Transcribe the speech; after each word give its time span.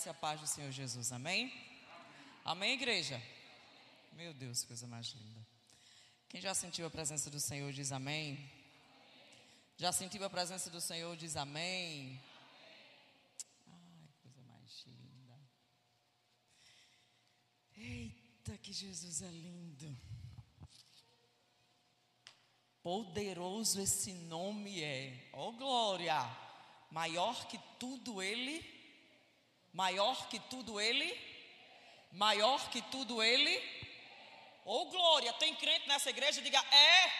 graça 0.00 0.08
e 0.08 0.10
a 0.10 0.14
paz 0.14 0.40
do 0.40 0.46
Senhor 0.46 0.72
Jesus, 0.72 1.12
amém? 1.12 1.52
Amém, 2.42 2.72
igreja? 2.72 3.22
Meu 4.12 4.32
Deus, 4.32 4.64
coisa 4.64 4.86
mais 4.86 5.08
linda. 5.08 5.46
Quem 6.26 6.40
já 6.40 6.54
sentiu 6.54 6.86
a 6.86 6.90
presença 6.90 7.28
do 7.28 7.38
Senhor 7.38 7.70
diz 7.70 7.92
amém. 7.92 8.50
Já 9.76 9.92
sentiu 9.92 10.24
a 10.24 10.30
presença 10.30 10.70
do 10.70 10.80
Senhor 10.80 11.14
diz 11.18 11.36
amém. 11.36 12.18
Ai, 13.68 14.08
coisa 14.22 14.40
mais 14.42 14.86
linda. 14.86 15.38
Eita, 17.76 18.56
que 18.56 18.72
Jesus 18.72 19.20
é 19.20 19.28
lindo. 19.28 19.94
Poderoso 22.82 23.82
esse 23.82 24.14
nome 24.14 24.82
é. 24.82 25.28
Oh 25.34 25.52
glória! 25.52 26.18
Maior 26.90 27.46
que 27.48 27.58
tudo 27.78 28.22
ele. 28.22 28.79
Maior 29.72 30.28
que 30.28 30.38
tudo 30.38 30.80
ele. 30.80 31.18
Maior 32.12 32.70
que 32.70 32.82
tudo 32.82 33.22
ele 33.22 33.80
Ô 34.64 34.82
oh, 34.82 34.84
glória, 34.86 35.32
tem 35.32 35.54
crente 35.54 35.88
nessa 35.88 36.10
igreja? 36.10 36.40
Diga, 36.40 36.62
é. 36.70 37.12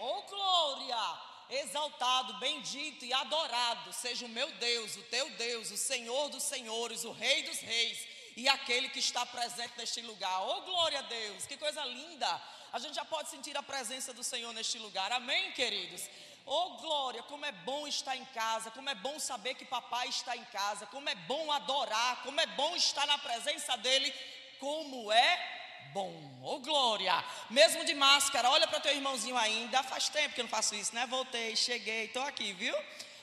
Ô 0.00 0.06
oh, 0.06 0.22
glória, 0.22 1.20
exaltado, 1.50 2.34
bendito 2.40 3.04
e 3.04 3.12
adorado 3.12 3.92
seja 3.92 4.24
o 4.24 4.28
meu 4.28 4.50
Deus, 4.52 4.96
o 4.96 5.02
teu 5.04 5.30
Deus, 5.30 5.70
o 5.70 5.76
Senhor 5.76 6.28
dos 6.30 6.42
senhores, 6.42 7.04
o 7.04 7.12
Rei 7.12 7.42
dos 7.42 7.60
reis 7.60 8.06
e 8.36 8.48
aquele 8.48 8.88
que 8.88 8.98
está 8.98 9.26
presente 9.26 9.74
neste 9.76 10.00
lugar. 10.02 10.48
Oh, 10.48 10.62
glória 10.62 10.98
a 10.98 11.02
Deus, 11.02 11.46
que 11.46 11.56
coisa 11.56 11.84
linda. 11.84 12.42
A 12.72 12.78
gente 12.78 12.94
já 12.94 13.04
pode 13.04 13.28
sentir 13.28 13.56
a 13.56 13.62
presença 13.62 14.12
do 14.12 14.24
Senhor 14.24 14.52
neste 14.52 14.78
lugar. 14.78 15.12
Amém, 15.12 15.52
queridos? 15.52 16.08
Oh 16.50 16.70
glória, 16.80 17.22
como 17.24 17.44
é 17.44 17.52
bom 17.52 17.86
estar 17.86 18.16
em 18.16 18.24
casa, 18.26 18.70
como 18.70 18.88
é 18.88 18.94
bom 18.94 19.18
saber 19.18 19.54
que 19.54 19.66
papai 19.66 20.08
está 20.08 20.34
em 20.34 20.44
casa, 20.46 20.86
como 20.86 21.06
é 21.06 21.14
bom 21.14 21.52
adorar, 21.52 22.22
como 22.22 22.40
é 22.40 22.46
bom 22.46 22.74
estar 22.74 23.06
na 23.06 23.18
presença 23.18 23.76
dele, 23.76 24.10
como 24.58 25.12
é 25.12 25.90
bom. 25.92 26.10
Oh, 26.42 26.58
glória! 26.60 27.22
Mesmo 27.50 27.84
de 27.84 27.94
máscara, 27.94 28.48
olha 28.48 28.66
para 28.66 28.80
teu 28.80 28.94
irmãozinho 28.94 29.36
ainda. 29.36 29.82
Faz 29.82 30.08
tempo 30.08 30.34
que 30.34 30.40
eu 30.40 30.44
não 30.44 30.50
faço 30.50 30.74
isso, 30.74 30.94
né? 30.94 31.06
Voltei, 31.06 31.54
cheguei, 31.54 32.06
estou 32.06 32.22
aqui, 32.22 32.54
viu? 32.54 32.74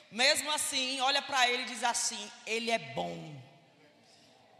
Mesmo 0.08 0.48
assim, 0.52 1.00
olha 1.00 1.20
para 1.20 1.48
ele 1.50 1.64
e 1.64 1.66
diz 1.66 1.82
assim: 1.82 2.30
Ele 2.46 2.70
é 2.70 2.78
bom. 2.78 3.34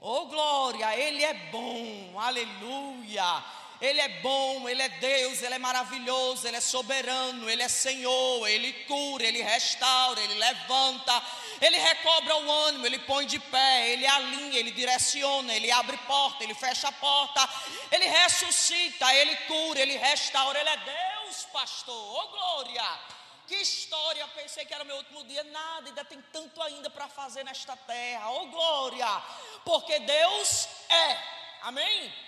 Oh, 0.00 0.26
glória, 0.26 0.96
Ele 0.96 1.24
é 1.24 1.34
bom. 1.50 2.18
Aleluia. 2.18 3.44
Ele 3.80 4.00
é 4.00 4.08
bom, 4.20 4.68
Ele 4.68 4.80
é 4.80 4.88
Deus, 4.88 5.42
Ele 5.42 5.54
é 5.54 5.58
maravilhoso, 5.58 6.46
Ele 6.46 6.56
é 6.56 6.60
soberano, 6.60 7.48
Ele 7.48 7.62
é 7.62 7.68
Senhor, 7.68 8.46
Ele 8.48 8.72
cura, 8.84 9.24
Ele 9.24 9.42
restaura, 9.42 10.20
Ele 10.20 10.34
levanta, 10.34 11.22
Ele 11.60 11.76
recobra 11.76 12.36
o 12.36 12.50
ânimo, 12.50 12.86
Ele 12.86 12.98
põe 13.00 13.26
de 13.26 13.38
pé, 13.38 13.90
Ele 13.90 14.06
alinha, 14.06 14.58
Ele 14.58 14.70
direciona, 14.70 15.54
Ele 15.54 15.70
abre 15.70 15.96
porta, 15.98 16.42
Ele 16.42 16.54
fecha 16.54 16.88
a 16.88 16.92
porta, 16.92 17.46
Ele 17.92 18.06
ressuscita, 18.06 19.12
Ele 19.14 19.36
cura, 19.46 19.80
Ele 19.80 19.96
restaura, 19.98 20.58
Ele 20.58 20.70
é 20.70 20.76
Deus, 20.78 21.44
pastor, 21.52 21.94
oh 21.94 22.28
glória! 22.28 23.16
Que 23.46 23.56
história, 23.56 24.26
pensei 24.28 24.64
que 24.64 24.74
era 24.74 24.82
meu 24.82 24.96
último 24.96 25.22
dia, 25.22 25.44
nada, 25.44 25.88
ainda 25.88 26.04
tem 26.04 26.20
tanto 26.32 26.60
ainda 26.62 26.90
para 26.90 27.08
fazer 27.08 27.44
nesta 27.44 27.76
terra, 27.76 28.30
oh 28.30 28.46
glória! 28.46 29.22
Porque 29.64 30.00
Deus 30.00 30.66
é, 30.88 31.18
amém? 31.62 32.25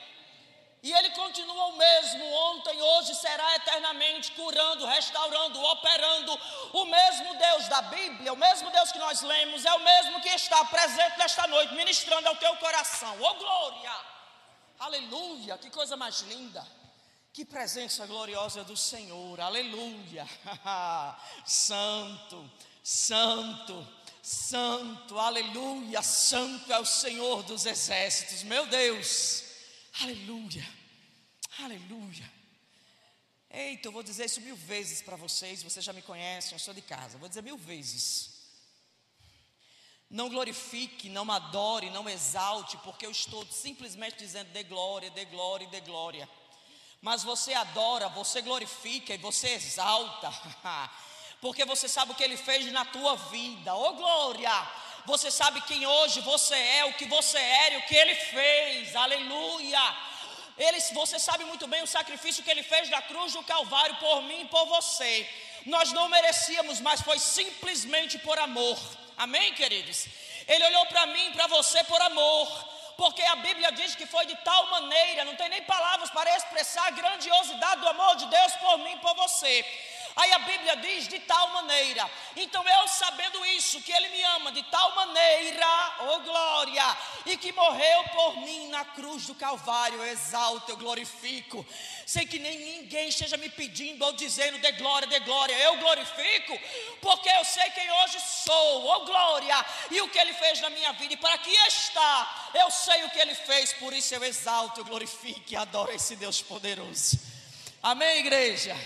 E 0.89 0.93
ele 0.95 1.11
continua 1.11 1.67
o 1.67 1.77
mesmo 1.77 2.25
ontem, 2.33 2.81
hoje 2.81 3.15
será 3.15 3.57
eternamente 3.57 4.33
curando, 4.33 4.87
restaurando, 4.87 5.63
operando. 5.63 6.41
O 6.73 6.87
mesmo 6.87 7.35
Deus 7.37 7.69
da 7.69 7.83
Bíblia, 7.83 8.33
o 8.33 8.37
mesmo 8.37 8.71
Deus 8.71 8.91
que 8.91 8.99
nós 8.99 9.21
lemos, 9.21 9.67
é 9.67 9.75
o 9.75 9.85
mesmo 9.85 10.19
que 10.23 10.31
está 10.31 10.65
presente 10.65 11.19
nesta 11.19 11.47
noite, 11.47 11.75
ministrando 11.75 12.27
ao 12.27 12.37
teu 12.37 12.57
coração. 12.57 13.15
Oh 13.21 13.35
glória! 13.35 13.93
Aleluia! 14.79 15.59
Que 15.59 15.69
coisa 15.69 15.95
mais 15.95 16.23
linda! 16.23 16.67
Que 17.35 17.45
presença 17.45 18.07
gloriosa 18.07 18.65
do 18.65 18.75
Senhor. 18.75 19.39
Aleluia! 19.43 20.27
santo, 21.45 22.51
santo, 22.83 23.87
santo, 24.23 25.19
aleluia! 25.19 26.01
Santo 26.01 26.73
é 26.73 26.79
o 26.79 26.87
Senhor 26.87 27.43
dos 27.43 27.67
exércitos. 27.67 28.43
Meu 28.43 28.65
Deus! 28.65 29.49
Aleluia, 30.01 30.65
aleluia. 31.65 32.39
Eita, 33.51 33.89
eu 33.89 33.93
vou 33.93 34.03
dizer 34.03 34.27
isso 34.27 34.41
mil 34.41 34.57
vezes 34.57 35.01
para 35.01 35.17
vocês, 35.17 35.63
vocês 35.63 35.85
já 35.85 35.93
me 35.93 36.03
conhecem, 36.03 36.53
eu 36.53 36.59
sou 36.59 36.75
de 36.75 36.83
casa, 36.83 37.19
vou 37.19 37.29
dizer 37.29 37.43
mil 37.43 37.57
vezes. 37.57 38.37
Não 40.11 40.29
glorifique, 40.29 41.09
não 41.09 41.31
adore, 41.31 41.91
não 41.91 42.09
exalte, 42.09 42.77
porque 42.79 43.05
eu 43.05 43.11
estou 43.11 43.47
simplesmente 43.47 44.19
dizendo 44.19 44.51
de 44.51 44.63
glória, 44.65 45.11
de 45.11 45.25
glória, 45.27 45.67
de 45.67 45.81
glória. 45.81 46.29
Mas 47.01 47.23
você 47.23 47.53
adora, 47.55 48.09
você 48.09 48.41
glorifica 48.43 49.15
e 49.15 49.19
você 49.19 49.49
exalta, 49.49 50.31
porque 51.41 51.65
você 51.65 51.89
sabe 51.89 52.13
o 52.13 52.15
que 52.15 52.25
ele 52.25 52.37
fez 52.37 52.71
na 52.73 52.85
tua 52.85 53.17
vida, 53.17 53.75
oh 53.75 53.95
glória! 53.95 54.51
Você 55.07 55.31
sabe 55.31 55.63
quem 55.63 55.87
hoje 55.87 56.21
você 56.21 56.55
é, 56.55 56.85
o 56.85 56.93
que 56.93 57.07
você 57.07 57.39
era 57.39 57.77
e 57.77 57.79
o 57.79 57.87
que 57.87 57.97
ele 57.97 58.15
fez. 58.15 58.95
Aleluia. 58.95 60.08
Ele, 60.59 60.81
você 60.93 61.19
sabe 61.19 61.45
muito 61.45 61.67
bem 61.67 61.83
o 61.83 61.87
sacrifício 61.87 62.43
que 62.43 62.51
ele 62.51 62.63
fez 62.63 62.89
da 62.89 63.01
cruz 63.03 63.33
do 63.33 63.43
Calvário 63.45 63.97
por 63.97 64.23
mim 64.23 64.43
e 64.43 64.47
por 64.47 64.67
você. 64.67 65.29
Nós 65.67 65.93
não 65.93 66.09
merecíamos, 66.09 66.81
mas 66.81 67.01
foi 67.01 67.19
simplesmente 67.19 68.19
por 68.19 68.39
amor. 68.39 68.79
Amém, 69.17 69.55
queridos? 69.55 70.07
Ele 70.47 70.65
olhou 70.65 70.87
para 70.87 71.07
mim 71.07 71.29
e 71.29 71.33
para 71.33 71.47
você 71.47 71.85
por 71.85 72.01
amor 72.03 72.79
porque 72.99 73.23
a 73.23 73.37
Bíblia 73.37 73.71
diz 73.71 73.95
que 73.95 74.07
foi 74.07 74.27
de 74.27 74.35
tal 74.39 74.67
maneira, 74.71 75.25
não 75.25 75.37
tem 75.37 75.49
nem 75.49 75.63
palavras 75.63 76.11
para 76.11 76.37
expressar 76.37 76.85
a 76.89 76.91
grandiosidade 76.91 77.81
do 77.81 77.89
amor 77.89 78.17
de 78.17 78.27
Deus 78.27 78.53
por 78.57 78.77
mim 78.79 78.95
e 78.95 78.99
por 78.99 79.15
você. 79.15 79.65
Aí 80.19 80.33
a 80.33 80.39
Bíblia 80.41 80.75
diz 80.79 81.07
de 81.07 81.21
tal 81.21 81.49
maneira. 81.51 82.11
Então 82.35 82.67
eu 82.69 82.89
sabendo 82.89 83.47
isso, 83.47 83.81
que 83.83 83.93
Ele 83.93 84.09
me 84.09 84.21
ama 84.25 84.51
de 84.51 84.65
tal 84.65 84.93
maneira, 84.97 85.65
oh 86.11 86.19
glória, 86.19 86.99
e 87.25 87.37
que 87.37 87.53
morreu 87.53 88.03
por 88.09 88.37
mim 88.39 88.67
na 88.67 88.85
cruz 88.85 89.27
do 89.27 89.35
Calvário, 89.37 89.99
eu 89.99 90.09
exalto, 90.09 90.73
eu 90.73 90.77
glorifico. 90.77 91.65
Sem 92.05 92.27
que 92.27 92.41
nem 92.41 92.59
ninguém 92.59 93.11
esteja 93.11 93.37
me 93.37 93.49
pedindo 93.49 94.05
ou 94.05 94.13
dizendo 94.13 94.59
de 94.59 94.73
glória, 94.73 95.07
de 95.07 95.21
glória. 95.21 95.57
Eu 95.57 95.77
glorifico, 95.77 96.59
porque 97.01 97.29
eu 97.29 97.45
sei 97.45 97.71
quem 97.71 97.89
hoje 97.89 98.19
sou, 98.21 98.89
oh 98.89 99.05
glória, 99.05 99.65
e 99.89 100.01
o 100.01 100.09
que 100.09 100.19
Ele 100.19 100.33
fez 100.33 100.61
na 100.61 100.71
minha 100.71 100.93
vida. 100.95 101.15
E 101.15 101.17
para 101.17 101.39
que 101.39 101.51
está, 101.69 102.51
eu 102.55 102.69
sei 102.73 103.05
o 103.05 103.11
que 103.11 103.21
Ele 103.21 103.37
fez, 103.37 103.73
por 103.75 103.93
isso 103.93 104.13
eu 104.17 104.25
exalto, 104.25 104.81
eu 104.81 104.85
glorifico 104.85 105.45
e 105.47 105.55
adoro 105.55 105.93
esse 105.93 106.17
Deus 106.17 106.43
poderoso. 106.43 107.21
Amém, 107.81 108.19
igreja? 108.19 108.77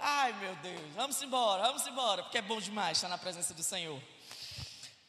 Ai, 0.00 0.32
meu 0.40 0.56
Deus, 0.56 0.94
vamos 0.94 1.20
embora, 1.20 1.62
vamos 1.64 1.86
embora, 1.86 2.22
porque 2.22 2.38
é 2.38 2.42
bom 2.42 2.60
demais 2.60 2.96
estar 2.96 3.08
na 3.08 3.18
presença 3.18 3.52
do 3.52 3.62
Senhor. 3.62 4.02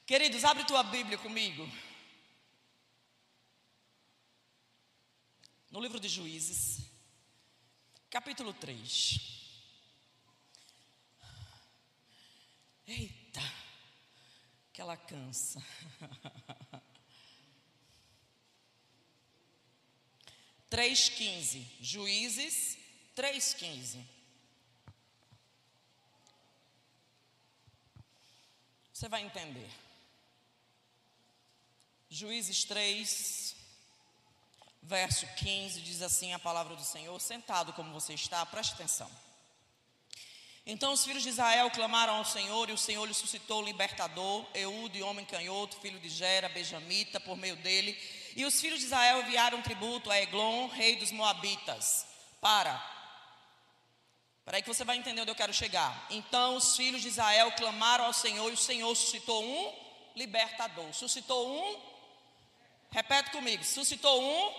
Queridos, 0.06 0.44
abre 0.44 0.66
tua 0.66 0.84
Bíblia 0.84 1.18
comigo. 1.18 1.66
No 5.72 5.80
livro 5.80 6.00
de 6.00 6.10
Juízes, 6.10 6.86
capítulo 8.10 8.54
3. 8.54 9.20
Eita, 12.86 13.42
que 14.74 14.82
ela 14.82 14.98
cansa. 14.98 15.64
Três 20.70 21.10
quinze, 21.10 21.68
Juízes 21.82 22.78
três 23.14 23.54
quinze. 23.54 24.04
Você 29.02 29.10
vai 29.10 29.24
entender. 29.24 29.68
Juízes 32.08 32.64
3, 32.66 33.56
verso 34.84 35.26
15, 35.38 35.82
diz 35.82 36.04
assim 36.04 36.34
a 36.34 36.38
palavra 36.38 36.76
do 36.76 36.84
Senhor: 36.84 37.20
Sentado 37.20 37.74
como 37.74 37.92
você 37.92 38.14
está, 38.14 38.46
preste 38.46 38.74
atenção. 38.74 39.10
Então 40.68 40.94
os 40.94 41.04
filhos 41.04 41.24
de 41.24 41.30
Israel 41.30 41.72
clamaram 41.72 42.18
ao 42.18 42.26
Senhor, 42.26 42.70
e 42.70 42.74
o 42.74 42.78
Senhor 42.78 43.04
lhe 43.08 43.14
suscitou 43.16 43.64
o 43.64 43.66
libertador, 43.66 44.46
Eude, 44.54 45.02
homem 45.02 45.26
canhoto, 45.26 45.80
filho 45.80 46.00
de 46.00 46.08
Gera, 46.08 46.48
benjamita, 46.50 47.20
por 47.20 47.36
meio 47.36 47.56
dele. 47.56 48.00
E 48.36 48.46
os 48.46 48.62
filhos 48.62 48.82
de 48.82 48.86
Israel 48.86 49.24
enviaram 49.24 49.64
tributo 49.64 50.12
a 50.12 50.22
Eglon, 50.22 50.68
rei 50.68 50.98
dos 50.98 51.12
Moabitas, 51.12 52.06
para 52.40 53.01
para 54.46 54.58
aí 54.58 54.64
que 54.64 54.68
você 54.68 54.84
vai 54.84 54.98
entender 54.98 55.22
onde 55.22 55.32
eu 55.32 55.36
quero 55.36 55.54
chegar. 55.54 56.08
Então 56.10 56.56
os 56.56 56.76
filhos 56.76 57.02
de 57.02 57.08
Israel 57.08 57.52
clamaram 57.52 58.06
ao 58.06 58.14
Senhor 58.14 58.50
e 58.50 58.54
o 58.54 58.58
Senhor 58.58 58.94
suscitou 58.96 59.44
um 59.44 59.74
libertador. 60.16 60.94
Suscitou 60.94 61.48
um, 61.48 61.80
repete 62.90 63.32
comigo, 63.32 63.64
suscitou 63.64 64.22
um 64.22 64.54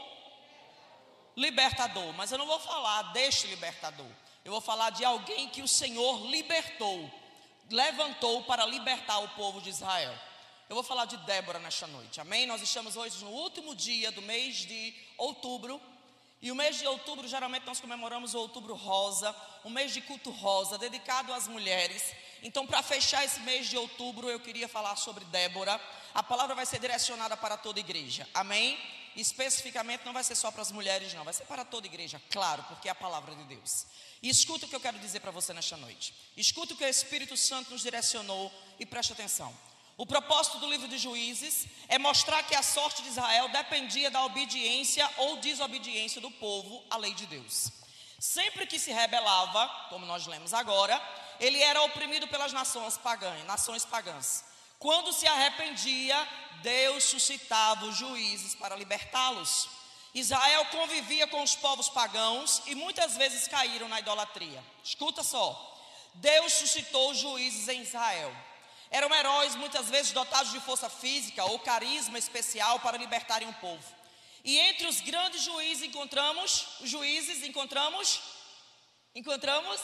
libertador. 1.36 2.12
Mas 2.14 2.30
eu 2.30 2.38
não 2.38 2.46
vou 2.46 2.60
falar 2.60 3.12
deste 3.12 3.46
libertador. 3.48 4.10
Eu 4.44 4.52
vou 4.52 4.60
falar 4.60 4.90
de 4.90 5.04
alguém 5.04 5.48
que 5.48 5.62
o 5.62 5.68
Senhor 5.68 6.26
libertou, 6.26 7.10
levantou 7.70 8.42
para 8.44 8.66
libertar 8.66 9.18
o 9.18 9.28
povo 9.30 9.60
de 9.60 9.70
Israel. 9.70 10.14
Eu 10.68 10.74
vou 10.74 10.82
falar 10.82 11.04
de 11.04 11.16
Débora 11.18 11.58
nesta 11.58 11.86
noite, 11.86 12.20
amém? 12.20 12.46
Nós 12.46 12.62
estamos 12.62 12.96
hoje 12.96 13.22
no 13.24 13.30
último 13.30 13.74
dia 13.74 14.10
do 14.10 14.22
mês 14.22 14.56
de 14.56 14.94
outubro. 15.18 15.80
E 16.42 16.50
o 16.50 16.56
mês 16.56 16.76
de 16.76 16.86
outubro, 16.88 17.28
geralmente 17.28 17.64
nós 17.64 17.80
comemoramos 17.80 18.34
o 18.34 18.38
outubro 18.38 18.74
rosa, 18.74 19.34
um 19.64 19.70
mês 19.70 19.94
de 19.94 20.00
culto 20.00 20.28
rosa, 20.30 20.76
dedicado 20.76 21.32
às 21.32 21.46
mulheres. 21.46 22.02
Então, 22.42 22.66
para 22.66 22.82
fechar 22.82 23.24
esse 23.24 23.38
mês 23.40 23.68
de 23.68 23.76
outubro, 23.76 24.28
eu 24.28 24.40
queria 24.40 24.66
falar 24.66 24.96
sobre 24.96 25.24
Débora. 25.26 25.80
A 26.12 26.20
palavra 26.20 26.56
vai 26.56 26.66
ser 26.66 26.80
direcionada 26.80 27.36
para 27.36 27.56
toda 27.56 27.78
a 27.78 27.80
igreja, 27.80 28.28
amém? 28.34 28.76
Especificamente, 29.14 30.04
não 30.04 30.12
vai 30.12 30.24
ser 30.24 30.34
só 30.34 30.50
para 30.50 30.62
as 30.62 30.72
mulheres, 30.72 31.14
não, 31.14 31.22
vai 31.22 31.32
ser 31.32 31.44
para 31.44 31.64
toda 31.64 31.86
a 31.86 31.88
igreja, 31.88 32.20
claro, 32.28 32.64
porque 32.64 32.88
é 32.88 32.90
a 32.90 32.94
palavra 32.94 33.36
de 33.36 33.44
Deus. 33.44 33.86
E 34.20 34.28
escuta 34.28 34.66
o 34.66 34.68
que 34.68 34.74
eu 34.74 34.80
quero 34.80 34.98
dizer 34.98 35.20
para 35.20 35.30
você 35.30 35.52
nesta 35.52 35.76
noite. 35.76 36.12
Escuta 36.36 36.74
o 36.74 36.76
que 36.76 36.84
o 36.84 36.88
Espírito 36.88 37.36
Santo 37.36 37.70
nos 37.70 37.82
direcionou 37.82 38.52
e 38.80 38.86
preste 38.86 39.12
atenção. 39.12 39.56
O 40.02 40.06
propósito 40.14 40.58
do 40.58 40.68
livro 40.68 40.88
de 40.88 40.98
Juízes 40.98 41.68
é 41.86 41.96
mostrar 41.96 42.42
que 42.42 42.56
a 42.56 42.62
sorte 42.76 43.02
de 43.02 43.08
Israel 43.08 43.48
dependia 43.50 44.10
da 44.10 44.24
obediência 44.24 45.08
ou 45.16 45.36
desobediência 45.36 46.20
do 46.20 46.28
povo 46.28 46.82
à 46.90 46.96
lei 46.96 47.14
de 47.14 47.24
Deus. 47.24 47.70
Sempre 48.18 48.66
que 48.66 48.80
se 48.80 48.90
rebelava, 48.90 49.68
como 49.90 50.04
nós 50.04 50.26
lemos 50.26 50.52
agora, 50.52 51.00
ele 51.38 51.62
era 51.62 51.82
oprimido 51.82 52.26
pelas 52.26 52.52
nações 52.52 52.98
pagãs, 52.98 53.44
nações 53.44 53.84
pagãs. 53.84 54.44
Quando 54.76 55.12
se 55.12 55.24
arrependia, 55.24 56.28
Deus 56.62 57.04
suscitava 57.04 57.86
os 57.86 57.96
juízes 57.96 58.56
para 58.56 58.74
libertá-los. 58.74 59.68
Israel 60.12 60.64
convivia 60.72 61.28
com 61.28 61.44
os 61.44 61.54
povos 61.54 61.88
pagãos 61.88 62.60
e 62.66 62.74
muitas 62.74 63.16
vezes 63.16 63.46
caíram 63.46 63.86
na 63.86 64.00
idolatria. 64.00 64.64
Escuta 64.82 65.22
só. 65.22 65.80
Deus 66.14 66.54
suscitou 66.54 67.14
juízes 67.14 67.68
em 67.68 67.82
Israel. 67.82 68.34
Eram 68.92 69.12
heróis 69.14 69.54
muitas 69.54 69.88
vezes 69.88 70.12
dotados 70.12 70.52
de 70.52 70.60
força 70.60 70.90
física 70.90 71.42
ou 71.46 71.58
carisma 71.58 72.18
especial 72.18 72.78
para 72.80 72.98
libertarem 72.98 73.48
o 73.48 73.54
povo. 73.54 73.82
E 74.44 74.58
entre 74.58 74.86
os 74.86 75.00
grandes 75.00 75.42
juízes 75.42 75.84
encontramos, 75.84 76.66
os 76.78 76.90
juízes 76.90 77.42
encontramos, 77.42 78.20
encontramos 79.14 79.80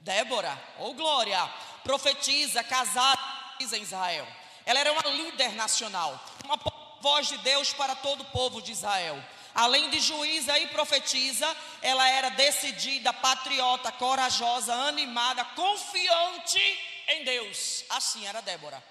Débora, 0.00 0.60
ou 0.78 0.92
Glória, 0.94 1.38
profetiza, 1.84 2.64
casada 2.64 3.20
em 3.60 3.80
Israel. 3.80 4.26
Ela 4.66 4.80
era 4.80 4.92
uma 4.92 5.02
líder 5.02 5.52
nacional, 5.52 6.18
uma 6.44 6.58
voz 7.00 7.28
de 7.28 7.38
Deus 7.38 7.72
para 7.72 7.94
todo 7.94 8.22
o 8.22 8.30
povo 8.32 8.60
de 8.60 8.72
Israel. 8.72 9.22
Além 9.54 9.88
de 9.90 10.00
juíza 10.00 10.58
e 10.58 10.66
profetiza, 10.68 11.46
ela 11.80 12.08
era 12.08 12.30
decidida, 12.30 13.12
patriota, 13.12 13.92
corajosa, 13.92 14.74
animada, 14.74 15.44
confiante 15.44 16.89
em 17.14 17.24
Deus. 17.24 17.84
Assim 17.88 18.26
era 18.26 18.40
Débora. 18.40 18.82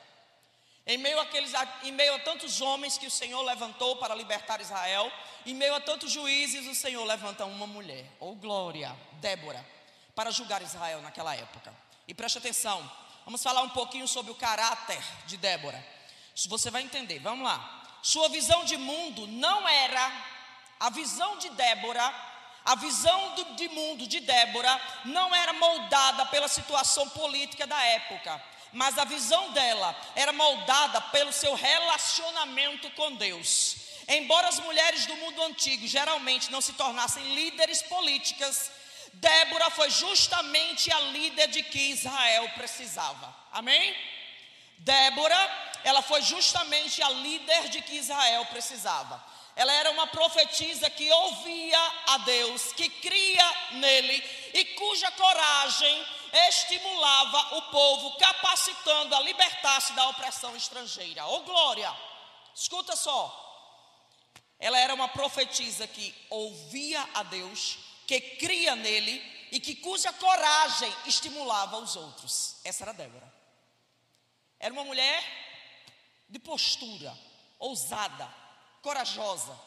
Em 0.86 0.98
meio, 0.98 1.20
àqueles, 1.20 1.52
em 1.84 1.92
meio 1.92 2.16
a 2.16 2.20
tantos 2.20 2.62
homens 2.62 2.98
que 2.98 3.06
o 3.06 3.12
Senhor 3.12 3.42
levantou 3.44 3.98
para 3.98 4.16
libertar 4.16 4.60
Israel, 4.60 5.12
em 5.46 5.54
meio 5.54 5.76
a 5.76 5.80
tantos 5.80 6.12
juízes, 6.12 6.68
o 6.68 6.74
Senhor 6.74 7.04
levanta 7.06 7.46
uma 7.46 7.68
mulher, 7.68 8.06
ou 8.20 8.32
oh 8.32 8.36
glória, 8.36 8.96
Débora 9.14 9.64
para 10.20 10.32
julgar 10.32 10.62
Israel 10.62 11.02
naquela 11.02 11.34
época. 11.34 11.74
E 12.06 12.14
preste 12.14 12.38
atenção, 12.38 12.92
vamos 13.24 13.42
falar 13.42 13.62
um 13.62 13.70
pouquinho 13.70 14.06
sobre 14.06 14.34
o 14.34 14.36
caráter 14.36 15.02
de 15.26 15.38
Débora. 15.38 15.82
Você 16.50 16.70
vai 16.70 16.82
entender, 16.82 17.20
vamos 17.20 17.46
lá. 17.46 18.00
Sua 18.04 18.28
visão 18.28 18.66
de 18.66 18.76
mundo 18.76 19.26
não 19.28 19.66
era 19.66 20.12
a 20.78 20.90
visão 20.90 21.38
de 21.38 21.48
Débora, 21.52 22.14
a 22.66 22.76
visão 22.76 23.36
do, 23.36 23.56
de 23.56 23.68
mundo 23.70 24.06
de 24.08 24.20
Débora 24.20 24.80
não 25.06 25.34
era 25.36 25.54
moldada 25.54 26.26
pela 26.28 26.48
situação 26.48 27.10
política 27.10 27.66
da 27.66 27.82
época, 27.82 28.42
mas 28.72 28.98
a 28.98 29.06
visão 29.06 29.52
dela 29.52 29.96
era 30.16 30.32
moldada 30.32 31.02
pelo 31.02 31.32
seu 31.32 31.56
relacionamento 31.56 32.90
com 32.92 33.16
Deus. 33.16 33.78
Embora 34.08 34.48
as 34.48 34.60
mulheres 34.60 35.06
do 35.06 35.16
mundo 35.18 35.42
antigo 35.44 35.88
geralmente 35.88 36.52
não 36.52 36.62
se 36.62 36.74
tornassem 36.74 37.36
líderes 37.36 37.82
políticas, 37.84 38.72
Débora 39.14 39.70
foi 39.70 39.90
justamente 39.90 40.92
a 40.92 41.00
líder 41.00 41.48
de 41.48 41.64
que 41.64 41.92
Israel 41.92 42.50
precisava. 42.56 43.36
Amém? 43.52 43.96
Débora, 44.80 45.38
ela 45.84 46.02
foi 46.02 46.22
justamente 46.22 47.02
a 47.02 47.10
líder 47.10 47.70
de 47.70 47.82
que 47.82 47.96
Israel 47.96 48.46
precisava. 48.46 49.24
Ela 49.60 49.74
era 49.74 49.92
uma 49.92 50.08
profetisa 50.08 50.90
que 50.90 51.12
ouvia 51.12 51.78
a 52.08 52.20
Deus, 52.20 52.72
que 52.72 52.88
cria 52.90 53.72
nele 53.72 54.24
e 54.54 54.64
cuja 54.64 55.12
coragem 55.12 56.06
estimulava 56.48 57.58
o 57.58 57.62
povo, 57.64 58.18
capacitando 58.18 59.14
a 59.14 59.20
libertar-se 59.20 59.92
da 59.92 60.08
opressão 60.08 60.56
estrangeira. 60.56 61.26
Oh 61.28 61.42
glória! 61.42 61.94
Escuta 62.56 62.96
só. 62.96 63.22
Ela 64.58 64.80
era 64.80 64.94
uma 64.94 65.10
profetisa 65.10 65.86
que 65.86 66.16
ouvia 66.30 67.06
a 67.14 67.24
Deus, 67.24 67.80
que 68.08 68.22
cria 68.38 68.78
nele 68.78 69.22
e 69.52 69.60
que 69.60 69.76
cuja 69.76 70.14
coragem 70.14 70.96
estimulava 71.06 71.80
os 71.80 71.98
outros. 71.98 72.62
Essa 72.64 72.86
era 72.86 72.94
Débora. 72.94 73.30
Era 74.58 74.74
uma 74.74 74.86
mulher 74.86 75.22
de 76.30 76.40
postura, 76.40 77.14
ousada, 77.60 78.40
corajosa. 78.82 79.58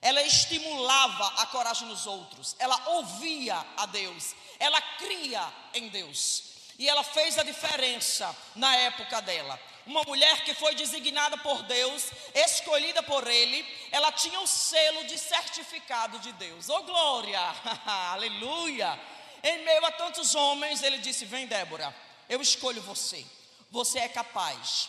Ela 0.00 0.22
estimulava 0.22 1.42
a 1.42 1.46
coragem 1.46 1.88
nos 1.88 2.06
outros, 2.06 2.54
ela 2.58 2.90
ouvia 2.90 3.56
a 3.76 3.86
Deus, 3.86 4.34
ela 4.58 4.80
cria 4.98 5.52
em 5.72 5.88
Deus. 5.88 6.52
E 6.78 6.88
ela 6.88 7.04
fez 7.04 7.38
a 7.38 7.42
diferença 7.42 8.36
na 8.54 8.74
época 8.76 9.22
dela 9.22 9.58
uma 9.86 10.02
mulher 10.04 10.44
que 10.44 10.54
foi 10.54 10.74
designada 10.74 11.36
por 11.38 11.62
Deus, 11.64 12.10
escolhida 12.34 13.02
por 13.02 13.26
Ele, 13.28 13.64
ela 13.90 14.10
tinha 14.12 14.40
o 14.40 14.46
selo 14.46 15.04
de 15.04 15.18
certificado 15.18 16.18
de 16.20 16.32
Deus. 16.32 16.68
Oh 16.68 16.82
glória! 16.82 17.40
Aleluia! 18.12 18.98
Em 19.42 19.62
meio 19.62 19.84
a 19.84 19.92
tantos 19.92 20.34
homens, 20.34 20.82
ele 20.82 20.98
disse: 20.98 21.26
Vem, 21.26 21.46
Débora, 21.46 21.94
eu 22.28 22.40
escolho 22.40 22.80
você. 22.80 23.24
Você 23.70 23.98
é 23.98 24.08
capaz. 24.08 24.88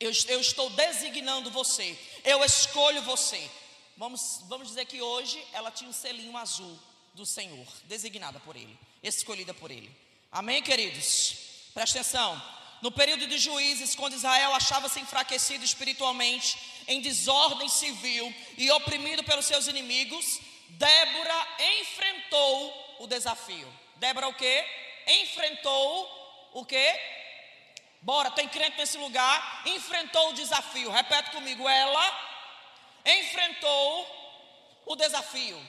Eu, 0.00 0.10
eu 0.28 0.40
estou 0.40 0.70
designando 0.70 1.50
você. 1.50 1.96
Eu 2.24 2.42
escolho 2.42 3.02
você. 3.02 3.50
Vamos, 3.98 4.40
vamos 4.48 4.68
dizer 4.68 4.86
que 4.86 5.02
hoje 5.02 5.38
ela 5.52 5.70
tinha 5.70 5.90
um 5.90 5.92
selinho 5.92 6.34
azul 6.38 6.78
do 7.12 7.26
Senhor, 7.26 7.66
designada 7.84 8.40
por 8.40 8.56
Ele, 8.56 8.78
escolhida 9.02 9.52
por 9.52 9.70
Ele. 9.70 9.94
Amém, 10.32 10.62
queridos? 10.62 11.34
Presta 11.74 11.98
atenção. 11.98 12.42
No 12.80 12.90
período 12.90 13.26
de 13.26 13.36
juízes, 13.36 13.94
quando 13.94 14.14
Israel 14.14 14.54
achava-se 14.54 14.98
enfraquecido 15.00 15.62
espiritualmente, 15.62 16.56
em 16.88 17.02
desordem 17.02 17.68
civil 17.68 18.34
e 18.56 18.70
oprimido 18.70 19.22
pelos 19.22 19.44
seus 19.44 19.66
inimigos, 19.66 20.40
Débora 20.70 21.48
enfrentou 21.80 22.96
o 23.00 23.06
desafio. 23.06 23.68
Débora 23.96 24.28
o 24.28 24.34
quê? 24.34 24.64
Enfrentou 25.06 26.50
o 26.54 26.64
quê? 26.64 26.98
Bora, 28.02 28.30
tem 28.30 28.48
crente 28.48 28.78
nesse 28.78 28.96
lugar, 28.96 29.62
enfrentou 29.66 30.30
o 30.30 30.32
desafio. 30.32 30.90
Repete 30.90 31.30
comigo, 31.32 31.68
ela 31.68 32.30
enfrentou 33.04 34.82
o 34.86 34.96
desafio. 34.96 35.60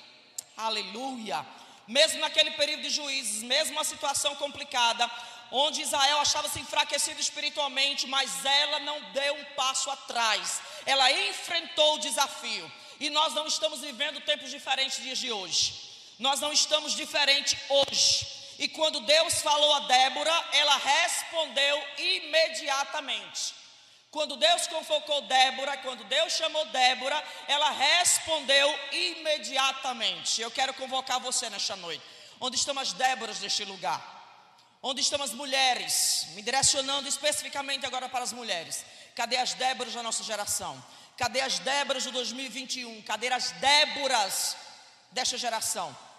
Aleluia. 0.55 1.45
Mesmo 1.87 2.21
naquele 2.21 2.51
período 2.51 2.83
de 2.83 2.89
juízes, 2.89 3.43
mesmo 3.43 3.73
uma 3.73 3.83
situação 3.83 4.33
complicada, 4.35 5.09
onde 5.51 5.81
Israel 5.81 6.19
achava-se 6.19 6.59
enfraquecido 6.59 7.19
espiritualmente, 7.19 8.07
mas 8.07 8.45
ela 8.45 8.79
não 8.79 9.01
deu 9.11 9.35
um 9.35 9.45
passo 9.55 9.91
atrás, 9.91 10.61
ela 10.85 11.11
enfrentou 11.11 11.95
o 11.95 11.99
desafio. 11.99 12.71
E 12.99 13.09
nós 13.09 13.33
não 13.33 13.45
estamos 13.47 13.81
vivendo 13.81 14.21
tempos 14.21 14.49
diferentes 14.49 15.03
dias 15.03 15.17
de 15.17 15.31
hoje, 15.31 15.73
nós 16.17 16.39
não 16.39 16.53
estamos 16.53 16.93
diferentes 16.93 17.57
hoje. 17.67 18.40
E 18.61 18.67
quando 18.69 18.99
Deus 18.99 19.41
falou 19.41 19.73
a 19.73 19.79
Débora, 19.79 20.31
ela 20.53 20.77
respondeu 20.77 21.83
imediatamente. 21.97 23.55
Quando 24.11 24.35
Deus 24.35 24.67
convocou 24.67 25.23
Débora, 25.23 25.77
quando 25.77 26.03
Deus 26.03 26.33
chamou 26.33 26.63
Débora, 26.65 27.23
ela 27.47 27.71
respondeu 27.71 28.79
imediatamente. 28.91 30.43
Eu 30.43 30.51
quero 30.51 30.75
convocar 30.75 31.19
você 31.19 31.49
nesta 31.49 31.75
noite. 31.75 32.03
Onde 32.39 32.55
estão 32.55 32.77
as 32.77 32.93
Déboras 32.93 33.39
deste 33.39 33.65
lugar? 33.65 33.99
Onde 34.83 35.01
estão 35.01 35.23
as 35.23 35.33
mulheres? 35.33 36.27
Me 36.35 36.43
direcionando 36.43 37.07
especificamente 37.09 37.83
agora 37.87 38.07
para 38.09 38.23
as 38.23 38.31
mulheres. 38.31 38.85
Cadê 39.15 39.37
as 39.37 39.55
Déboras 39.55 39.95
da 39.95 40.03
nossa 40.03 40.23
geração? 40.23 40.85
Cadê 41.17 41.41
as 41.41 41.57
Déboras 41.57 42.03
do 42.03 42.11
2021? 42.11 43.01
Cadê 43.01 43.33
as 43.33 43.49
Déboras 43.53 44.55
desta 45.11 45.35
geração? 45.35 46.10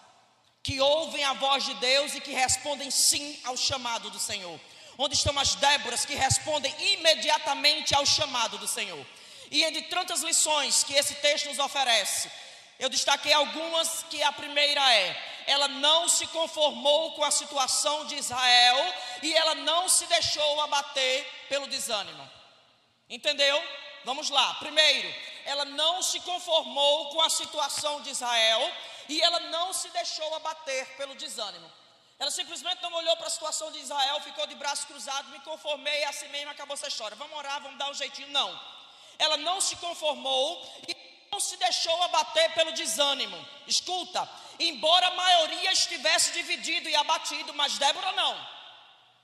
Que 0.62 0.80
ouvem 0.80 1.24
a 1.24 1.32
voz 1.32 1.64
de 1.64 1.74
Deus 1.74 2.14
e 2.14 2.20
que 2.20 2.32
respondem 2.32 2.90
sim 2.90 3.38
ao 3.44 3.56
chamado 3.56 4.10
do 4.10 4.18
Senhor. 4.18 4.58
Onde 4.96 5.14
estão 5.14 5.36
as 5.38 5.54
Déboras 5.56 6.04
que 6.04 6.14
respondem 6.14 6.74
imediatamente 6.94 7.94
ao 7.94 8.06
chamado 8.06 8.58
do 8.58 8.68
Senhor? 8.68 9.04
E 9.50 9.64
entre 9.64 9.82
tantas 9.82 10.22
lições 10.22 10.84
que 10.84 10.94
esse 10.94 11.14
texto 11.16 11.48
nos 11.48 11.58
oferece, 11.58 12.30
eu 12.78 12.88
destaquei 12.88 13.32
algumas 13.32 14.04
que 14.10 14.22
a 14.22 14.32
primeira 14.32 14.94
é: 14.94 15.16
ela 15.46 15.68
não 15.68 16.08
se 16.08 16.26
conformou 16.28 17.12
com 17.12 17.24
a 17.24 17.30
situação 17.30 18.06
de 18.06 18.16
Israel 18.16 18.94
e 19.22 19.32
ela 19.34 19.54
não 19.56 19.88
se 19.88 20.06
deixou 20.06 20.60
abater 20.60 21.26
pelo 21.48 21.66
desânimo. 21.66 22.30
Entendeu? 23.08 23.62
Vamos 24.04 24.30
lá. 24.30 24.54
Primeiro, 24.54 25.12
ela 25.44 25.64
não 25.64 26.02
se 26.02 26.18
conformou 26.20 27.10
com 27.10 27.20
a 27.20 27.30
situação 27.30 28.00
de 28.00 28.10
Israel 28.10 28.72
e 29.08 29.20
ela 29.20 29.40
não 29.40 29.72
se 29.72 29.88
deixou 29.90 30.34
abater 30.34 30.86
pelo 30.96 31.14
desânimo. 31.14 31.70
Ela 32.18 32.30
simplesmente 32.30 32.80
não 32.82 32.92
olhou 32.92 33.16
para 33.16 33.26
a 33.26 33.30
situação 33.30 33.72
de 33.72 33.78
Israel, 33.78 34.20
ficou 34.20 34.46
de 34.46 34.54
braços 34.54 34.84
cruzados, 34.84 35.30
me 35.32 35.40
conformei, 35.40 36.04
assim 36.04 36.28
mesmo 36.28 36.50
acabou 36.50 36.74
essa 36.74 36.88
história. 36.88 37.16
Vamos 37.16 37.36
orar, 37.36 37.60
vamos 37.60 37.78
dar 37.78 37.90
um 37.90 37.94
jeitinho. 37.94 38.28
Não. 38.28 38.60
Ela 39.18 39.36
não 39.38 39.60
se 39.60 39.74
conformou 39.76 40.84
e 40.86 40.96
não 41.32 41.40
se 41.40 41.56
deixou 41.56 42.02
abater 42.02 42.54
pelo 42.54 42.72
desânimo. 42.72 43.36
Escuta, 43.66 44.28
embora 44.58 45.08
a 45.08 45.12
maioria 45.12 45.72
estivesse 45.72 46.32
dividido 46.32 46.88
e 46.88 46.94
abatido, 46.94 47.52
mas 47.54 47.78
Débora 47.78 48.12
não. 48.12 48.48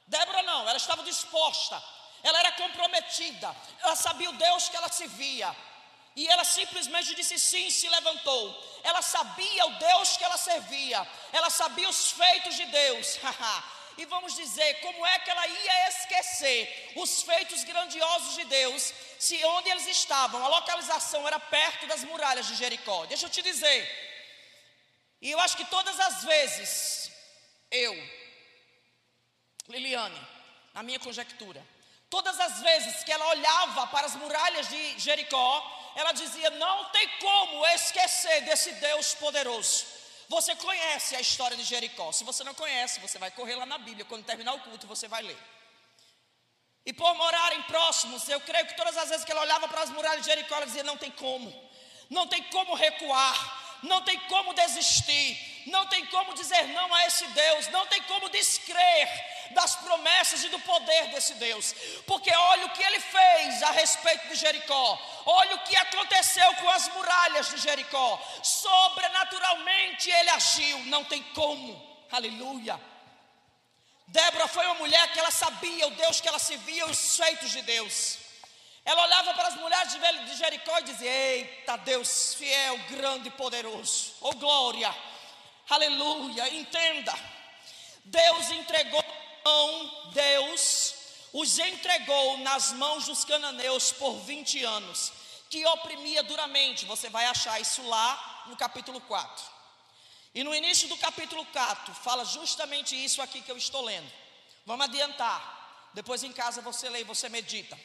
Débora 0.06 0.42
não, 0.42 0.66
ela 0.66 0.78
estava 0.78 1.02
disposta, 1.02 1.80
ela 2.22 2.38
era 2.38 2.52
comprometida, 2.52 3.54
ela 3.82 3.94
sabia 3.94 4.30
o 4.30 4.32
Deus 4.32 4.68
que 4.68 4.76
ela 4.76 4.88
se 4.88 5.06
via. 5.06 5.54
E 6.20 6.26
ela 6.34 6.44
simplesmente 6.44 7.14
disse 7.18 7.38
sim, 7.38 7.70
se 7.70 7.88
levantou. 7.88 8.44
Ela 8.82 9.00
sabia 9.00 9.66
o 9.66 9.74
Deus 9.88 10.16
que 10.16 10.24
ela 10.24 10.36
servia, 10.36 11.00
ela 11.32 11.48
sabia 11.48 11.88
os 11.88 12.10
feitos 12.10 12.56
de 12.56 12.66
Deus. 12.66 13.06
e 13.96 14.04
vamos 14.06 14.34
dizer, 14.34 14.80
como 14.80 15.06
é 15.06 15.16
que 15.20 15.30
ela 15.30 15.46
ia 15.46 15.88
esquecer 15.90 16.92
os 16.96 17.22
feitos 17.22 17.62
grandiosos 17.62 18.34
de 18.34 18.44
Deus, 18.46 18.92
se 19.16 19.36
onde 19.44 19.70
eles 19.70 19.86
estavam, 19.86 20.44
a 20.44 20.48
localização 20.48 21.24
era 21.24 21.38
perto 21.38 21.86
das 21.86 22.02
muralhas 22.02 22.48
de 22.48 22.56
Jericó. 22.56 23.06
Deixa 23.06 23.26
eu 23.26 23.30
te 23.30 23.40
dizer, 23.40 23.80
e 25.22 25.30
eu 25.30 25.38
acho 25.38 25.56
que 25.56 25.66
todas 25.66 26.00
as 26.00 26.24
vezes, 26.24 27.12
eu, 27.70 27.94
Liliane, 29.68 30.20
na 30.74 30.82
minha 30.82 30.98
conjectura, 30.98 31.64
todas 32.10 32.40
as 32.40 32.60
vezes 32.60 33.04
que 33.04 33.12
ela 33.12 33.28
olhava 33.28 33.86
para 33.86 34.06
as 34.08 34.16
muralhas 34.16 34.68
de 34.68 34.98
Jericó, 34.98 35.77
ela 36.00 36.12
dizia: 36.12 36.50
Não 36.50 36.84
tem 36.96 37.08
como 37.18 37.66
esquecer 37.78 38.42
desse 38.42 38.70
Deus 38.86 39.14
poderoso. 39.14 39.84
Você 40.28 40.54
conhece 40.54 41.16
a 41.16 41.20
história 41.20 41.56
de 41.56 41.64
Jericó. 41.64 42.12
Se 42.12 42.22
você 42.22 42.44
não 42.44 42.54
conhece, 42.54 43.00
você 43.00 43.18
vai 43.18 43.30
correr 43.32 43.56
lá 43.56 43.66
na 43.66 43.78
Bíblia. 43.78 44.04
Quando 44.04 44.24
terminar 44.24 44.54
o 44.54 44.60
culto, 44.60 44.86
você 44.86 45.08
vai 45.08 45.22
ler. 45.22 45.38
E 46.86 46.92
por 46.92 47.12
morarem 47.14 47.62
próximos, 47.62 48.28
eu 48.28 48.40
creio 48.42 48.66
que 48.66 48.76
todas 48.76 48.96
as 48.96 49.08
vezes 49.08 49.24
que 49.24 49.32
ela 49.32 49.40
olhava 49.40 49.66
para 49.66 49.82
as 49.82 49.90
muralhas 49.90 50.20
de 50.22 50.30
Jericó, 50.30 50.54
ela 50.54 50.66
dizia: 50.66 50.84
Não 50.84 50.96
tem 50.96 51.10
como, 51.10 51.50
não 52.08 52.28
tem 52.28 52.44
como 52.44 52.74
recuar, 52.74 53.78
não 53.82 54.00
tem 54.02 54.18
como 54.20 54.54
desistir, 54.54 55.36
não 55.68 55.86
tem 55.86 56.04
como 56.06 56.34
dizer 56.34 56.68
não 56.68 56.92
a 56.94 57.06
esse 57.06 57.26
Deus, 57.28 57.68
não 57.68 57.86
tem 57.86 58.02
como 58.02 58.28
descrer 58.28 59.08
das 59.52 59.76
promessas 59.76 60.44
e 60.44 60.48
do 60.48 60.58
poder 60.60 61.08
desse 61.08 61.34
Deus, 61.34 61.74
porque 62.06 62.30
olha 62.30 62.66
o 62.66 62.70
que 62.70 62.82
ele 62.82 63.00
fez 63.00 63.62
a 63.62 63.70
respeito 63.70 64.28
de 64.28 64.34
Jericó, 64.34 65.00
olha 65.26 65.56
o 65.56 65.60
que 65.60 65.76
aconteceu 65.76 66.54
com 66.56 66.68
as 66.70 66.88
muralhas 66.88 67.48
de 67.50 67.58
Jericó, 67.58 68.20
sobrenaturalmente 68.42 70.10
ele 70.10 70.30
agiu, 70.30 70.78
não 70.86 71.04
tem 71.04 71.22
como, 71.34 72.06
aleluia. 72.10 72.78
Débora 74.08 74.48
foi 74.48 74.64
uma 74.64 74.76
mulher 74.76 75.12
que 75.12 75.18
ela 75.18 75.30
sabia 75.30 75.86
o 75.86 75.90
Deus 75.90 76.20
que 76.20 76.28
ela 76.28 76.38
se 76.38 76.56
via, 76.58 76.86
os 76.86 77.16
feitos 77.16 77.50
de 77.50 77.60
Deus. 77.62 78.18
Ela 78.82 79.04
olhava 79.04 79.34
para 79.34 79.48
as 79.48 79.56
mulheres 79.56 79.92
de 79.92 80.34
Jericó 80.34 80.78
e 80.78 80.84
dizia: 80.84 81.10
Eita, 81.10 81.76
Deus 81.76 82.32
fiel, 82.32 82.78
grande 82.88 83.28
e 83.28 83.32
poderoso. 83.32 84.14
Oh 84.22 84.32
glória, 84.32 84.94
aleluia. 85.68 86.54
Entenda, 86.54 87.14
Deus 88.04 88.50
entregou, 88.50 89.04
Deus 90.12 90.94
os 91.32 91.58
entregou 91.58 92.38
nas 92.38 92.72
mãos 92.72 93.04
dos 93.06 93.24
cananeus 93.24 93.92
por 93.92 94.14
20 94.20 94.64
anos, 94.64 95.12
que 95.50 95.64
oprimia 95.66 96.22
duramente. 96.22 96.84
Você 96.86 97.08
vai 97.08 97.26
achar 97.26 97.60
isso 97.60 97.82
lá 97.86 98.44
no 98.46 98.56
capítulo 98.56 99.00
4. 99.02 99.44
E 100.34 100.44
no 100.44 100.54
início 100.54 100.88
do 100.88 100.96
capítulo 100.96 101.44
4, 101.46 101.94
fala 101.94 102.24
justamente 102.24 102.94
isso 102.94 103.20
aqui 103.20 103.40
que 103.40 103.50
eu 103.50 103.56
estou 103.56 103.82
lendo. 103.82 104.10
Vamos 104.64 104.86
adiantar. 104.86 105.90
Depois 105.94 106.22
em 106.22 106.32
casa 106.32 106.60
você 106.60 106.88
lê 106.88 107.00
e 107.00 107.04
você 107.04 107.28
medita. 107.28 107.78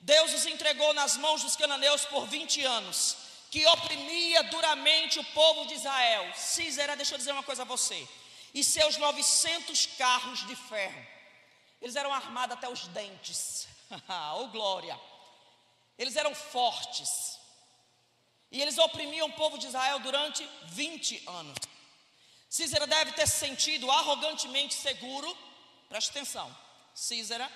Deus 0.00 0.32
os 0.32 0.46
entregou 0.46 0.94
nas 0.94 1.16
mãos 1.16 1.42
dos 1.42 1.56
cananeus 1.56 2.04
por 2.06 2.26
20 2.26 2.62
anos, 2.64 3.16
que 3.50 3.66
oprimia 3.66 4.42
duramente 4.44 5.18
o 5.18 5.24
povo 5.24 5.66
de 5.66 5.74
Israel. 5.74 6.32
Císera, 6.34 6.96
deixa 6.96 7.14
eu 7.14 7.18
dizer 7.18 7.32
uma 7.32 7.42
coisa 7.42 7.62
a 7.62 7.64
você. 7.64 8.08
E 8.54 8.62
seus 8.62 8.96
900 8.96 9.86
carros 9.98 10.46
de 10.46 10.54
ferro. 10.54 11.06
Eles 11.80 11.96
eram 11.96 12.12
armados 12.12 12.56
até 12.56 12.68
os 12.68 12.86
dentes. 12.88 13.66
oh 14.36 14.46
glória! 14.48 14.98
Eles 15.98 16.16
eram 16.16 16.34
fortes. 16.34 17.38
E 18.52 18.60
eles 18.60 18.78
oprimiam 18.78 19.28
o 19.28 19.32
povo 19.32 19.58
de 19.58 19.66
Israel 19.66 19.98
durante 20.00 20.48
20 20.66 21.22
anos. 21.28 21.58
Císera 22.48 22.86
deve 22.86 23.12
ter 23.12 23.26
se 23.26 23.38
sentido 23.38 23.90
arrogantemente 23.90 24.74
seguro. 24.74 25.36
Preste 25.88 26.10
atenção. 26.10 26.56
Císera 26.94 27.50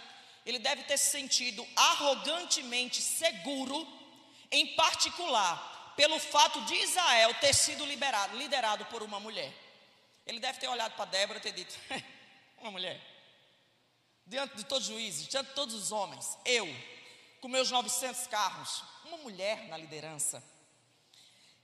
ele 0.45 0.59
deve 0.59 0.85
ter 0.85 0.99
se 0.99 1.11
sentido 1.11 1.67
arrogantemente 1.75 3.01
seguro, 3.01 3.87
em 4.51 4.75
particular, 4.75 5.74
pelo 5.97 6.19
fato 6.19 6.61
de 6.63 6.75
Israel 6.75 7.35
ter 7.35 7.55
sido 7.55 7.85
liberado, 7.85 8.37
liderado 8.37 8.85
por 8.87 9.03
uma 9.03 9.21
mulher. 9.21 9.53
Ele 10.27 10.41
deve 10.41 10.59
ter 10.59 10.69
olhado 10.69 10.95
para 10.95 11.05
Débora 11.07 11.39
e 11.39 11.43
ter 11.43 11.53
dito: 11.53 11.75
uma 12.59 12.71
mulher, 12.71 13.01
diante 14.27 14.57
de 14.57 14.65
todos 14.65 14.89
os 14.89 14.95
juízes, 14.95 15.29
diante 15.29 15.49
de 15.49 15.55
todos 15.55 15.75
os 15.75 15.93
homens, 15.93 16.39
eu, 16.45 16.67
com 17.41 17.49
meus 17.49 17.71
900 17.71 18.27
carros, 18.27 18.83
uma 19.05 19.19
mulher 19.19 19.69
na 19.69 19.77
liderança. 19.77 20.43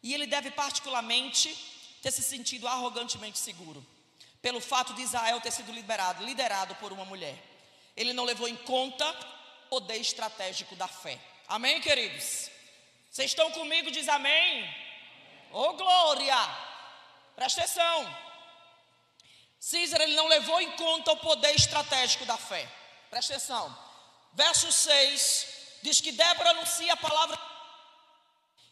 E 0.02 0.14
ele 0.14 0.26
deve 0.26 0.50
particularmente 0.50 1.54
ter 2.02 2.10
se 2.10 2.22
sentido 2.22 2.66
arrogantemente 2.66 3.38
seguro, 3.38 3.86
pelo 4.40 4.60
fato 4.60 4.94
de 4.94 5.02
Israel 5.02 5.40
ter 5.40 5.50
sido 5.50 5.72
liberado, 5.72 6.24
liderado 6.24 6.74
por 6.76 6.92
uma 6.92 7.04
mulher 7.04 7.50
ele 7.96 8.12
não 8.12 8.24
levou 8.24 8.48
em 8.48 8.56
conta 8.56 9.08
o 9.10 9.68
poder 9.68 9.98
estratégico 9.98 10.74
da 10.74 10.88
fé. 10.88 11.18
Amém, 11.46 11.80
queridos? 11.80 12.50
Vocês 13.10 13.30
estão 13.30 13.50
comigo? 13.50 13.90
Diz 13.90 14.08
amém. 14.08 14.68
Oh, 15.52 15.72
glória! 15.74 16.36
Presta 17.34 17.62
atenção. 17.62 18.16
Císar, 19.58 20.00
ele 20.00 20.14
não 20.14 20.28
levou 20.28 20.60
em 20.60 20.70
conta 20.72 21.12
o 21.12 21.16
poder 21.16 21.54
estratégico 21.54 22.24
da 22.24 22.36
fé. 22.36 22.68
Presta 23.10 23.34
atenção. 23.34 23.76
Verso 24.32 24.70
6 24.70 25.46
diz 25.82 26.00
que 26.00 26.12
Débora 26.12 26.50
anuncia 26.50 26.92
a 26.92 26.96
palavra 26.96 27.38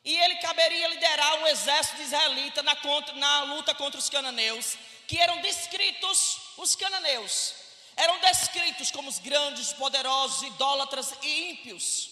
e 0.04 0.16
ele 0.16 0.36
caberia 0.36 0.88
liderar 0.88 1.34
um 1.40 1.46
exército 1.46 2.00
israelita 2.00 2.62
na, 2.62 2.76
contra, 2.76 3.14
na 3.14 3.42
luta 3.44 3.74
contra 3.74 3.98
os 3.98 4.08
cananeus, 4.08 4.78
que 5.06 5.18
eram 5.18 5.40
descritos 5.40 6.40
os 6.56 6.74
cananeus 6.74 7.54
eram 7.98 8.20
descritos 8.20 8.92
como 8.92 9.08
os 9.08 9.18
grandes, 9.18 9.72
poderosos, 9.72 10.42
idólatras 10.44 11.12
e 11.20 11.50
ímpios. 11.50 12.10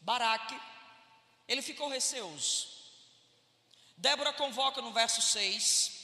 Baraque, 0.00 0.58
ele 1.48 1.62
ficou 1.62 1.88
receoso. 1.88 2.68
Débora 3.96 4.32
convoca 4.32 4.82
no 4.82 4.92
verso 4.92 5.20
6. 5.20 5.98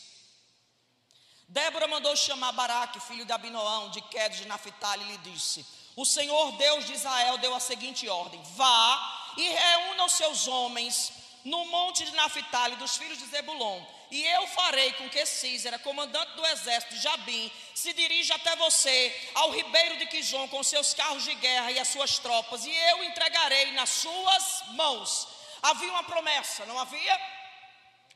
Débora 1.47 1.87
mandou 1.87 2.17
chamar 2.17 2.53
Baraque, 2.53 2.99
filho 3.01 3.25
de 3.25 3.33
Abinoão, 3.33 3.91
de 3.91 4.01
Quedes 4.01 4.39
de 4.39 4.49
Naphtali, 4.49 5.05
e 5.05 5.13
lhe 5.13 5.19
disse: 5.19 5.65
O 5.95 6.05
Senhor 6.05 6.53
Deus 6.57 6.87
de 6.87 6.95
Israel 6.95 7.39
deu 7.39 7.55
a 7.55 7.61
seguinte 7.61 8.09
ordem: 8.09 8.43
Vá 8.57 9.33
e 9.37 9.49
reúna 9.49 10.07
os 10.07 10.13
seus 10.13 10.49
homens 10.49 11.13
no 11.45 11.67
monte 11.67 12.05
de 12.05 12.13
Naphtali 12.13 12.77
dos 12.77 12.97
filhos 12.97 13.19
de 13.19 13.27
Zebulon, 13.27 13.85
e 14.11 14.25
eu 14.25 14.47
farei 14.49 14.93
com 14.95 15.09
que 15.11 15.27
Císera, 15.27 15.79
comandante 15.79 16.33
do 16.33 16.47
exército 16.47 16.95
de 16.95 17.01
Jabim, 17.01 17.53
se 17.75 17.93
dirija 17.93 18.35
até 18.35 18.57
você, 18.57 19.31
ao 19.35 19.51
ribeiro 19.51 19.99
de 19.99 20.07
Quizon, 20.07 20.49
com 20.49 20.63
seus 20.63 20.95
carros 20.95 21.25
de 21.25 21.35
guerra 21.35 21.71
e 21.71 21.79
as 21.79 21.89
suas 21.89 22.19
tropas, 22.19 22.65
e 22.65 22.71
eu 22.71 23.05
entregarei 23.05 23.73
nas 23.73 23.91
suas 23.91 24.63
mãos. 24.69 25.34
Havia 25.71 25.91
uma 25.91 26.05
promessa, 26.05 26.67
não 26.67 26.79
havia? 26.79 27.17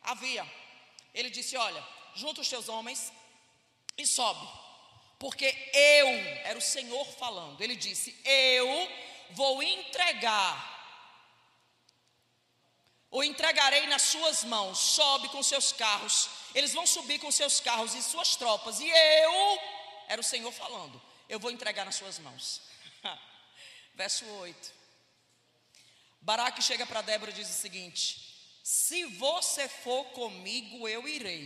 Havia. 0.03 0.47
Ele 1.15 1.31
disse: 1.31 1.57
Olha, 1.57 1.83
junta 2.15 2.43
os 2.43 2.49
teus 2.49 2.69
homens 2.69 3.13
e 3.97 4.07
sobe, 4.07 4.47
porque 5.19 5.47
eu, 5.73 6.09
era 6.45 6.59
o 6.59 6.69
Senhor 6.75 7.07
falando, 7.23 7.61
ele 7.63 7.75
disse: 7.75 8.15
Eu 8.25 8.69
vou 9.31 9.63
entregar 9.63 10.79
o 13.11 13.25
entregarei 13.25 13.87
nas 13.87 14.03
suas 14.03 14.45
mãos, 14.45 14.79
sobe 14.79 15.31
com 15.31 15.43
seus 15.43 15.73
carros, 15.73 16.29
eles 16.55 16.75
vão 16.75 16.87
subir 16.87 17.19
com 17.19 17.31
seus 17.31 17.59
carros 17.59 17.95
e 17.95 18.03
suas 18.03 18.37
tropas, 18.37 18.81
e 18.81 18.89
eu, 18.89 19.61
era 20.09 20.21
o 20.21 20.25
Senhor 20.25 20.53
falando, 20.53 21.01
eu 21.27 21.41
vou 21.41 21.51
entregar 21.51 21.87
nas 21.87 21.95
suas 21.95 22.19
mãos. 22.19 22.61
Verso 23.95 24.27
8. 24.27 24.78
Baraque 26.29 26.61
chega 26.61 26.85
para 26.85 27.01
Débora 27.01 27.31
e 27.31 27.35
diz 27.35 27.49
o 27.49 27.55
seguinte: 27.55 28.21
Se 28.63 29.07
você 29.07 29.67
for 29.67 30.05
comigo, 30.11 30.87
eu 30.87 31.09
irei, 31.09 31.43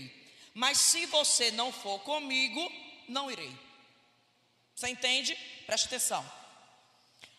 mas 0.53 0.77
se 0.77 1.07
você 1.07 1.53
não 1.53 1.71
for 1.71 2.01
comigo, 2.01 2.61
não 3.07 3.31
irei. 3.31 3.57
Você 4.75 4.89
entende? 4.89 5.37
Preste 5.67 5.87
atenção. 5.87 6.29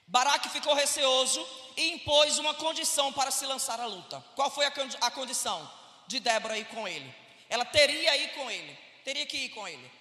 Baraque 0.08 0.48
ficou 0.48 0.74
receoso 0.74 1.46
e 1.76 1.92
impôs 1.92 2.40
uma 2.40 2.54
condição 2.54 3.12
para 3.12 3.30
se 3.30 3.46
lançar 3.46 3.78
à 3.78 3.88
luta. 3.88 4.24
Qual 4.36 4.50
foi 4.50 4.66
a, 4.66 5.12
condição 5.12 5.70
de 6.08 6.22
Débora 6.22 6.58
ir 6.58 6.68
com 6.68 6.88
ele? 6.88 7.14
Ela 7.50 7.66
teria 7.66 8.16
ir 8.16 8.36
com 8.36 8.50
ele, 8.50 8.80
teria 9.04 9.26
que 9.26 9.36
ir 9.36 9.50
com 9.50 9.68
ele. 9.68 9.92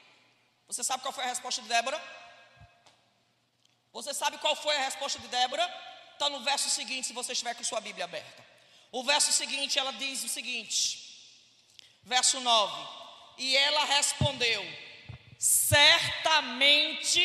Você 0.68 0.84
sabe 0.84 1.02
qual 1.02 1.12
foi 1.12 1.24
a 1.24 1.28
resposta 1.34 1.60
de 1.60 1.66
Débora? 1.66 2.00
Você 3.92 4.14
sabe 4.14 4.38
qual 4.38 4.54
foi 4.54 4.76
a 4.76 4.84
resposta 4.84 5.18
de 5.18 5.26
Débora? 5.26 5.91
Está 6.22 6.30
no 6.30 6.44
verso 6.44 6.70
seguinte, 6.70 7.08
se 7.08 7.12
você 7.12 7.32
estiver 7.32 7.52
com 7.52 7.64
sua 7.64 7.80
Bíblia 7.80 8.04
aberta. 8.04 8.46
O 8.92 9.02
verso 9.02 9.32
seguinte, 9.32 9.76
ela 9.76 9.92
diz 9.94 10.22
o 10.22 10.28
seguinte, 10.28 11.20
verso 12.04 12.38
9: 12.38 12.88
E 13.38 13.56
ela 13.56 13.84
respondeu: 13.86 14.64
Certamente 15.36 17.18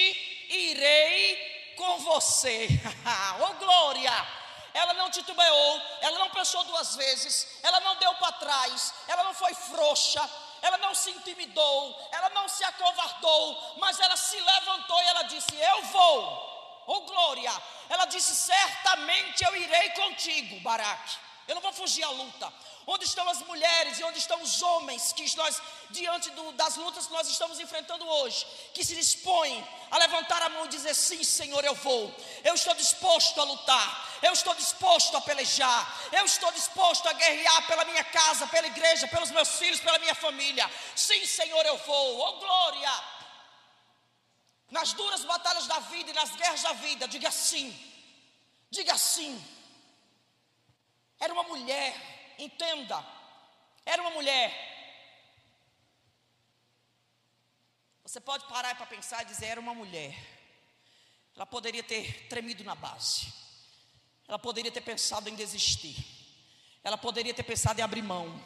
irei 0.49 1.75
com 1.77 1.99
você. 1.99 2.67
oh 3.39 3.53
glória! 3.59 4.11
Ela 4.73 4.95
não 4.95 5.11
titubeou, 5.11 5.81
ela 6.01 6.17
não 6.17 6.31
pensou 6.31 6.63
duas 6.63 6.95
vezes, 6.95 7.59
ela 7.61 7.79
não 7.81 7.97
deu 7.97 8.15
para 8.15 8.31
trás, 8.31 8.95
ela 9.07 9.25
não 9.25 9.35
foi 9.35 9.53
frouxa, 9.53 10.27
ela 10.63 10.79
não 10.79 10.95
se 10.95 11.11
intimidou, 11.11 12.09
ela 12.11 12.31
não 12.31 12.49
se 12.49 12.63
acovardou, 12.63 13.75
mas 13.77 13.99
ela 13.99 14.17
se 14.17 14.39
levantou 14.39 14.99
e 15.03 15.05
ela 15.05 15.21
disse: 15.21 15.55
Eu 15.55 15.83
vou. 15.83 16.46
Oh 16.87 17.01
glória! 17.01 17.51
Ela 17.89 18.05
disse: 18.05 18.33
Certamente 18.33 19.43
eu 19.43 19.55
irei 19.55 19.89
contigo, 19.89 20.59
Baraque. 20.61 21.17
Eu 21.47 21.55
não 21.55 21.61
vou 21.61 21.71
fugir 21.73 22.03
à 22.03 22.09
luta. 22.09 22.51
Onde 22.85 23.05
estão 23.05 23.27
as 23.29 23.39
mulheres 23.41 23.99
e 23.99 24.03
onde 24.03 24.17
estão 24.17 24.41
os 24.41 24.61
homens 24.61 25.11
que 25.11 25.35
nós, 25.35 25.61
diante 25.89 26.29
do, 26.31 26.53
das 26.53 26.77
lutas 26.77 27.07
que 27.07 27.13
nós 27.13 27.27
estamos 27.27 27.59
enfrentando 27.59 28.05
hoje, 28.07 28.45
que 28.73 28.83
se 28.83 28.95
dispõem 28.95 29.65
a 29.91 29.97
levantar 29.97 30.41
a 30.41 30.49
mão 30.49 30.65
e 30.65 30.69
dizer: 30.69 30.93
Sim, 30.93 31.21
Senhor, 31.23 31.63
eu 31.65 31.75
vou. 31.75 32.13
Eu 32.45 32.53
estou 32.53 32.73
disposto 32.73 33.39
a 33.41 33.43
lutar. 33.43 34.07
Eu 34.21 34.31
estou 34.31 34.55
disposto 34.55 35.15
a 35.17 35.21
pelejar. 35.21 36.09
Eu 36.13 36.23
estou 36.23 36.51
disposto 36.53 37.07
a 37.07 37.13
guerrear 37.13 37.67
pela 37.67 37.83
minha 37.83 38.03
casa, 38.05 38.47
pela 38.47 38.67
igreja, 38.67 39.07
pelos 39.07 39.31
meus 39.31 39.49
filhos, 39.59 39.81
pela 39.81 39.99
minha 39.99 40.15
família. 40.15 40.69
Sim, 40.95 41.25
Senhor, 41.25 41.65
eu 41.65 41.77
vou. 41.79 42.19
Oh, 42.19 42.33
glória! 42.39 43.16
Nas 44.69 44.93
duras 44.93 45.23
batalhas 45.23 45.67
da 45.67 45.79
vida 45.79 46.11
e 46.11 46.13
nas 46.13 46.35
guerras 46.35 46.61
da 46.61 46.73
vida, 46.73 47.07
diga 47.07 47.31
sim. 47.31 47.73
Diga 48.69 48.97
sim. 48.97 49.41
Era 51.19 51.33
uma 51.33 51.43
mulher 51.43 52.35
entenda, 52.37 53.03
era 53.85 54.01
uma 54.01 54.11
mulher. 54.11 54.65
Você 58.03 58.19
pode 58.19 58.45
parar 58.47 58.75
para 58.75 58.85
pensar 58.85 59.23
e 59.23 59.25
dizer: 59.25 59.47
era 59.47 59.59
uma 59.59 59.73
mulher. 59.73 60.15
Ela 61.35 61.45
poderia 61.45 61.83
ter 61.83 62.27
tremido 62.27 62.63
na 62.63 62.75
base, 62.75 63.31
ela 64.27 64.39
poderia 64.39 64.71
ter 64.71 64.81
pensado 64.81 65.29
em 65.29 65.35
desistir, 65.35 65.95
ela 66.83 66.97
poderia 66.97 67.33
ter 67.33 67.43
pensado 67.43 67.79
em 67.79 67.83
abrir 67.83 68.01
mão. 68.01 68.41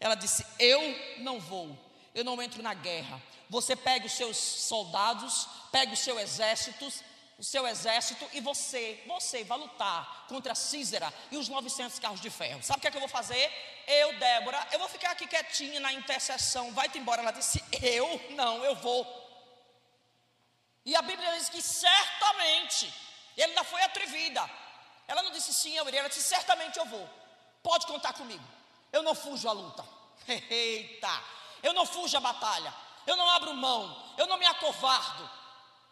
Ela 0.00 0.14
disse: 0.14 0.46
Eu 0.58 0.80
não 1.22 1.40
vou, 1.40 1.76
eu 2.14 2.24
não 2.24 2.40
entro 2.40 2.62
na 2.62 2.74
guerra. 2.74 3.20
Você 3.48 3.74
pega 3.74 4.06
os 4.06 4.12
seus 4.12 4.36
soldados, 4.36 5.48
pega 5.72 5.92
os 5.92 5.98
seus 6.00 6.20
exércitos, 6.20 7.02
o 7.38 7.44
seu 7.44 7.66
exército 7.68 8.28
e 8.32 8.40
você, 8.40 9.02
você 9.06 9.44
vai 9.44 9.58
lutar 9.58 10.26
contra 10.28 10.56
Císera 10.56 11.12
e 11.30 11.36
os 11.36 11.48
900 11.48 11.98
carros 12.00 12.20
de 12.20 12.28
ferro. 12.30 12.62
Sabe 12.62 12.78
o 12.78 12.80
que 12.80 12.88
é 12.88 12.90
que 12.90 12.96
eu 12.96 13.00
vou 13.00 13.08
fazer? 13.08 13.50
Eu, 13.86 14.18
Débora, 14.18 14.66
eu 14.72 14.78
vou 14.80 14.88
ficar 14.88 15.12
aqui 15.12 15.26
quietinha 15.26 15.78
na 15.78 15.92
intercessão. 15.92 16.72
Vai-te 16.72 16.98
embora. 16.98 17.22
Ela 17.22 17.30
disse: 17.30 17.64
Eu 17.80 18.20
não, 18.30 18.64
eu 18.64 18.74
vou. 18.74 19.06
E 20.84 20.96
a 20.96 21.02
Bíblia 21.02 21.32
diz 21.38 21.48
que 21.48 21.62
certamente, 21.62 22.92
ele 23.36 23.50
ainda 23.50 23.64
foi 23.64 23.82
atrevida. 23.82 24.48
Ela 25.06 25.22
não 25.22 25.30
disse 25.30 25.54
sim, 25.54 25.76
eu 25.76 25.86
iria. 25.86 26.00
Ela 26.00 26.08
disse: 26.08 26.22
Certamente 26.22 26.76
eu 26.76 26.86
vou. 26.86 27.08
Pode 27.62 27.86
contar 27.86 28.12
comigo. 28.14 28.44
Eu 28.92 29.02
não 29.02 29.14
fujo 29.14 29.48
à 29.48 29.52
luta. 29.52 29.84
Eita, 30.50 31.22
eu 31.62 31.72
não 31.72 31.86
fujo 31.86 32.16
à 32.16 32.20
batalha. 32.20 32.74
Eu 33.08 33.16
não 33.16 33.28
abro 33.30 33.54
mão. 33.54 33.82
Eu 34.18 34.26
não 34.26 34.36
me 34.36 34.44
acovardo. 34.44 35.28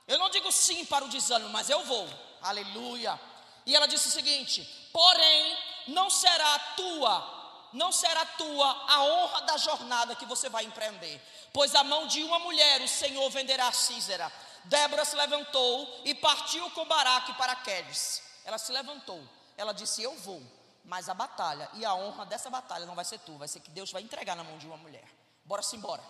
Eu 0.07 0.19
não 0.19 0.29
digo 0.29 0.53
sim 0.53 0.85
para 0.85 1.03
o 1.03 1.09
desânimo, 1.09 1.49
mas 1.51 1.71
eu 1.71 1.83
vou. 1.85 2.07
Aleluia. 2.43 3.19
E 3.65 3.75
ela 3.75 3.89
disse 3.89 4.09
o 4.09 4.11
seguinte: 4.11 4.63
porém, 4.93 5.59
não 5.89 6.11
será 6.11 6.59
tua, 6.77 7.69
não 7.73 7.91
será 7.91 8.25
tua 8.27 8.69
a 8.87 9.03
honra 9.03 9.41
da 9.43 9.57
jornada 9.57 10.15
que 10.15 10.27
você 10.27 10.51
vai 10.51 10.65
empreender, 10.65 11.21
pois 11.55 11.75
a 11.75 11.83
mão 11.83 12.07
de 12.07 12.23
uma 12.23 12.39
mulher 12.39 12.83
o 12.83 12.89
Senhor 12.89 13.29
venderá 13.31 13.69
a 13.69 13.73
Císera. 13.73 14.31
Débora 14.65 15.05
se 15.05 15.17
levantou 15.17 16.03
e 16.05 16.15
partiu 16.15 16.71
com 16.73 16.85
Baraque 16.85 17.33
para 17.35 17.57
Quedes. 17.57 18.23
Ela 18.45 18.59
se 18.59 18.71
levantou, 18.73 19.27
ela 19.57 19.73
disse: 19.73 20.03
Eu 20.03 20.15
vou, 20.19 20.43
mas 20.85 21.09
a 21.09 21.15
batalha 21.15 21.71
e 21.73 21.85
a 21.85 21.95
honra 21.95 22.27
dessa 22.27 22.51
batalha 22.51 22.85
não 22.85 22.95
vai 22.95 23.07
ser 23.07 23.19
tua, 23.21 23.39
vai 23.39 23.49
ser 23.49 23.61
que 23.61 23.71
Deus 23.71 23.91
vai 23.91 24.03
entregar 24.03 24.37
na 24.37 24.45
mão 24.45 24.59
de 24.59 24.67
uma 24.67 24.77
mulher. 24.77 25.09
Bora-se 25.45 25.77
embora, 25.77 26.03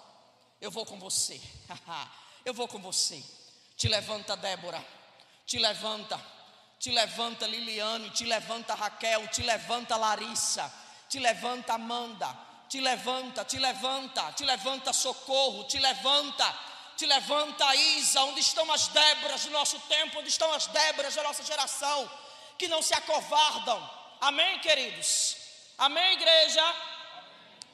eu 0.60 0.70
vou 0.70 0.86
com 0.86 0.98
você, 0.98 1.40
eu 2.44 2.54
vou 2.54 2.68
com 2.68 2.78
você. 2.78 3.22
Te 3.76 3.88
levanta, 3.88 4.36
Débora. 4.36 4.82
Te 5.46 5.58
levanta. 5.58 6.18
Te 6.78 6.90
levanta, 6.90 7.46
Liliane. 7.46 8.10
Te 8.10 8.24
levanta, 8.24 8.74
Raquel. 8.74 9.28
Te 9.28 9.42
levanta, 9.42 9.96
Larissa. 9.96 10.72
Te 11.08 11.20
levanta, 11.20 11.74
Amanda. 11.74 12.34
Te 12.68 12.80
levanta, 12.80 13.44
te 13.44 13.58
levanta. 13.58 14.32
Te 14.32 14.44
levanta, 14.44 14.92
Socorro. 14.92 15.64
Te 15.64 15.78
levanta. 15.78 16.54
Te 16.96 17.06
levanta, 17.06 17.74
Isa. 17.74 18.24
Onde 18.24 18.40
estão 18.40 18.70
as 18.72 18.88
Déboras 18.88 19.44
do 19.44 19.50
nosso 19.50 19.78
tempo? 19.80 20.18
Onde 20.18 20.30
estão 20.30 20.50
as 20.52 20.66
Déboras 20.68 21.14
da 21.14 21.22
nossa 21.22 21.44
geração? 21.44 22.10
Que 22.58 22.66
não 22.66 22.80
se 22.80 22.94
acovardam. 22.94 23.90
Amém, 24.20 24.58
queridos? 24.60 25.36
Amém, 25.76 26.14
igreja? 26.14 26.64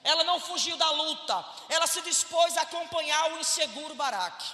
Ela 0.04 0.24
não 0.24 0.40
fugiu 0.40 0.76
da 0.76 0.90
luta, 0.90 1.44
ela 1.68 1.86
se 1.86 2.00
dispôs 2.02 2.56
a 2.56 2.62
acompanhar 2.62 3.32
o 3.32 3.38
inseguro 3.38 3.94
Baraque. 3.94 4.52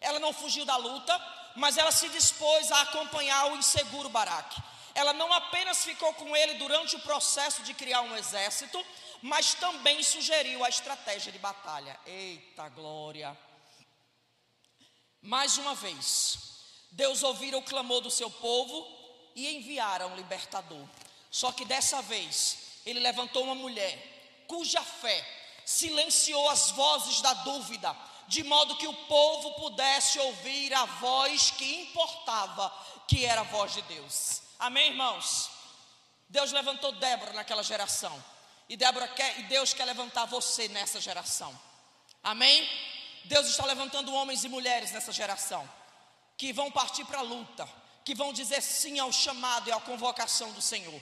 Ela 0.00 0.18
não 0.18 0.32
fugiu 0.32 0.64
da 0.64 0.76
luta, 0.76 1.20
mas 1.56 1.76
ela 1.76 1.90
se 1.90 2.08
dispôs 2.08 2.70
a 2.70 2.82
acompanhar 2.82 3.50
o 3.50 3.56
inseguro 3.56 4.08
Baraque. 4.08 4.62
Ela 4.94 5.12
não 5.12 5.32
apenas 5.32 5.84
ficou 5.84 6.12
com 6.14 6.36
ele 6.36 6.54
durante 6.54 6.96
o 6.96 7.00
processo 7.00 7.62
de 7.62 7.74
criar 7.74 8.02
um 8.02 8.16
exército, 8.16 8.84
mas 9.22 9.54
também 9.54 10.02
sugeriu 10.02 10.64
a 10.64 10.68
estratégia 10.68 11.32
de 11.32 11.38
batalha. 11.38 11.98
Eita 12.06 12.68
glória! 12.68 13.36
Mais 15.20 15.58
uma 15.58 15.74
vez, 15.74 16.38
Deus 16.92 17.22
ouvira 17.22 17.58
o 17.58 17.62
clamor 17.62 18.00
do 18.00 18.10
seu 18.10 18.30
povo 18.30 18.86
e 19.34 19.56
enviara 19.56 20.06
um 20.06 20.16
libertador. 20.16 20.86
Só 21.30 21.52
que 21.52 21.64
dessa 21.64 22.00
vez, 22.02 22.80
ele 22.86 23.00
levantou 23.00 23.44
uma 23.44 23.54
mulher 23.54 24.09
cuja 24.50 24.82
fé 24.82 25.24
silenciou 25.64 26.48
as 26.48 26.72
vozes 26.72 27.20
da 27.20 27.32
dúvida 27.34 27.96
de 28.26 28.42
modo 28.42 28.76
que 28.76 28.86
o 28.88 28.94
povo 29.06 29.54
pudesse 29.54 30.18
ouvir 30.18 30.74
a 30.74 30.84
voz 30.86 31.52
que 31.52 31.82
importava, 31.82 32.72
que 33.06 33.24
era 33.24 33.42
a 33.42 33.44
voz 33.44 33.74
de 33.74 33.82
Deus. 33.82 34.42
Amém, 34.58 34.88
irmãos? 34.88 35.50
Deus 36.28 36.50
levantou 36.50 36.90
Débora 36.92 37.32
naquela 37.32 37.62
geração. 37.62 38.12
E 38.68 38.76
Débora 38.76 39.06
quer, 39.06 39.38
e 39.38 39.44
Deus 39.44 39.72
quer 39.72 39.84
levantar 39.84 40.26
você 40.26 40.66
nessa 40.68 41.00
geração. 41.00 41.56
Amém? 42.22 42.68
Deus 43.24 43.46
está 43.46 43.64
levantando 43.66 44.12
homens 44.12 44.42
e 44.42 44.48
mulheres 44.48 44.90
nessa 44.90 45.12
geração 45.12 45.68
que 46.36 46.52
vão 46.52 46.70
partir 46.72 47.04
para 47.04 47.18
a 47.18 47.22
luta, 47.22 47.68
que 48.04 48.14
vão 48.14 48.32
dizer 48.32 48.62
sim 48.62 48.98
ao 48.98 49.12
chamado 49.12 49.68
e 49.68 49.72
à 49.72 49.78
convocação 49.80 50.52
do 50.52 50.62
Senhor. 50.62 51.00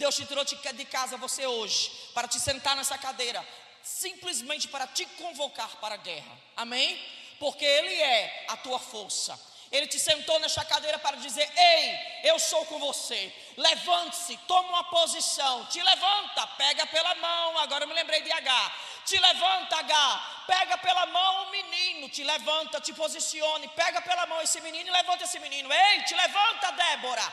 Deus 0.00 0.16
te 0.16 0.24
tirou 0.24 0.42
de 0.46 0.84
casa 0.86 1.18
você 1.18 1.46
hoje 1.46 1.92
para 2.14 2.26
te 2.26 2.40
sentar 2.40 2.74
nessa 2.74 2.96
cadeira 2.96 3.46
simplesmente 3.82 4.66
para 4.66 4.86
te 4.86 5.04
convocar 5.20 5.76
para 5.76 5.94
a 5.96 5.98
guerra. 5.98 6.38
Amém? 6.56 6.98
Porque 7.38 7.62
Ele 7.64 7.94
é 7.94 8.46
a 8.48 8.56
tua 8.56 8.78
força. 8.78 9.38
Ele 9.70 9.86
te 9.86 9.98
sentou 10.00 10.40
nesta 10.40 10.64
cadeira 10.64 10.98
para 10.98 11.18
dizer: 11.18 11.46
Ei, 11.54 12.30
eu 12.30 12.38
sou 12.38 12.64
com 12.64 12.78
você. 12.78 13.30
Levante-se, 13.58 14.38
toma 14.48 14.68
uma 14.70 14.84
posição. 14.84 15.66
Te 15.66 15.82
levanta, 15.82 16.46
pega 16.56 16.86
pela 16.86 17.14
mão. 17.16 17.58
Agora 17.58 17.84
eu 17.84 17.88
me 17.88 17.94
lembrei 17.94 18.22
de 18.22 18.32
H. 18.32 18.72
Te 19.04 19.18
levanta, 19.18 19.76
H. 19.76 20.44
Pega 20.46 20.78
pela 20.78 21.06
mão 21.06 21.44
o 21.44 21.50
menino. 21.50 22.08
Te 22.08 22.24
levanta, 22.24 22.80
te 22.80 22.94
posicione. 22.94 23.68
Pega 23.68 24.00
pela 24.00 24.26
mão 24.26 24.40
esse 24.40 24.62
menino 24.62 24.88
e 24.88 24.92
levanta 24.92 25.24
esse 25.24 25.38
menino. 25.38 25.70
Ei, 25.70 26.02
te 26.04 26.14
levanta, 26.14 26.72
Débora. 26.72 27.32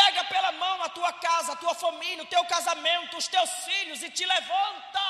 Pega 0.00 0.22
pela 0.24 0.52
mão 0.52 0.82
a 0.82 0.88
tua 0.88 1.12
casa, 1.12 1.52
a 1.52 1.56
tua 1.56 1.74
família, 1.74 2.22
o 2.22 2.32
teu 2.34 2.44
casamento, 2.44 3.16
os 3.16 3.26
teus 3.26 3.50
filhos 3.66 4.02
e 4.02 4.10
te 4.10 4.24
levanta. 4.24 5.08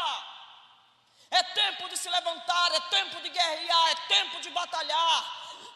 É 1.31 1.42
tempo 1.42 1.88
de 1.90 1.96
se 1.96 2.09
levantar, 2.09 2.72
é 2.74 2.81
tempo 2.96 3.20
de 3.20 3.29
guerrear, 3.29 3.88
é 3.90 3.94
tempo 4.16 4.40
de 4.40 4.51
batalhar. 4.51 5.18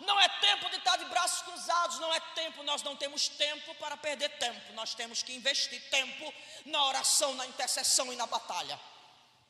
Não 0.00 0.18
é 0.18 0.28
tempo 0.28 0.68
de 0.70 0.76
estar 0.76 0.96
de 0.96 1.04
braços 1.04 1.42
cruzados, 1.42 1.98
não 1.98 2.12
é 2.12 2.20
tempo, 2.34 2.62
nós 2.62 2.82
não 2.82 2.96
temos 2.96 3.28
tempo 3.28 3.74
para 3.74 3.96
perder 3.96 4.30
tempo. 4.38 4.72
Nós 4.72 4.94
temos 4.94 5.22
que 5.22 5.34
investir 5.34 5.80
tempo 5.90 6.34
na 6.64 6.82
oração, 6.84 7.34
na 7.34 7.46
intercessão 7.46 8.12
e 8.12 8.16
na 8.16 8.26
batalha. 8.26 8.80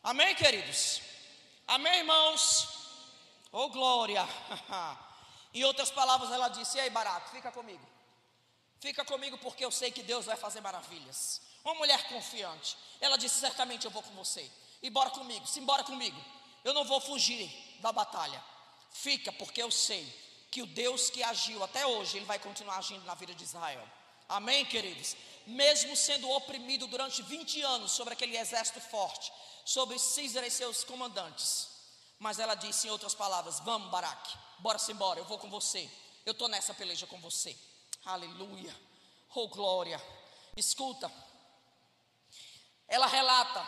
Amém, 0.02 0.34
queridos? 0.34 1.00
Amém, 1.68 1.98
irmãos? 1.98 2.68
Oh, 3.52 3.68
glória! 3.68 4.26
em 5.54 5.62
outras 5.62 5.90
palavras, 5.90 6.32
ela 6.32 6.48
disse: 6.48 6.78
Ei, 6.80 6.90
barato, 6.90 7.30
fica 7.30 7.52
comigo. 7.52 7.91
Fica 8.82 9.04
comigo 9.04 9.38
porque 9.38 9.64
eu 9.64 9.70
sei 9.70 9.92
que 9.92 10.02
Deus 10.02 10.26
vai 10.26 10.36
fazer 10.36 10.60
maravilhas. 10.60 11.40
Uma 11.64 11.74
mulher 11.74 12.02
confiante. 12.08 12.76
Ela 13.00 13.16
disse: 13.16 13.38
Certamente 13.38 13.84
eu 13.84 13.92
vou 13.92 14.02
com 14.02 14.12
você. 14.16 14.50
E 14.82 14.90
bora 14.90 15.10
comigo, 15.10 15.46
simbora 15.46 15.84
comigo. 15.84 16.20
Eu 16.64 16.74
não 16.74 16.84
vou 16.84 17.00
fugir 17.00 17.48
da 17.78 17.92
batalha. 17.92 18.42
Fica, 18.90 19.30
porque 19.34 19.62
eu 19.62 19.70
sei 19.70 20.04
que 20.50 20.62
o 20.62 20.66
Deus 20.66 21.10
que 21.10 21.22
agiu 21.22 21.62
até 21.62 21.86
hoje, 21.86 22.16
ele 22.16 22.26
vai 22.26 22.40
continuar 22.40 22.78
agindo 22.78 23.04
na 23.04 23.14
vida 23.14 23.32
de 23.32 23.44
Israel. 23.44 23.88
Amém, 24.28 24.66
queridos? 24.66 25.14
Mesmo 25.46 25.94
sendo 25.94 26.28
oprimido 26.30 26.88
durante 26.88 27.22
20 27.22 27.62
anos 27.62 27.92
sobre 27.92 28.14
aquele 28.14 28.36
exército 28.36 28.80
forte, 28.80 29.32
sobre 29.64 29.96
Císara 29.96 30.44
e 30.48 30.50
seus 30.50 30.82
comandantes. 30.82 31.68
Mas 32.18 32.40
ela 32.40 32.56
disse 32.56 32.88
em 32.88 32.90
outras 32.90 33.14
palavras: 33.14 33.60
Vamos, 33.60 33.92
Baraque, 33.92 34.36
bora-se 34.58 34.90
embora, 34.90 35.20
eu 35.20 35.24
vou 35.24 35.38
com 35.38 35.48
você. 35.48 35.88
Eu 36.26 36.32
estou 36.32 36.48
nessa 36.48 36.74
peleja 36.74 37.06
com 37.06 37.20
você. 37.20 37.56
Aleluia. 38.04 38.74
Oh, 39.32 39.46
glória. 39.46 40.02
Escuta. 40.56 41.10
Ela 42.88 43.06
relata 43.06 43.64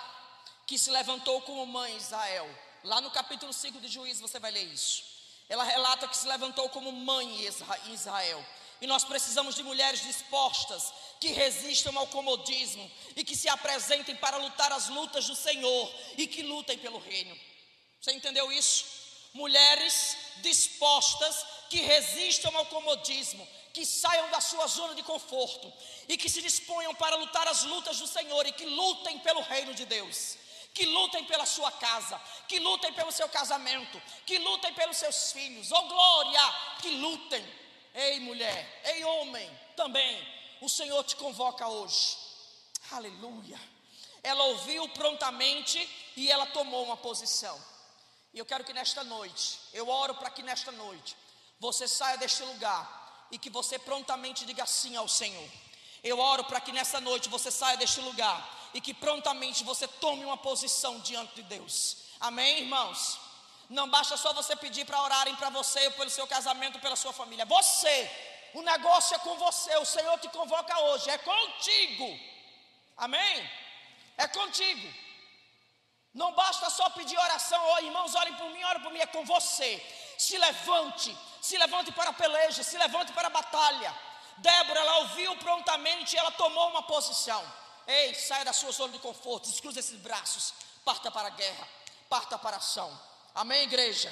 que 0.66 0.76
se 0.76 0.90
levantou 0.90 1.40
como 1.42 1.64
mãe 1.66 1.96
Israel. 1.96 2.48
Lá 2.82 3.00
no 3.00 3.12
capítulo 3.12 3.52
5 3.52 3.80
de 3.80 3.88
Juízes 3.88 4.20
você 4.20 4.40
vai 4.40 4.50
ler 4.50 4.64
isso. 4.64 5.04
Ela 5.48 5.62
relata 5.62 6.08
que 6.08 6.16
se 6.16 6.26
levantou 6.26 6.68
como 6.70 6.90
mãe 6.90 7.46
em 7.86 7.92
Israel. 7.92 8.44
E 8.80 8.86
nós 8.88 9.04
precisamos 9.04 9.54
de 9.54 9.62
mulheres 9.62 10.02
dispostas, 10.02 10.92
que 11.20 11.28
resistam 11.28 11.96
ao 11.96 12.08
comodismo 12.08 12.90
e 13.14 13.24
que 13.24 13.36
se 13.36 13.48
apresentem 13.48 14.16
para 14.16 14.36
lutar 14.36 14.72
as 14.72 14.88
lutas 14.88 15.26
do 15.26 15.36
Senhor 15.36 15.94
e 16.18 16.26
que 16.26 16.42
lutem 16.42 16.76
pelo 16.76 16.98
reino. 16.98 17.38
Você 18.00 18.12
entendeu 18.12 18.50
isso? 18.50 18.84
Mulheres 19.32 20.16
dispostas 20.38 21.46
que 21.70 21.80
resistam 21.80 22.54
ao 22.56 22.66
comodismo 22.66 23.48
que 23.74 23.84
saiam 23.84 24.30
da 24.30 24.40
sua 24.40 24.68
zona 24.68 24.94
de 24.94 25.02
conforto 25.02 25.70
e 26.08 26.16
que 26.16 26.30
se 26.30 26.40
disponham 26.40 26.94
para 26.94 27.16
lutar 27.16 27.46
as 27.48 27.64
lutas 27.64 27.98
do 27.98 28.06
Senhor 28.06 28.46
e 28.46 28.52
que 28.52 28.64
lutem 28.64 29.18
pelo 29.18 29.40
reino 29.42 29.74
de 29.74 29.84
Deus. 29.84 30.38
Que 30.72 30.86
lutem 30.86 31.24
pela 31.24 31.44
sua 31.44 31.70
casa, 31.72 32.20
que 32.48 32.58
lutem 32.58 32.92
pelo 32.92 33.12
seu 33.12 33.28
casamento, 33.28 34.00
que 34.24 34.38
lutem 34.38 34.72
pelos 34.74 34.96
seus 34.96 35.32
filhos, 35.32 35.70
oh 35.70 35.82
glória, 35.82 36.54
que 36.80 36.90
lutem. 36.90 37.44
Ei 37.94 38.18
mulher, 38.20 38.82
ei 38.84 39.04
homem, 39.04 39.48
também, 39.76 40.26
o 40.60 40.68
Senhor 40.68 41.02
te 41.04 41.14
convoca 41.14 41.68
hoje, 41.68 42.16
aleluia. 42.90 43.60
Ela 44.20 44.44
ouviu 44.44 44.88
prontamente 44.88 45.78
e 46.16 46.30
ela 46.30 46.46
tomou 46.46 46.84
uma 46.84 46.96
posição. 46.96 47.56
E 48.32 48.38
eu 48.38 48.44
quero 48.44 48.64
que 48.64 48.72
nesta 48.72 49.04
noite, 49.04 49.60
eu 49.72 49.88
oro 49.88 50.16
para 50.16 50.30
que 50.30 50.42
nesta 50.42 50.72
noite, 50.72 51.16
você 51.60 51.86
saia 51.86 52.18
deste 52.18 52.42
lugar 52.42 53.03
e 53.34 53.38
que 53.38 53.50
você 53.50 53.76
prontamente 53.80 54.46
diga 54.46 54.64
sim 54.64 54.94
ao 54.94 55.08
Senhor. 55.08 55.48
Eu 56.04 56.20
oro 56.20 56.44
para 56.44 56.60
que 56.60 56.70
nessa 56.70 57.00
noite 57.00 57.28
você 57.28 57.50
saia 57.50 57.76
deste 57.76 58.00
lugar 58.00 58.38
e 58.72 58.80
que 58.80 58.94
prontamente 58.94 59.64
você 59.64 59.88
tome 59.88 60.24
uma 60.24 60.36
posição 60.36 61.00
diante 61.00 61.34
de 61.34 61.42
Deus. 61.42 61.96
Amém, 62.20 62.60
irmãos? 62.60 63.18
Não 63.68 63.88
basta 63.88 64.16
só 64.16 64.32
você 64.32 64.54
pedir 64.54 64.84
para 64.84 65.02
orarem 65.02 65.34
para 65.34 65.50
você, 65.50 65.90
pelo 65.90 66.10
seu 66.10 66.26
casamento, 66.28 66.78
pela 66.78 66.94
sua 66.94 67.12
família. 67.12 67.44
Você, 67.44 68.10
o 68.54 68.62
negócio 68.62 69.16
é 69.16 69.18
com 69.18 69.36
você. 69.36 69.76
O 69.78 69.84
Senhor 69.84 70.16
te 70.20 70.28
convoca 70.28 70.78
hoje, 70.78 71.10
é 71.10 71.18
contigo. 71.18 72.08
Amém? 72.96 73.50
É 74.16 74.28
contigo. 74.28 74.94
Não 76.12 76.30
basta 76.34 76.70
só 76.70 76.88
pedir 76.90 77.18
oração, 77.18 77.60
oh, 77.72 77.78
irmãos, 77.80 78.14
orem 78.14 78.34
por 78.34 78.48
mim, 78.50 78.62
orem 78.62 78.82
por 78.82 78.92
mim, 78.92 79.00
é 79.00 79.06
com 79.06 79.24
você. 79.24 79.84
Se 80.16 80.38
levante, 80.38 81.16
se 81.44 81.58
levante 81.58 81.92
para 81.92 82.08
a 82.08 82.12
peleja, 82.14 82.62
se 82.62 82.78
levante 82.78 83.12
para 83.12 83.26
a 83.26 83.30
batalha. 83.30 83.94
Débora, 84.38 84.80
ela 84.80 84.98
ouviu 85.00 85.36
prontamente 85.36 86.16
e 86.16 86.18
ela 86.18 86.30
tomou 86.30 86.70
uma 86.70 86.84
posição. 86.84 87.44
Ei, 87.86 88.14
saia 88.14 88.46
da 88.46 88.52
sua 88.54 88.72
zona 88.72 88.94
de 88.94 88.98
conforto, 88.98 89.50
descruze 89.50 89.78
esses 89.78 90.00
braços, 90.00 90.54
parta 90.86 91.10
para 91.10 91.28
a 91.28 91.30
guerra, 91.30 91.68
parta 92.08 92.38
para 92.38 92.56
a 92.56 92.58
ação. 92.58 92.98
Amém, 93.34 93.64
igreja? 93.64 94.10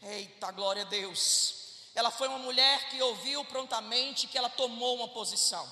Eita, 0.00 0.50
glória 0.52 0.84
a 0.84 0.86
Deus. 0.86 1.90
Ela 1.94 2.10
foi 2.10 2.28
uma 2.28 2.38
mulher 2.38 2.88
que 2.88 3.02
ouviu 3.02 3.44
prontamente 3.44 4.26
que 4.26 4.38
ela 4.38 4.48
tomou 4.48 4.96
uma 4.96 5.08
posição. 5.08 5.70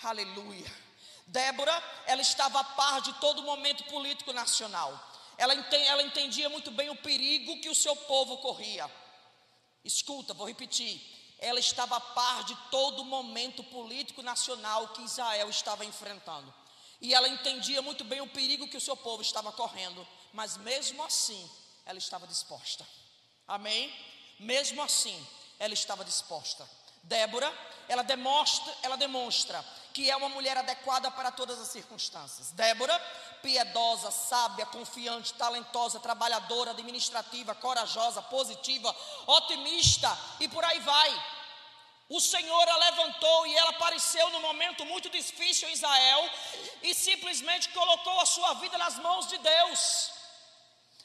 Aleluia. 0.00 0.72
Débora, 1.26 1.82
ela 2.06 2.22
estava 2.22 2.60
a 2.60 2.64
par 2.64 3.00
de 3.00 3.12
todo 3.14 3.40
o 3.40 3.42
momento 3.42 3.82
político 3.86 4.32
nacional. 4.32 4.92
Ela 5.36 5.54
entendia 6.04 6.48
muito 6.48 6.70
bem 6.70 6.88
o 6.88 6.96
perigo 6.96 7.60
que 7.60 7.68
o 7.68 7.74
seu 7.74 7.96
povo 7.96 8.38
corria. 8.38 8.88
Escuta, 9.84 10.32
vou 10.32 10.46
repetir. 10.46 11.00
Ela 11.38 11.60
estava 11.60 11.96
a 11.96 12.00
par 12.00 12.44
de 12.44 12.56
todo 12.70 13.02
o 13.02 13.04
momento 13.04 13.62
político 13.64 14.22
nacional 14.22 14.88
que 14.88 15.02
Israel 15.02 15.50
estava 15.50 15.84
enfrentando. 15.84 16.52
E 17.00 17.12
ela 17.12 17.28
entendia 17.28 17.82
muito 17.82 18.02
bem 18.02 18.20
o 18.20 18.28
perigo 18.28 18.68
que 18.68 18.76
o 18.76 18.80
seu 18.80 18.96
povo 18.96 19.20
estava 19.20 19.52
correndo. 19.52 20.06
Mas 20.32 20.56
mesmo 20.56 21.02
assim, 21.02 21.50
ela 21.84 21.98
estava 21.98 22.26
disposta. 22.26 22.86
Amém? 23.46 23.92
Mesmo 24.38 24.82
assim, 24.82 25.26
ela 25.58 25.74
estava 25.74 26.04
disposta. 26.04 26.68
Débora, 27.02 27.52
ela 27.88 28.02
demonstra, 28.02 28.74
ela 28.82 28.96
demonstra 28.96 29.62
que 29.94 30.10
é 30.10 30.16
uma 30.16 30.28
mulher 30.28 30.56
adequada 30.58 31.08
para 31.12 31.30
todas 31.30 31.56
as 31.60 31.68
circunstâncias. 31.68 32.50
Débora, 32.50 32.98
piedosa, 33.40 34.10
sábia, 34.10 34.66
confiante, 34.66 35.32
talentosa, 35.34 36.00
trabalhadora, 36.00 36.72
administrativa, 36.72 37.54
corajosa, 37.54 38.20
positiva, 38.20 38.94
otimista 39.24 40.10
e 40.40 40.48
por 40.48 40.64
aí 40.64 40.80
vai. 40.80 41.24
O 42.08 42.20
Senhor 42.20 42.68
a 42.68 42.76
levantou 42.76 43.46
e 43.46 43.54
ela 43.54 43.70
apareceu 43.70 44.28
num 44.30 44.40
momento 44.40 44.84
muito 44.84 45.08
difícil 45.08 45.68
em 45.68 45.72
Israel 45.72 46.30
e 46.82 46.92
simplesmente 46.92 47.68
colocou 47.68 48.20
a 48.20 48.26
sua 48.26 48.54
vida 48.54 48.76
nas 48.76 48.98
mãos 48.98 49.28
de 49.28 49.38
Deus. 49.38 50.10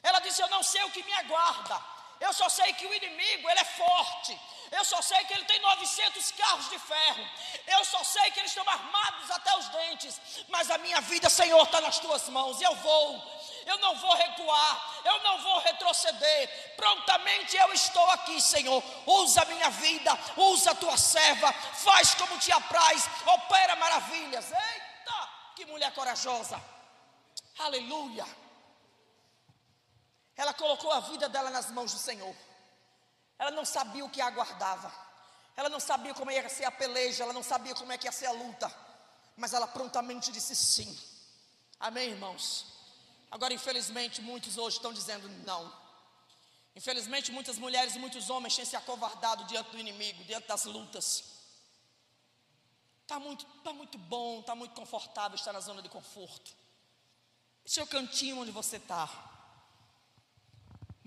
Ela 0.02 0.20
disse: 0.20 0.42
Eu 0.42 0.50
não 0.50 0.64
sei 0.64 0.84
o 0.84 0.92
que 0.92 1.04
me 1.04 1.14
aguarda, 1.14 1.80
eu 2.20 2.34
só 2.34 2.50
sei 2.50 2.74
que 2.74 2.86
o 2.86 2.94
inimigo 2.94 3.50
ele 3.50 3.60
é 3.60 3.66
forte, 3.66 4.40
eu 4.72 4.86
só 4.86 5.02
sei 5.02 5.24
que 5.26 5.34
ele 5.34 5.46
tem 5.46 5.60
900 5.60 6.32
carros 6.34 6.70
de 6.70 6.78
ferro. 6.78 7.28
Eu 7.66 7.84
só 7.86 8.04
sei 8.04 8.30
que 8.32 8.40
eles 8.40 8.52
estão 8.52 8.68
armados 8.70 9.32
até 9.32 9.58
os 9.58 9.68
dentes. 9.70 10.20
Mas 10.48 10.70
a 10.70 10.78
minha 10.78 11.02
vida, 11.02 11.30
Senhor, 11.30 11.62
está 11.64 11.82
nas 11.82 11.98
tuas 12.00 12.30
mãos. 12.30 12.62
Eu 12.62 12.76
vou. 12.76 13.42
Eu 13.66 13.80
não 13.80 13.96
vou 13.96 14.14
recuar. 14.14 15.02
Eu 15.04 15.24
não 15.24 15.40
vou 15.40 15.60
retroceder. 15.60 16.76
Prontamente 16.76 17.58
eu 17.58 17.74
estou 17.74 18.10
aqui, 18.12 18.40
Senhor. 18.40 18.84
Usa 19.08 19.42
a 19.42 19.46
minha 19.46 19.70
vida. 19.72 20.18
Usa 20.38 20.72
a 20.72 20.76
tua 20.76 20.98
serva. 20.98 21.52
Faz 21.52 22.14
como 22.14 22.38
te 22.38 22.52
apraz. 22.52 23.10
Opera 23.26 23.76
maravilhas. 23.76 24.52
Eita, 24.52 25.30
que 25.56 25.66
mulher 25.66 25.92
corajosa. 25.94 26.62
Aleluia. 27.58 28.26
Ela 30.40 30.54
colocou 30.54 30.90
a 30.94 31.02
vida 31.02 31.28
dela 31.28 31.50
nas 31.50 31.70
mãos 31.70 31.92
do 31.92 32.00
Senhor. 32.00 32.34
Ela 33.38 33.52
não 33.52 33.66
sabia 33.66 34.06
o 34.06 34.10
que 34.10 34.22
aguardava. 34.22 34.90
Ela 35.54 35.68
não 35.68 35.82
sabia 35.82 36.14
como 36.14 36.32
ia 36.32 36.48
ser 36.48 36.64
a 36.64 36.72
peleja, 36.72 37.24
ela 37.24 37.34
não 37.34 37.44
sabia 37.44 37.76
como 37.76 37.92
é 37.92 37.98
que 37.98 38.08
ia 38.08 38.12
ser 38.14 38.28
a 38.28 38.32
luta. 38.32 38.74
Mas 39.36 39.52
ela 39.52 39.68
prontamente 39.68 40.32
disse 40.32 40.56
sim. 40.56 40.98
Amém, 41.78 42.12
irmãos? 42.12 42.66
Agora, 43.30 43.54
infelizmente, 43.54 44.22
muitos 44.22 44.58
hoje 44.58 44.78
estão 44.78 44.94
dizendo 44.94 45.28
não. 45.46 45.70
Infelizmente, 46.74 47.34
muitas 47.34 47.58
mulheres 47.58 47.98
e 47.98 48.00
muitos 48.00 48.30
homens 48.30 48.56
têm 48.56 48.64
se 48.64 48.78
acovardado 48.78 49.44
diante 49.44 49.72
do 49.72 49.78
inimigo, 49.78 50.24
diante 50.24 50.48
das 50.48 50.64
lutas. 50.64 51.26
Está 53.02 53.20
muito, 53.20 53.46
tá 53.62 53.74
muito 53.74 53.98
bom, 53.98 54.40
está 54.40 54.56
muito 54.56 54.74
confortável 54.74 55.36
estar 55.36 55.52
na 55.52 55.60
zona 55.60 55.82
de 55.82 55.90
conforto. 55.90 56.50
Esse 57.66 57.82
é 57.82 57.84
o 57.84 57.88
cantinho 57.88 58.40
onde 58.40 58.52
você 58.52 58.78
está. 58.78 59.29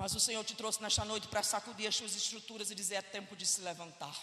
Mas 0.03 0.17
o 0.17 0.19
Senhor 0.19 0.43
te 0.43 0.57
trouxe 0.57 0.83
nesta 0.83 1.05
noite 1.05 1.29
para 1.29 1.45
sacudir 1.45 1.87
as 1.87 1.95
suas 1.95 2.17
estruturas 2.17 2.73
e 2.73 2.75
dizer: 2.75 2.97
é 2.97 3.03
tempo 3.03 3.37
de 3.37 3.47
se 3.47 3.61
levantar. 3.61 4.19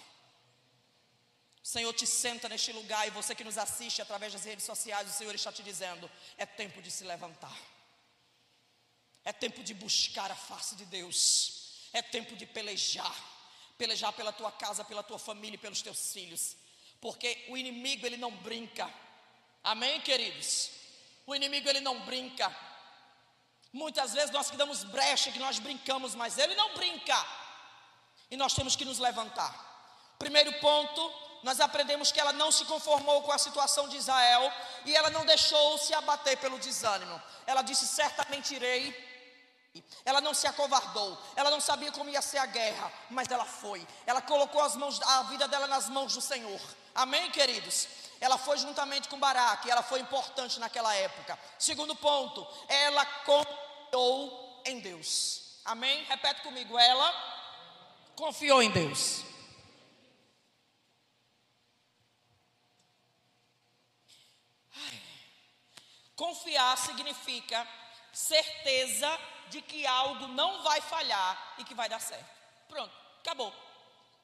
O 1.64 1.66
Senhor 1.66 1.94
te 1.94 2.06
senta 2.06 2.50
neste 2.50 2.74
lugar 2.74 3.08
e 3.08 3.12
você 3.12 3.34
que 3.34 3.46
nos 3.46 3.58
assiste 3.58 4.02
através 4.02 4.34
das 4.34 4.44
redes 4.44 4.66
sociais, 4.66 5.10
o 5.10 5.14
Senhor 5.14 5.34
está 5.34 5.54
te 5.54 5.64
dizendo: 5.64 6.12
é 6.38 6.46
tempo 6.46 6.82
de 6.82 6.92
se 6.92 7.06
levantar. 7.06 7.58
É 9.24 9.32
tempo 9.32 9.64
de 9.64 9.74
buscar 9.74 10.30
a 10.30 10.36
face 10.36 10.76
de 10.76 10.84
Deus. 10.84 11.88
É 11.94 12.02
tempo 12.02 12.36
de 12.36 12.46
pelejar. 12.46 13.16
Pelejar 13.78 14.12
pela 14.12 14.34
tua 14.34 14.52
casa, 14.52 14.84
pela 14.84 15.02
tua 15.02 15.18
família 15.18 15.56
e 15.56 15.60
pelos 15.66 15.82
teus 15.82 16.12
filhos. 16.12 16.58
Porque 17.00 17.46
o 17.48 17.56
inimigo 17.56 18.06
ele 18.06 18.18
não 18.18 18.32
brinca. 18.32 18.94
Amém, 19.64 20.02
queridos? 20.02 20.72
O 21.26 21.34
inimigo 21.34 21.70
ele 21.70 21.80
não 21.80 22.02
brinca. 22.02 22.54
Muitas 23.72 24.14
vezes 24.14 24.32
nós 24.32 24.50
que 24.50 24.58
damos 24.58 24.84
brecha, 24.84 25.32
que 25.32 25.40
nós 25.40 25.60
brincamos, 25.60 26.16
mas 26.16 26.38
ele 26.38 26.56
não 26.56 26.74
brinca. 26.74 27.26
E 28.32 28.38
nós 28.38 28.54
temos 28.54 28.76
que 28.76 28.86
nos 28.86 29.00
levantar. 29.00 29.68
Primeiro 30.18 30.52
ponto, 30.60 31.14
nós 31.44 31.60
aprendemos 31.60 32.12
que 32.12 32.20
ela 32.20 32.34
não 32.34 32.52
se 32.52 32.66
conformou 32.66 33.22
com 33.22 33.32
a 33.32 33.38
situação 33.38 33.88
de 33.88 33.98
Israel 33.98 34.52
e 34.86 34.96
ela 34.96 35.10
não 35.10 35.26
deixou 35.26 35.78
se 35.78 35.94
abater 35.94 36.38
pelo 36.38 36.60
desânimo. 36.60 37.22
Ela 37.46 37.62
disse: 37.62 37.88
certamente 37.88 38.56
irei. 38.56 39.10
Ela 40.04 40.20
não 40.20 40.34
se 40.34 40.48
acovardou, 40.48 41.16
ela 41.36 41.52
não 41.52 41.62
sabia 41.62 41.92
como 41.92 42.10
ia 42.10 42.24
ser 42.24 42.40
a 42.40 42.46
guerra, 42.48 42.92
mas 43.10 43.30
ela 43.30 43.46
foi. 43.46 43.88
Ela 44.06 44.20
colocou 44.20 44.62
as 44.62 44.76
mãos, 44.76 45.00
a 45.00 45.24
vida 45.24 45.48
dela 45.48 45.68
nas 45.68 45.88
mãos 45.88 46.16
do 46.16 46.22
Senhor. 46.22 46.60
Amém, 46.96 47.30
queridos? 47.30 47.88
Ela 48.20 48.38
foi 48.38 48.58
juntamente 48.58 49.08
com 49.08 49.20
Baraque, 49.20 49.72
ela 49.72 49.82
foi 49.82 50.00
importante 50.00 50.60
naquela 50.60 50.94
época. 50.94 51.40
Segundo 51.58 51.96
ponto, 51.96 52.46
ela 52.68 53.06
confiou 53.06 54.62
em 54.66 54.80
Deus. 54.80 55.60
Amém? 55.64 56.04
Repete 56.04 56.42
comigo, 56.42 56.78
ela 56.78 57.14
confiou 58.16 58.62
em 58.62 58.72
Deus. 58.72 59.24
Confiar 66.16 66.78
significa 66.78 67.66
certeza 68.12 69.10
de 69.48 69.62
que 69.62 69.88
algo 69.88 70.28
não 70.28 70.64
vai 70.64 70.82
falhar 70.82 71.56
e 71.58 71.64
que 71.64 71.74
vai 71.74 71.88
dar 71.88 72.02
certo. 72.02 72.30
Pronto, 72.68 72.94
acabou. 73.22 73.54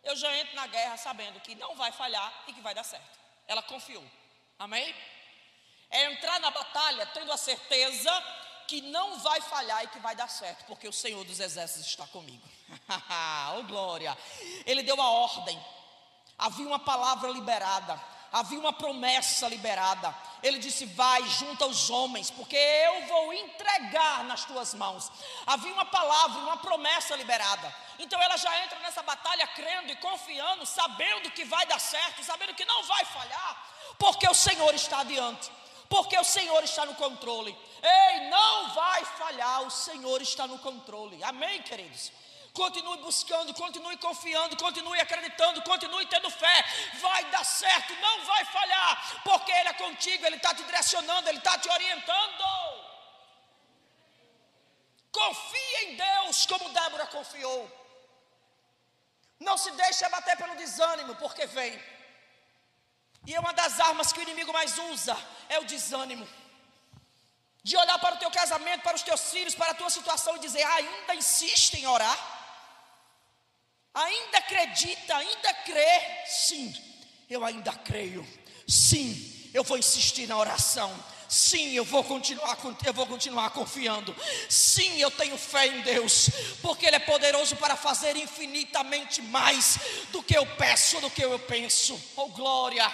Eu 0.03 0.15
já 0.15 0.35
entro 0.37 0.53
na 0.55 0.67
guerra 0.67 0.97
sabendo 0.97 1.39
que 1.39 1.55
não 1.55 1.75
vai 1.75 1.93
falhar 1.93 2.43
e 2.47 2.53
que 2.53 2.59
vai 2.59 2.75
dar 2.75 2.83
certo. 2.83 3.24
Ela 3.47 3.61
confiou. 3.63 4.03
Amém? 4.57 4.95
É 5.89 6.11
entrar 6.11 6.39
na 6.39 6.51
batalha 6.51 7.05
tendo 7.07 7.31
a 7.31 7.37
certeza 7.37 8.11
que 8.67 8.81
não 8.81 9.19
vai 9.19 9.39
falhar 9.41 9.83
e 9.83 9.87
que 9.87 9.99
vai 9.99 10.15
dar 10.15 10.27
certo, 10.27 10.65
porque 10.65 10.87
o 10.87 10.93
Senhor 10.93 11.23
dos 11.23 11.39
Exércitos 11.39 11.87
está 11.87 12.07
comigo. 12.07 12.47
oh 13.57 13.63
glória! 13.63 14.17
Ele 14.65 14.81
deu 14.81 14.99
a 14.99 15.09
ordem. 15.09 15.63
Havia 16.37 16.67
uma 16.67 16.79
palavra 16.79 17.29
liberada 17.29 18.01
havia 18.35 18.59
uma 18.59 18.73
promessa 18.73 19.47
liberada. 19.47 20.13
Ele 20.43 20.59
disse: 20.59 20.85
Vai, 20.85 21.23
junta 21.39 21.65
os 21.65 21.89
homens, 21.89 22.29
porque 22.29 22.57
eu 22.57 23.07
vou 23.07 23.33
entregar 23.33 24.25
nas 24.25 24.43
tuas 24.43 24.73
mãos. 24.73 25.09
Havia 25.47 25.71
uma 25.73 25.85
palavra, 25.85 26.39
uma 26.41 26.57
promessa 26.57 27.15
liberada. 27.15 27.73
Então 27.97 28.21
ela 28.21 28.35
já 28.35 28.63
entra 28.63 28.77
nessa 28.79 29.01
batalha 29.01 29.47
crendo 29.47 29.89
e 29.89 29.95
confiando, 29.95 30.65
sabendo 30.65 31.31
que 31.31 31.45
vai 31.45 31.65
dar 31.65 31.79
certo, 31.79 32.25
sabendo 32.25 32.53
que 32.53 32.65
não 32.65 32.83
vai 32.83 33.05
falhar, 33.05 33.51
porque 33.97 34.27
o 34.27 34.33
Senhor 34.33 34.73
está 34.75 34.99
adiante, 34.99 35.49
porque 35.87 36.17
o 36.17 36.23
Senhor 36.25 36.61
está 36.61 36.85
no 36.85 36.95
controle. 36.95 37.57
Ei, 37.81 38.29
não 38.29 38.73
vai 38.73 39.05
falhar, 39.05 39.61
o 39.61 39.71
Senhor 39.71 40.21
está 40.21 40.45
no 40.45 40.59
controle. 40.59 41.23
Amém, 41.23 41.61
queridos? 41.61 42.11
Continue 42.55 42.97
buscando, 42.99 43.53
continue 43.53 43.97
confiando, 43.97 44.55
continue 44.55 44.99
acreditando, 45.01 45.61
continue 45.63 46.05
tendo 46.05 46.29
fé. 46.29 46.57
Vai 47.01 47.25
dar 47.29 47.43
certo, 47.43 47.93
não 47.95 48.25
vai 48.25 48.45
falhar, 48.45 49.21
porque 49.23 49.51
Ele 49.51 49.69
é 49.69 49.73
contigo, 49.73 50.25
Ele 50.25 50.37
está 50.37 50.53
te 50.55 50.63
direcionando, 50.63 51.27
Ele 51.27 51.37
está 51.37 51.57
te 51.57 51.69
orientando. 51.69 52.45
Confie 55.11 55.75
em 55.83 55.95
Deus, 55.97 56.45
como 56.45 56.69
Débora 56.69 57.07
confiou. 57.07 57.61
Não 59.39 59.57
se 59.57 59.71
deixe 59.71 60.05
abater 60.05 60.37
pelo 60.37 60.55
desânimo, 60.55 61.13
porque 61.15 61.45
vem. 61.47 61.73
E 63.27 63.35
é 63.35 63.39
uma 63.39 63.53
das 63.53 63.81
armas 63.81 64.13
que 64.13 64.19
o 64.19 64.23
inimigo 64.23 64.53
mais 64.53 64.77
usa 64.77 65.17
é 65.49 65.59
o 65.59 65.65
desânimo. 65.65 66.25
De 67.63 67.75
olhar 67.75 67.99
para 67.99 68.15
o 68.15 68.17
teu 68.17 68.31
casamento, 68.31 68.83
para 68.83 68.95
os 68.95 69.01
teus 69.03 69.29
filhos, 69.31 69.55
para 69.55 69.71
a 69.71 69.75
tua 69.75 69.89
situação 69.89 70.37
e 70.37 70.39
dizer: 70.39 70.63
ainda 70.63 71.15
insiste 71.15 71.73
em 71.75 71.87
orar. 71.87 72.34
Ainda 73.95 74.39
acredita, 74.39 75.15
ainda 75.15 75.53
crê? 75.53 76.25
Sim, 76.27 76.75
eu 77.29 77.45
ainda 77.45 77.71
creio. 77.71 78.27
Sim, 78.67 79.49
eu 79.53 79.63
vou 79.63 79.77
insistir 79.77 80.27
na 80.27 80.37
oração. 80.37 80.93
Sim, 81.29 81.71
eu 81.71 81.85
vou 81.85 82.03
continuar, 82.03 82.57
eu 82.85 82.93
vou 82.93 83.07
continuar 83.07 83.49
confiando. 83.51 84.13
Sim, 84.49 84.97
eu 84.99 85.09
tenho 85.09 85.37
fé 85.37 85.67
em 85.67 85.81
Deus, 85.81 86.29
porque 86.61 86.85
Ele 86.85 86.97
é 86.97 86.99
poderoso 86.99 87.55
para 87.55 87.77
fazer 87.77 88.17
infinitamente 88.17 89.21
mais 89.21 89.79
do 90.11 90.21
que 90.21 90.37
eu 90.37 90.45
peço, 90.57 90.99
do 90.99 91.09
que 91.09 91.23
eu 91.23 91.39
penso. 91.39 91.97
Oh 92.17 92.27
glória! 92.27 92.93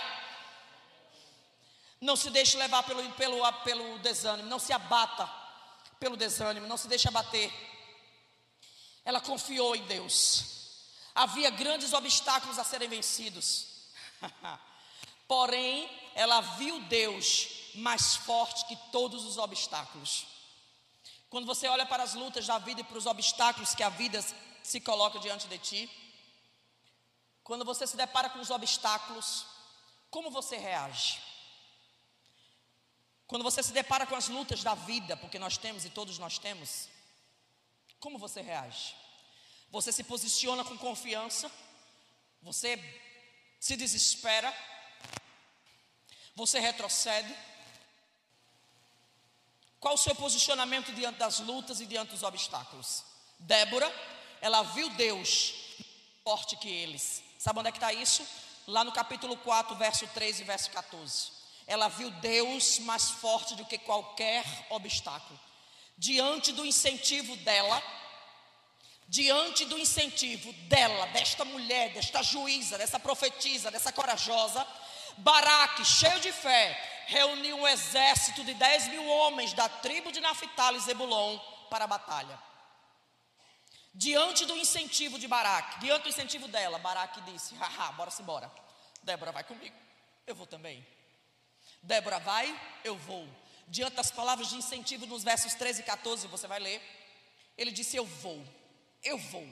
Não 2.00 2.16
se 2.16 2.30
deixe 2.30 2.58
levar 2.58 2.84
pelo, 2.84 3.04
pelo, 3.14 3.54
pelo 3.64 4.00
desânimo, 4.00 4.48
não 4.48 4.60
se 4.60 4.72
abata 4.72 5.28
pelo 6.00 6.16
desânimo, 6.16 6.68
não 6.68 6.78
se 6.78 6.88
deixe 6.88 7.08
abater. 7.08 7.52
Ela 9.04 9.20
confiou 9.20 9.76
em 9.76 9.84
Deus. 9.86 10.61
Havia 11.22 11.52
grandes 11.52 11.94
obstáculos 11.94 12.58
a 12.58 12.64
serem 12.64 12.90
vencidos. 12.90 13.68
Porém, 15.28 15.88
ela 16.16 16.42
viu 16.42 16.80
Deus 16.86 17.48
mais 17.76 18.16
forte 18.16 18.66
que 18.66 18.76
todos 18.92 19.24
os 19.24 19.38
obstáculos. 19.38 20.26
Quando 21.30 21.46
você 21.46 21.68
olha 21.68 21.86
para 21.86 22.02
as 22.02 22.16
lutas 22.16 22.48
da 22.48 22.58
vida 22.58 22.82
e 22.82 22.84
para 22.84 22.98
os 22.98 23.06
obstáculos 23.06 23.76
que 23.76 23.84
a 23.84 23.90
vida 23.90 24.20
se 24.64 24.82
coloca 24.82 25.20
diante 25.20 25.48
de 25.48 25.60
ti, 25.60 25.92
quando 27.44 27.64
você 27.64 27.86
se 27.86 27.96
depara 27.96 28.28
com 28.32 28.40
os 28.40 28.50
obstáculos, 28.50 29.46
como 30.10 30.32
você 30.32 30.58
reage? 30.58 31.22
Quando 33.28 33.44
você 33.44 33.62
se 33.62 33.74
depara 33.74 34.08
com 34.08 34.16
as 34.16 34.28
lutas 34.28 34.64
da 34.64 34.74
vida, 34.74 35.16
porque 35.18 35.38
nós 35.38 35.56
temos 35.56 35.86
e 35.86 35.92
todos 35.92 36.18
nós 36.18 36.40
temos, 36.40 36.90
como 38.00 38.18
você 38.18 38.42
reage? 38.42 39.01
Você 39.72 39.92
se 39.92 40.04
posiciona 40.04 40.64
com 40.66 40.78
confiança, 40.78 41.50
você 42.42 42.78
se 43.60 43.78
desespera, 43.78 44.54
você 46.36 46.60
retrocede. 46.60 47.34
Qual 49.80 49.94
o 49.94 49.98
seu 49.98 50.14
posicionamento 50.14 50.92
diante 50.94 51.18
das 51.20 51.40
lutas 51.40 51.80
e 51.80 51.86
diante 51.86 52.12
dos 52.12 52.22
obstáculos? 52.22 53.04
Débora, 53.40 53.90
ela 54.42 54.62
viu 54.62 54.90
Deus 54.92 55.54
forte 56.24 56.56
que 56.58 56.70
eles. 56.70 57.24
Sabe 57.40 57.60
onde 57.60 57.70
é 57.70 57.72
que 57.72 57.78
está 57.78 57.94
isso? 57.94 58.28
Lá 58.68 58.84
no 58.84 58.92
capítulo 58.92 59.38
4, 59.38 59.76
verso 59.76 60.06
13 60.08 60.42
e 60.42 60.46
verso 60.46 60.70
14. 60.72 61.32
Ela 61.66 61.88
viu 61.88 62.12
Deus 62.12 62.80
mais 62.80 63.10
forte 63.10 63.56
do 63.56 63.66
que 63.66 63.78
qualquer 63.78 64.44
obstáculo. 64.70 65.40
Diante 65.98 66.52
do 66.52 66.66
incentivo 66.66 67.36
dela, 67.38 67.82
diante 69.12 69.65
do 69.65 69.78
incentivo 69.78 70.54
dela, 70.69 71.06
desta 71.08 71.43
mulher, 71.43 71.91
desta 71.91 72.24
juíza, 72.24 72.78
dessa 72.78 72.97
profetisa, 72.97 73.69
dessa 73.69 73.91
corajosa, 73.91 74.65
Baraque, 75.17 75.84
cheio 75.84 76.17
de 76.21 76.32
fé, 76.32 77.04
reuniu 77.08 77.58
um 77.58 77.67
exército 77.67 78.41
de 78.45 78.54
10 78.54 78.88
mil 78.88 79.06
homens 79.06 79.52
da 79.52 79.67
tribo 79.67 80.13
de 80.13 80.21
Naphtali 80.21 80.78
e 80.78 80.82
Zebulon 80.82 81.38
para 81.69 81.84
a 81.84 81.88
batalha. 81.88 82.41
Diante 83.93 84.45
do 84.45 84.56
incentivo 84.56 85.19
de 85.19 85.28
Baraque, 85.28 85.82
diante 85.82 86.04
do 86.04 86.10
incentivo 86.10 86.47
dela, 86.47 86.80
Baraque 86.80 87.19
disse: 87.30 87.54
Haha, 87.56 87.91
bora-se 87.91 88.21
embora. 88.21 88.50
Débora 89.04 89.34
vai 89.34 89.43
comigo, 89.43 89.76
eu 90.26 90.34
vou 90.34 90.47
também. 90.47 90.88
Débora 91.84 92.17
vai, 92.19 92.58
eu 92.86 92.95
vou. 92.95 93.28
Diante 93.67 93.97
das 93.97 94.10
palavras 94.10 94.47
de 94.47 94.56
incentivo 94.56 95.06
nos 95.06 95.21
versos 95.21 95.54
13 95.54 95.82
e 95.82 95.84
14, 95.84 96.28
você 96.28 96.47
vai 96.47 96.62
ler. 96.62 96.82
Ele 97.58 97.71
disse: 97.71 97.97
Eu 97.97 98.06
vou 98.06 98.41
eu 99.04 99.18
vou. 99.18 99.48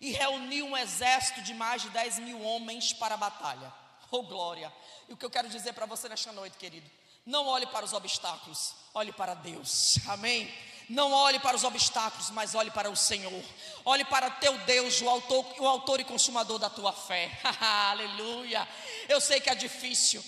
E 0.00 0.12
reuniu 0.12 0.66
um 0.66 0.76
exército 0.76 1.42
de 1.42 1.54
mais 1.54 1.82
de 1.82 1.88
10 1.90 2.18
mil 2.20 2.40
homens 2.42 2.92
para 2.92 3.14
a 3.14 3.18
batalha. 3.18 3.72
Oh 4.10 4.22
glória! 4.22 4.72
E 5.08 5.12
o 5.12 5.16
que 5.16 5.24
eu 5.24 5.30
quero 5.30 5.48
dizer 5.48 5.72
para 5.72 5.86
você 5.86 6.08
nesta 6.08 6.32
noite, 6.32 6.58
querido? 6.58 6.88
Não 7.24 7.46
olhe 7.46 7.66
para 7.66 7.84
os 7.84 7.92
obstáculos, 7.92 8.74
olhe 8.92 9.12
para 9.12 9.34
Deus. 9.34 9.98
Amém? 10.08 10.52
Não 10.88 11.10
olhe 11.12 11.38
para 11.38 11.56
os 11.56 11.64
obstáculos, 11.64 12.28
mas 12.30 12.54
olhe 12.54 12.70
para 12.70 12.90
o 12.90 12.96
Senhor. 12.96 13.42
Olhe 13.84 14.04
para 14.04 14.30
teu 14.30 14.58
Deus, 14.58 15.00
o 15.00 15.08
autor, 15.08 15.46
o 15.58 15.66
autor 15.66 16.00
e 16.00 16.04
consumador 16.04 16.58
da 16.58 16.68
tua 16.68 16.92
fé. 16.92 17.30
Aleluia. 17.90 18.68
Eu 19.08 19.20
sei 19.20 19.40
que 19.40 19.48
é 19.48 19.54
difícil. 19.54 20.22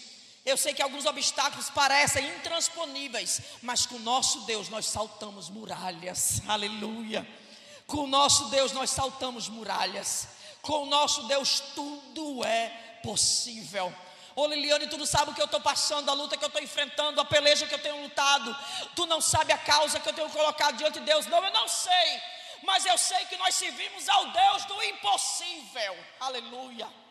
Eu 0.44 0.56
sei 0.56 0.72
que 0.72 0.80
alguns 0.80 1.04
obstáculos 1.04 1.68
parecem 1.68 2.26
intransponíveis, 2.36 3.42
mas 3.62 3.84
com 3.84 3.96
o 3.96 4.00
nosso 4.00 4.42
Deus 4.42 4.68
nós 4.68 4.86
saltamos 4.86 5.50
muralhas. 5.50 6.40
Aleluia. 6.46 7.26
Com 7.86 7.98
o 7.98 8.06
nosso 8.06 8.46
Deus 8.46 8.72
nós 8.72 8.90
saltamos 8.90 9.48
muralhas. 9.48 10.28
Com 10.60 10.82
o 10.82 10.86
nosso 10.86 11.22
Deus 11.24 11.60
tudo 11.74 12.44
é 12.44 12.68
possível. 13.02 13.94
Ô 14.34 14.46
Liliane, 14.46 14.88
tu 14.88 14.98
não 14.98 15.06
sabe 15.06 15.30
o 15.30 15.34
que 15.34 15.40
eu 15.40 15.46
estou 15.46 15.60
passando, 15.60 16.10
a 16.10 16.14
luta 16.14 16.36
que 16.36 16.44
eu 16.44 16.48
estou 16.48 16.62
enfrentando, 16.62 17.20
a 17.20 17.24
peleja 17.24 17.66
que 17.66 17.74
eu 17.74 17.78
tenho 17.78 18.02
lutado. 18.02 18.54
Tu 18.94 19.06
não 19.06 19.20
sabe 19.20 19.52
a 19.52 19.58
causa 19.58 19.98
que 20.00 20.08
eu 20.08 20.12
tenho 20.12 20.28
colocado 20.30 20.76
diante 20.76 20.98
de 20.98 21.06
Deus. 21.06 21.26
Não, 21.26 21.42
eu 21.42 21.52
não 21.52 21.68
sei. 21.68 22.20
Mas 22.62 22.84
eu 22.84 22.98
sei 22.98 23.24
que 23.26 23.36
nós 23.36 23.54
servimos 23.54 24.08
ao 24.08 24.26
Deus 24.26 24.64
do 24.64 24.82
impossível. 24.82 25.96
Aleluia 26.20 27.05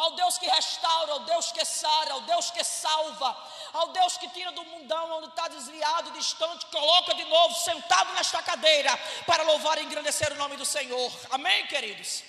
ao 0.00 0.12
Deus 0.12 0.38
que 0.38 0.48
restaura, 0.48 1.12
ao 1.12 1.20
Deus 1.20 1.52
que 1.52 1.62
sara, 1.62 2.14
ao 2.14 2.22
Deus 2.22 2.50
que 2.50 2.64
salva, 2.64 3.36
ao 3.74 3.88
Deus 3.88 4.16
que 4.16 4.28
tira 4.30 4.50
do 4.52 4.64
mundão 4.64 5.18
onde 5.18 5.28
está 5.28 5.46
desviado, 5.48 6.10
distante, 6.12 6.64
coloca 6.66 7.14
de 7.14 7.24
novo 7.24 7.54
sentado 7.54 8.10
nesta 8.14 8.42
cadeira 8.42 8.98
para 9.26 9.42
louvar 9.42 9.76
e 9.76 9.82
engrandecer 9.82 10.32
o 10.32 10.36
nome 10.36 10.56
do 10.56 10.64
Senhor. 10.64 11.12
Amém, 11.30 11.66
queridos? 11.66 12.22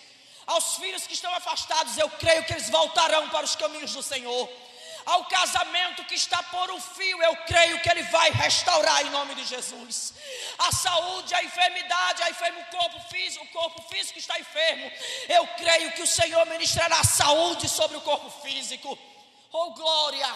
Aos 0.46 0.76
filhos 0.76 1.08
que 1.08 1.14
estão 1.14 1.34
afastados, 1.34 1.98
eu 1.98 2.10
creio 2.10 2.44
que 2.44 2.52
eles 2.52 2.70
voltarão 2.70 3.30
para 3.30 3.46
os 3.46 3.56
caminhos 3.56 3.94
do 3.94 4.04
Senhor 4.04 4.50
ao 5.06 5.26
casamento 5.26 6.04
que 6.06 6.16
está 6.16 6.42
por 6.44 6.72
um 6.72 6.80
fio, 6.80 7.22
eu 7.22 7.36
creio 7.46 7.80
que 7.82 7.90
Ele 7.90 8.04
vai 8.04 8.32
restaurar 8.32 9.06
em 9.06 9.10
nome 9.10 9.36
de 9.36 9.44
Jesus. 9.46 10.14
A 10.58 10.72
saúde, 10.72 11.34
a 11.34 11.44
enfermidade, 11.44 12.24
a 12.24 12.30
enfermo, 12.30 12.62
o 12.62 12.66
corpo 12.66 13.00
físico, 13.10 13.46
o 13.46 13.50
corpo 13.50 13.82
físico 13.84 14.20
está 14.20 14.40
enfermo. 14.40 14.92
Eu 15.28 15.48
creio 15.58 15.92
que 15.94 16.02
o 16.02 16.08
Senhor 16.08 16.46
ministrará 16.48 17.04
saúde 17.04 17.68
sobre 17.68 17.98
o 17.98 18.02
corpo 18.02 18.30
físico. 18.42 18.98
Oh 19.52 19.72
glória! 19.72 20.36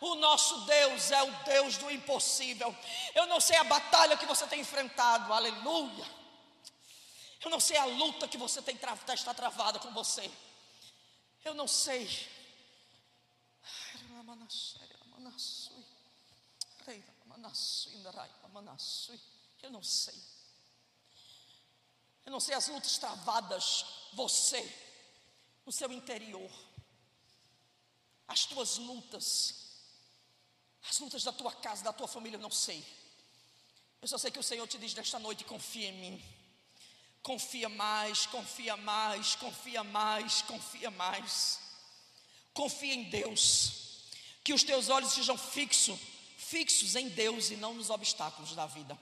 O 0.00 0.16
nosso 0.16 0.60
Deus 0.66 1.10
é 1.10 1.22
o 1.22 1.30
Deus 1.44 1.78
do 1.78 1.90
impossível. 1.90 2.74
Eu 3.14 3.26
não 3.26 3.40
sei 3.40 3.56
a 3.56 3.64
batalha 3.64 4.16
que 4.16 4.26
você 4.26 4.46
tem 4.46 4.60
enfrentado, 4.60 5.32
aleluia. 5.32 6.04
Eu 7.42 7.50
não 7.50 7.60
sei 7.60 7.76
a 7.76 7.84
luta 7.84 8.28
que 8.28 8.36
você 8.36 8.60
tem 8.60 8.78
está 9.14 9.34
travada 9.34 9.78
com 9.78 9.92
você. 9.92 10.30
Eu 11.44 11.54
não 11.54 11.68
sei. 11.68 12.08
Eu 19.62 19.70
não 19.70 19.82
sei. 19.82 20.14
Eu 22.24 22.32
não 22.32 22.40
sei 22.40 22.54
as 22.54 22.68
lutas 22.68 22.98
travadas, 22.98 23.84
você, 24.12 24.62
no 25.64 25.72
seu 25.72 25.90
interior. 25.92 26.50
As 28.26 28.46
tuas 28.46 28.78
lutas, 28.78 29.54
as 30.88 30.98
lutas 30.98 31.22
da 31.22 31.32
tua 31.32 31.52
casa, 31.52 31.84
da 31.84 31.92
tua 31.92 32.08
família, 32.08 32.36
eu 32.36 32.42
não 32.42 32.50
sei. 32.50 32.84
Eu 34.00 34.08
só 34.08 34.18
sei 34.18 34.30
que 34.30 34.38
o 34.38 34.42
Senhor 34.42 34.66
te 34.66 34.78
diz 34.78 34.94
nesta 34.94 35.18
noite: 35.18 35.44
confia 35.44 35.88
em 35.88 35.92
mim. 35.92 36.24
Confia 37.22 37.68
mais, 37.70 38.26
confia 38.26 38.76
mais, 38.76 39.34
confia 39.34 39.82
mais, 39.82 40.42
confia 40.42 40.90
mais. 40.90 41.60
Confia 42.52 42.94
em 42.94 43.04
Deus. 43.04 43.83
Que 44.44 44.52
os 44.52 44.62
teus 44.62 44.90
olhos 44.90 45.12
sejam 45.12 45.36
fixos, 45.36 45.98
fixos 46.36 46.94
em 46.94 47.08
Deus 47.08 47.50
e 47.50 47.56
não 47.56 47.74
nos 47.74 47.90
obstáculos 47.90 48.54
da 48.54 48.66
vida. 48.66 48.96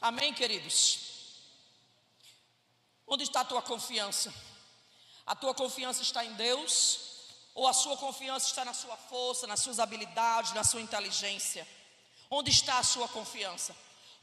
Amém, 0.00 0.34
queridos? 0.34 0.98
Onde 3.06 3.22
está 3.22 3.40
a 3.40 3.44
tua 3.44 3.62
confiança? 3.62 4.34
A 5.24 5.34
tua 5.34 5.54
confiança 5.54 6.02
está 6.02 6.24
em 6.24 6.34
Deus? 6.34 6.98
Ou 7.54 7.68
a 7.68 7.72
sua 7.72 7.96
confiança 7.96 8.48
está 8.48 8.64
na 8.64 8.74
sua 8.74 8.96
força, 8.96 9.46
nas 9.46 9.60
suas 9.60 9.78
habilidades, 9.78 10.52
na 10.52 10.64
sua 10.64 10.80
inteligência? 10.80 11.66
Onde 12.28 12.50
está 12.50 12.78
a 12.78 12.82
sua 12.82 13.08
confiança? 13.08 13.74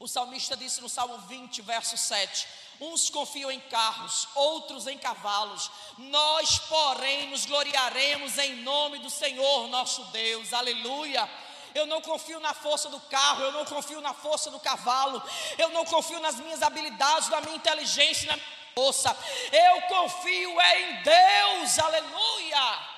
O 0.02 0.08
salmista 0.08 0.56
disse 0.56 0.80
no 0.80 0.88
Salmo 0.88 1.16
20, 1.28 1.62
verso 1.62 1.96
7: 1.96 2.48
Uns 2.80 3.08
confiam 3.08 3.52
em 3.52 3.60
carros, 3.60 4.26
outros 4.34 4.88
em 4.88 4.98
cavalos, 4.98 5.70
nós, 5.96 6.58
porém, 6.58 7.28
nos 7.30 7.46
gloriaremos 7.46 8.36
em 8.36 8.56
nome 8.64 8.98
do 8.98 9.08
Senhor 9.08 9.68
nosso 9.68 10.02
Deus, 10.06 10.52
aleluia. 10.52 11.30
Eu 11.72 11.86
não 11.86 12.00
confio 12.00 12.40
na 12.40 12.52
força 12.52 12.88
do 12.88 12.98
carro, 13.02 13.44
eu 13.44 13.52
não 13.52 13.64
confio 13.64 14.00
na 14.00 14.12
força 14.12 14.50
do 14.50 14.58
cavalo, 14.58 15.22
eu 15.56 15.68
não 15.68 15.84
confio 15.84 16.18
nas 16.18 16.34
minhas 16.34 16.62
habilidades, 16.62 17.28
na 17.28 17.40
minha 17.40 17.54
inteligência, 17.54 18.26
na 18.26 18.34
minha 18.34 18.48
força, 18.74 19.16
eu 19.52 19.82
confio 19.82 20.60
em 20.60 21.02
Deus, 21.04 21.78
aleluia. 21.78 22.91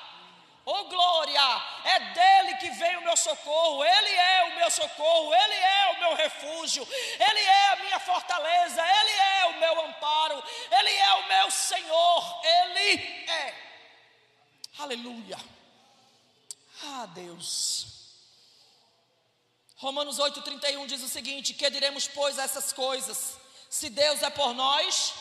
Oh 0.66 0.84
glória, 0.84 1.62
é 1.84 2.00
dele 2.14 2.56
que 2.56 2.70
vem 2.70 2.96
o 2.96 3.02
meu 3.02 3.16
socorro, 3.16 3.84
ele 3.84 4.14
é 4.14 4.44
o 4.44 4.56
meu 4.56 4.70
socorro, 4.70 5.34
ele 5.34 5.54
é 5.54 5.90
o 5.92 6.00
meu 6.00 6.14
refúgio, 6.14 6.88
ele 6.90 7.40
é 7.40 7.68
a 7.72 7.76
minha 7.76 8.00
fortaleza, 8.00 8.82
ele 8.82 9.10
é 9.10 9.46
o 9.46 9.58
meu 9.60 9.84
amparo, 9.84 10.42
ele 10.70 10.90
é 10.90 11.14
o 11.14 11.28
meu 11.28 11.50
Senhor, 11.50 12.40
ele 12.42 13.30
é. 13.30 13.54
Aleluia. 14.78 15.38
Ah, 16.82 17.06
Deus. 17.06 17.86
Romanos 19.76 20.18
8:31 20.18 20.86
diz 20.86 21.02
o 21.02 21.08
seguinte: 21.08 21.52
Que 21.52 21.68
diremos 21.68 22.08
pois 22.08 22.38
essas 22.38 22.72
coisas? 22.72 23.36
Se 23.68 23.90
Deus 23.90 24.22
é 24.22 24.30
por 24.30 24.54
nós, 24.54 25.12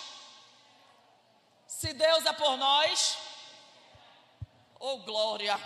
se 1.68 1.92
Deus 1.92 2.26
é 2.26 2.34
por 2.34 2.56
nós, 2.56 3.18
Oh 4.86 4.98
glória! 4.98 5.58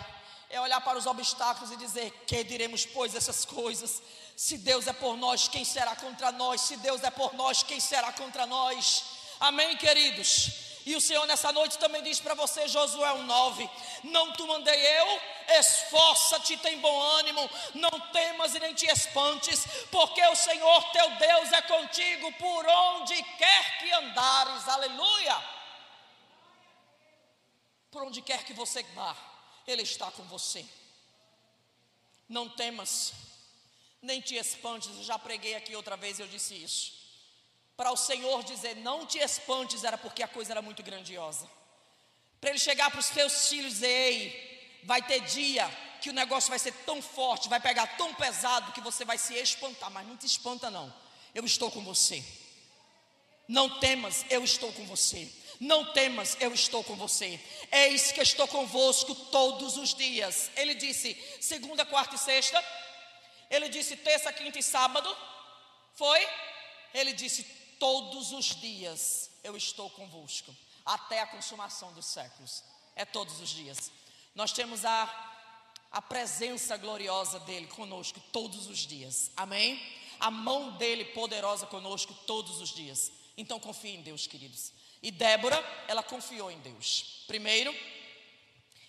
É 0.48 0.60
olhar 0.60 0.80
para 0.80 0.96
os 0.96 1.04
obstáculos 1.04 1.72
e 1.72 1.76
dizer: 1.76 2.12
Que 2.24 2.44
diremos, 2.44 2.86
pois, 2.86 3.16
essas 3.16 3.44
coisas? 3.44 4.00
Se 4.36 4.56
Deus 4.56 4.86
é 4.86 4.92
por 4.92 5.16
nós, 5.16 5.48
quem 5.48 5.64
será 5.64 5.96
contra 5.96 6.30
nós? 6.30 6.60
Se 6.60 6.76
Deus 6.76 7.02
é 7.02 7.10
por 7.10 7.34
nós, 7.34 7.64
quem 7.64 7.80
será 7.80 8.12
contra 8.12 8.46
nós? 8.46 9.02
Amém, 9.40 9.76
queridos? 9.76 10.50
E 10.86 10.94
o 10.94 11.00
Senhor 11.00 11.26
nessa 11.26 11.50
noite 11.50 11.78
também 11.78 12.00
diz 12.00 12.20
para 12.20 12.34
você, 12.34 12.68
Josué 12.68 13.08
1,9: 13.08 13.68
Não 14.04 14.32
te 14.34 14.44
mandei 14.44 14.80
eu, 15.00 15.20
esforça-te, 15.58 16.56
tem 16.58 16.78
bom 16.78 17.02
ânimo, 17.18 17.50
não 17.74 17.90
temas 18.12 18.54
e 18.54 18.60
nem 18.60 18.72
te 18.72 18.86
espantes, 18.86 19.66
porque 19.90 20.24
o 20.28 20.36
Senhor 20.36 20.92
teu 20.92 21.10
Deus 21.16 21.52
é 21.52 21.62
contigo 21.62 22.32
por 22.34 22.64
onde 22.68 23.20
quer 23.36 23.78
que 23.80 23.92
andares, 23.94 24.68
aleluia. 24.68 25.57
Por 27.90 28.02
onde 28.02 28.22
quer 28.22 28.44
que 28.44 28.52
você 28.52 28.82
vá, 28.94 29.16
Ele 29.66 29.82
está 29.82 30.10
com 30.10 30.22
você. 30.24 30.64
Não 32.28 32.48
temas, 32.48 33.12
nem 34.02 34.20
te 34.20 34.36
espantes. 34.36 34.88
Eu 34.88 35.04
já 35.04 35.18
preguei 35.18 35.54
aqui 35.54 35.74
outra 35.74 35.96
vez 35.96 36.18
e 36.18 36.22
eu 36.22 36.28
disse 36.28 36.54
isso. 36.54 36.98
Para 37.76 37.92
o 37.92 37.96
Senhor 37.96 38.42
dizer 38.42 38.76
não 38.76 39.06
te 39.06 39.18
espantes, 39.18 39.84
era 39.84 39.96
porque 39.96 40.22
a 40.22 40.28
coisa 40.28 40.52
era 40.52 40.60
muito 40.60 40.82
grandiosa. 40.82 41.48
Para 42.40 42.50
Ele 42.50 42.58
chegar 42.58 42.90
para 42.90 43.00
os 43.00 43.08
teus 43.08 43.48
filhos 43.48 43.72
e 43.72 43.74
dizer: 43.76 43.88
Ei, 43.88 44.80
vai 44.84 45.00
ter 45.02 45.20
dia 45.20 45.68
que 46.00 46.10
o 46.10 46.12
negócio 46.12 46.50
vai 46.50 46.58
ser 46.58 46.72
tão 46.84 47.00
forte, 47.02 47.48
vai 47.48 47.60
pegar 47.60 47.86
tão 47.96 48.14
pesado 48.14 48.72
que 48.72 48.80
você 48.80 49.04
vai 49.04 49.18
se 49.18 49.34
espantar. 49.34 49.90
Mas 49.90 50.06
não 50.06 50.16
te 50.16 50.26
espanta, 50.26 50.70
não. 50.70 50.92
Eu 51.34 51.44
estou 51.44 51.70
com 51.70 51.82
você. 51.82 52.22
Não 53.46 53.80
temas, 53.80 54.26
eu 54.28 54.44
estou 54.44 54.72
com 54.72 54.84
você. 54.84 55.32
Não 55.60 55.92
temas, 55.92 56.36
eu 56.40 56.52
estou 56.54 56.84
com 56.84 56.94
você. 56.94 57.40
Eis 57.70 58.12
que 58.12 58.20
estou 58.20 58.46
convosco 58.46 59.14
todos 59.14 59.76
os 59.76 59.94
dias. 59.94 60.50
Ele 60.56 60.74
disse 60.74 61.14
segunda, 61.40 61.84
quarta 61.84 62.14
e 62.14 62.18
sexta. 62.18 62.64
Ele 63.50 63.68
disse 63.68 63.96
terça, 63.96 64.32
quinta 64.32 64.58
e 64.58 64.62
sábado. 64.62 65.14
Foi? 65.94 66.26
Ele 66.94 67.12
disse 67.12 67.44
todos 67.78 68.32
os 68.32 68.46
dias 68.60 69.30
eu 69.42 69.56
estou 69.56 69.88
convosco, 69.90 70.54
até 70.84 71.20
a 71.20 71.26
consumação 71.26 71.92
dos 71.92 72.06
séculos. 72.06 72.62
É 72.94 73.04
todos 73.04 73.40
os 73.40 73.48
dias. 73.48 73.90
Nós 74.34 74.52
temos 74.52 74.84
a 74.84 75.28
a 75.90 76.02
presença 76.02 76.76
gloriosa 76.76 77.40
dele 77.40 77.66
conosco 77.66 78.20
todos 78.32 78.66
os 78.66 78.78
dias. 78.78 79.30
Amém? 79.36 79.80
A 80.20 80.30
mão 80.30 80.76
dele 80.76 81.04
poderosa 81.06 81.66
conosco 81.66 82.12
todos 82.26 82.60
os 82.60 82.70
dias. 82.70 83.10
Então 83.36 83.58
confie 83.58 83.96
em 83.96 84.02
Deus, 84.02 84.26
queridos. 84.26 84.72
E 85.02 85.10
Débora, 85.10 85.56
ela 85.86 86.02
confiou 86.02 86.50
em 86.50 86.58
Deus. 86.60 87.24
Primeiro, 87.26 87.74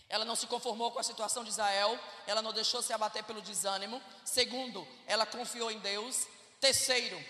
ela 0.10 0.26
não 0.26 0.36
se 0.36 0.48
conformou 0.48 0.92
com 0.92 1.00
a 1.00 1.04
situação 1.04 1.44
de 1.44 1.52
Israel, 1.52 1.98
ela 2.26 2.42
não 2.42 2.52
deixou 2.52 2.82
se 2.82 2.92
abater 2.92 3.24
pelo 3.24 3.42
desânimo. 3.42 4.02
Segundo, 4.26 4.88
ela 5.06 5.26
confiou 5.26 5.70
em 5.70 5.80
Deus. 5.80 6.28
Terceiro, 6.60 7.24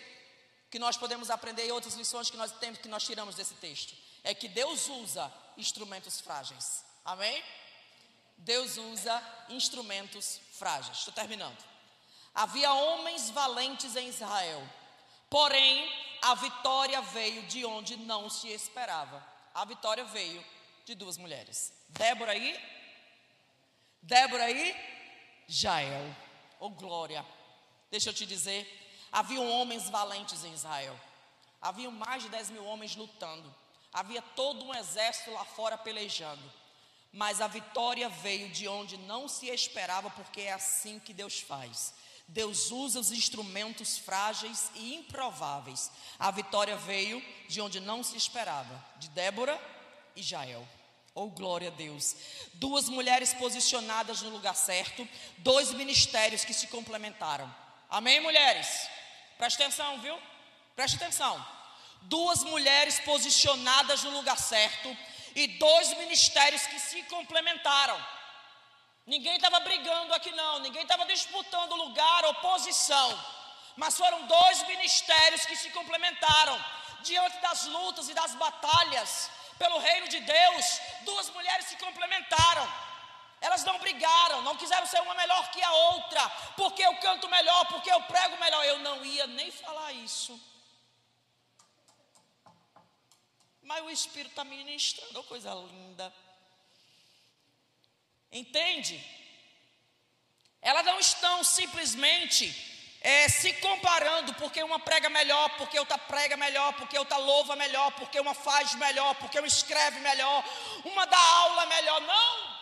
que 0.72 0.80
nós 0.80 0.96
podemos 0.96 1.30
aprender 1.30 1.68
e 1.68 1.72
outras 1.72 1.96
lições 1.96 2.30
que 2.30 2.38
nós 2.38 2.52
temos 2.54 2.80
que 2.80 2.88
nós 2.88 3.04
tiramos 3.04 3.36
desse 3.36 3.54
texto, 3.56 3.94
é 4.24 4.34
que 4.34 4.48
Deus 4.48 4.88
usa 4.88 5.32
instrumentos 5.58 6.22
frágeis. 6.22 6.86
Amém? 7.04 7.44
Deus 8.38 8.78
usa 8.78 9.22
instrumentos 9.50 10.40
frágeis. 10.54 11.00
Estou 11.00 11.14
terminando. 11.14 11.58
Havia 12.34 12.72
homens 12.72 13.30
valentes 13.30 13.96
em 13.98 14.08
Israel, 14.08 14.66
porém 15.30 15.92
a 16.22 16.36
vitória 16.36 17.02
veio 17.02 17.44
de 17.44 17.66
onde 17.66 17.96
não 17.98 18.30
se 18.30 18.50
esperava. 18.50 19.26
A 19.54 19.66
vitória 19.66 20.04
veio 20.06 20.44
de 20.86 20.96
duas 20.96 21.18
mulheres. 21.18 21.74
Débora 21.90 22.36
e 22.36 22.60
Débora 24.02 24.50
e 24.50 24.76
Jael. 25.48 26.16
Oh 26.60 26.70
glória. 26.70 27.26
Deixa 27.92 28.10
eu 28.10 28.14
te 28.14 28.26
dizer, 28.26 28.68
havia 29.12 29.42
homens 29.42 29.90
valentes 29.90 30.44
em 30.44 30.54
Israel. 30.54 31.00
Havia 31.62 31.90
mais 31.92 32.24
de 32.24 32.30
10 32.30 32.52
mil 32.52 32.66
homens 32.66 32.96
lutando. 32.96 33.54
Havia 33.92 34.22
todo 34.22 34.64
um 34.64 34.74
exército 34.74 35.32
lá 35.32 35.44
fora 35.44 35.78
pelejando. 35.78 36.44
Mas 37.12 37.42
a 37.42 37.48
vitória 37.48 38.08
veio 38.08 38.50
de 38.50 38.68
onde 38.68 38.96
não 38.98 39.28
se 39.28 39.48
esperava, 39.48 40.10
porque 40.12 40.42
é 40.42 40.54
assim 40.54 41.00
que 41.00 41.14
Deus 41.14 41.40
faz. 41.40 41.94
Deus 42.30 42.70
usa 42.70 43.00
os 43.00 43.12
instrumentos 43.12 43.98
frágeis 43.98 44.70
e 44.76 44.94
improváveis. 44.96 45.92
A 46.20 46.30
vitória 46.30 46.76
veio 46.78 47.24
de 47.48 47.60
onde 47.60 47.80
não 47.80 48.04
se 48.04 48.16
esperava, 48.16 48.86
de 48.98 49.10
Débora 49.10 49.60
e 50.16 50.22
Jael. 50.22 50.68
Oh, 51.16 51.28
glória 51.28 51.70
a 51.70 51.72
Deus. 51.72 52.16
Duas 52.54 52.88
mulheres 52.88 53.34
posicionadas 53.34 54.22
no 54.22 54.30
lugar 54.30 54.56
certo, 54.56 55.08
dois 55.40 55.74
ministérios 55.74 56.46
que 56.46 56.54
se 56.54 56.68
complementaram. 56.68 57.54
Amém, 57.90 58.20
mulheres? 58.20 58.88
Preste 59.38 59.64
atenção, 59.64 60.00
viu? 60.00 60.16
Preste 60.76 60.98
atenção. 60.98 61.44
Duas 62.04 62.44
mulheres 62.44 63.00
posicionadas 63.00 64.04
no 64.04 64.12
lugar 64.12 64.38
certo 64.38 64.96
e 65.36 65.48
dois 65.48 65.98
ministérios 65.98 66.68
que 66.68 66.80
se 66.80 67.02
complementaram. 67.04 68.00
Ninguém 69.14 69.36
estava 69.38 69.60
brigando 69.62 70.14
aqui, 70.14 70.32
não. 70.40 70.60
Ninguém 70.60 70.84
estava 70.84 71.04
disputando 71.14 71.82
lugar 71.84 72.26
ou 72.26 72.34
posição. 72.36 73.10
Mas 73.76 73.98
foram 73.98 74.20
dois 74.28 74.62
ministérios 74.68 75.46
que 75.48 75.56
se 75.56 75.70
complementaram. 75.78 76.56
Diante 77.02 77.38
das 77.40 77.66
lutas 77.76 78.08
e 78.10 78.14
das 78.14 78.36
batalhas 78.36 79.32
pelo 79.58 79.80
reino 79.80 80.08
de 80.14 80.20
Deus, 80.20 80.66
duas 81.10 81.28
mulheres 81.32 81.66
se 81.66 81.78
complementaram. 81.78 82.66
Elas 83.42 83.64
não 83.64 83.80
brigaram, 83.80 84.44
não 84.44 84.56
quiseram 84.56 84.86
ser 84.86 85.02
uma 85.02 85.16
melhor 85.16 85.50
que 85.50 85.64
a 85.64 85.74
outra, 85.94 86.30
porque 86.56 86.84
eu 86.84 86.96
canto 86.98 87.28
melhor, 87.30 87.66
porque 87.66 87.92
eu 87.92 88.02
prego 88.04 88.38
melhor. 88.38 88.64
Eu 88.66 88.80
não 88.80 89.04
ia 89.04 89.26
nem 89.26 89.50
falar 89.50 89.92
isso. 89.94 90.40
Mas 93.64 93.84
o 93.84 93.90
Espírito 93.90 94.34
está 94.34 94.44
ministrando, 94.44 95.24
coisa 95.24 95.52
linda. 95.54 96.14
Entende? 98.32 99.04
Elas 100.62 100.86
não 100.86 101.00
estão 101.00 101.44
simplesmente 101.44 102.46
é, 103.02 103.30
se 103.30 103.54
comparando 103.54 104.34
porque 104.36 104.62
uma 104.62 104.80
prega 104.80 105.10
melhor, 105.10 105.50
porque 105.58 105.80
outra 105.80 105.98
prega 105.98 106.36
melhor, 106.36 106.74
porque 106.74 106.98
outra 106.98 107.18
louva 107.18 107.56
melhor, 107.56 107.92
porque 107.92 108.20
uma 108.20 108.34
faz 108.34 108.76
melhor, 108.76 109.16
porque 109.16 109.40
uma 109.40 109.48
escreve 109.48 110.00
melhor, 110.00 110.44
uma 110.84 111.06
dá 111.06 111.18
aula 111.18 111.66
melhor. 111.66 112.02
Não! 112.02 112.60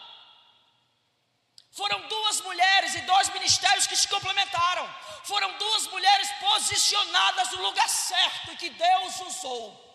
Foram 1.72 2.07
duas 2.07 2.41
mulheres 2.41 2.95
e 2.95 3.01
dois 3.01 3.30
ministérios 3.30 3.86
que 3.88 3.95
se 3.95 4.07
complementaram. 4.07 4.88
Foram 5.26 5.51
duas 5.57 5.88
mulheres 5.88 6.32
posicionadas 6.39 7.51
no 7.51 7.61
lugar 7.61 7.89
certo 7.89 8.55
que 8.57 8.70
Deus 8.70 9.20
usou 9.22 9.86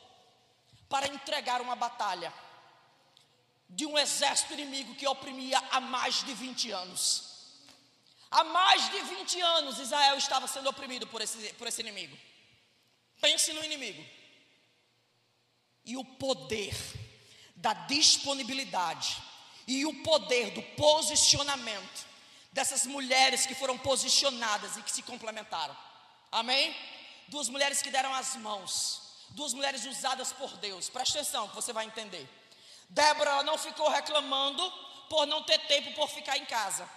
para 0.89 1.09
entregar 1.09 1.61
uma 1.61 1.75
batalha 1.75 2.33
de 3.73 3.87
um 3.87 3.99
exército 3.99 4.53
inimigo 4.53 4.95
que 4.95 5.07
oprimia 5.07 5.59
há 5.71 5.81
mais 5.81 6.23
de 6.23 6.33
20 6.35 6.71
anos. 6.71 7.33
Há 8.31 8.45
mais 8.45 8.91
de 8.91 9.01
20 9.01 9.41
anos 9.41 9.79
Israel 9.79 10.17
estava 10.17 10.47
sendo 10.47 10.69
oprimido 10.69 11.07
por 11.07 11.21
esse, 11.21 11.53
por 11.55 11.67
esse 11.67 11.81
inimigo. 11.81 12.17
Pense 13.21 13.53
no 13.53 13.65
inimigo. 13.65 14.05
E 15.85 15.97
o 15.97 16.05
poder 16.05 16.75
da 17.57 17.73
disponibilidade 17.73 19.23
e 19.67 19.87
o 19.87 20.03
poder 20.03 20.51
do 20.51 20.63
posicionamento 20.77 22.07
dessas 22.53 22.85
mulheres 22.87 23.47
que 23.47 23.55
foram 23.55 23.79
posicionadas 23.79 24.77
e 24.77 24.83
que 24.83 24.93
se 24.93 25.03
complementaram. 25.03 25.77
Amém? 26.31 26.77
Duas 27.29 27.49
mulheres 27.49 27.81
que 27.81 27.91
deram 27.91 28.13
as 28.13 28.37
mãos, 28.37 29.01
duas 29.31 29.55
mulheres 29.55 29.87
usadas 29.87 30.33
por 30.33 30.57
Deus. 30.59 30.91
Presta 30.91 31.21
atenção 31.21 31.49
que 31.49 31.55
você 31.55 31.73
vai 31.73 31.87
entender. 31.87 32.29
Débora 32.93 33.43
não 33.43 33.57
ficou 33.57 33.89
reclamando 33.89 34.71
por 35.09 35.27
não 35.27 35.43
ter 35.43 35.59
tempo 35.61 35.93
por 35.95 36.09
ficar 36.09 36.37
em 36.37 36.45
casa. 36.45 36.89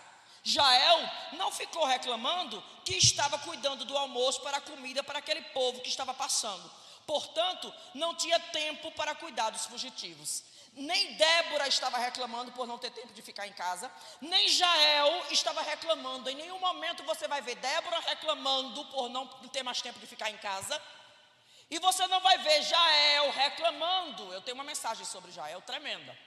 Jael 0.43 0.99
não 1.33 1.51
ficou 1.51 1.85
reclamando 1.85 2.61
que 2.83 2.97
estava 2.97 3.39
cuidando 3.39 3.85
do 3.85 3.97
almoço 3.97 4.41
para 4.41 4.57
a 4.57 4.61
comida 4.61 5.03
para 5.03 5.19
aquele 5.19 5.41
povo 5.41 5.79
que 5.79 5.87
estava 5.89 6.13
passando. 6.13 6.69
Portanto, 7.07 7.73
não 7.93 8.13
tinha 8.13 8.39
tempo 8.39 8.91
para 8.91 9.15
cuidar 9.15 9.51
dos 9.51 9.65
fugitivos. 9.67 10.43
Nem 10.73 11.13
Débora 11.13 11.67
estava 11.69 11.97
reclamando 11.97 12.51
por 12.51 12.67
não 12.67 12.77
ter 12.77 12.91
tempo 12.91 13.13
de 13.13 13.21
ficar 13.21 13.47
em 13.47 13.53
casa, 13.53 13.89
nem 14.19 14.49
Jael 14.49 15.25
estava 15.31 15.61
reclamando. 15.61 16.29
Em 16.29 16.35
nenhum 16.35 16.59
momento 16.59 17.03
você 17.03 17.25
vai 17.25 17.41
ver 17.41 17.55
Débora 17.55 18.01
reclamando 18.01 18.83
por 18.85 19.07
não 19.07 19.25
ter 19.53 19.63
mais 19.63 19.81
tempo 19.81 19.97
de 19.99 20.07
ficar 20.07 20.29
em 20.29 20.37
casa. 20.37 20.81
E 21.70 21.80
você 21.80 22.05
não 22.07 22.20
vai 22.20 22.38
ver 22.38 22.61
Jael 22.61 23.32
reclamando. 23.32 24.34
Eu 24.34 24.41
tenho 24.41 24.55
uma 24.55 24.63
mensagem 24.63 25.05
sobre 25.05 25.32
Jael 25.32 25.61
tremenda. 25.61 26.18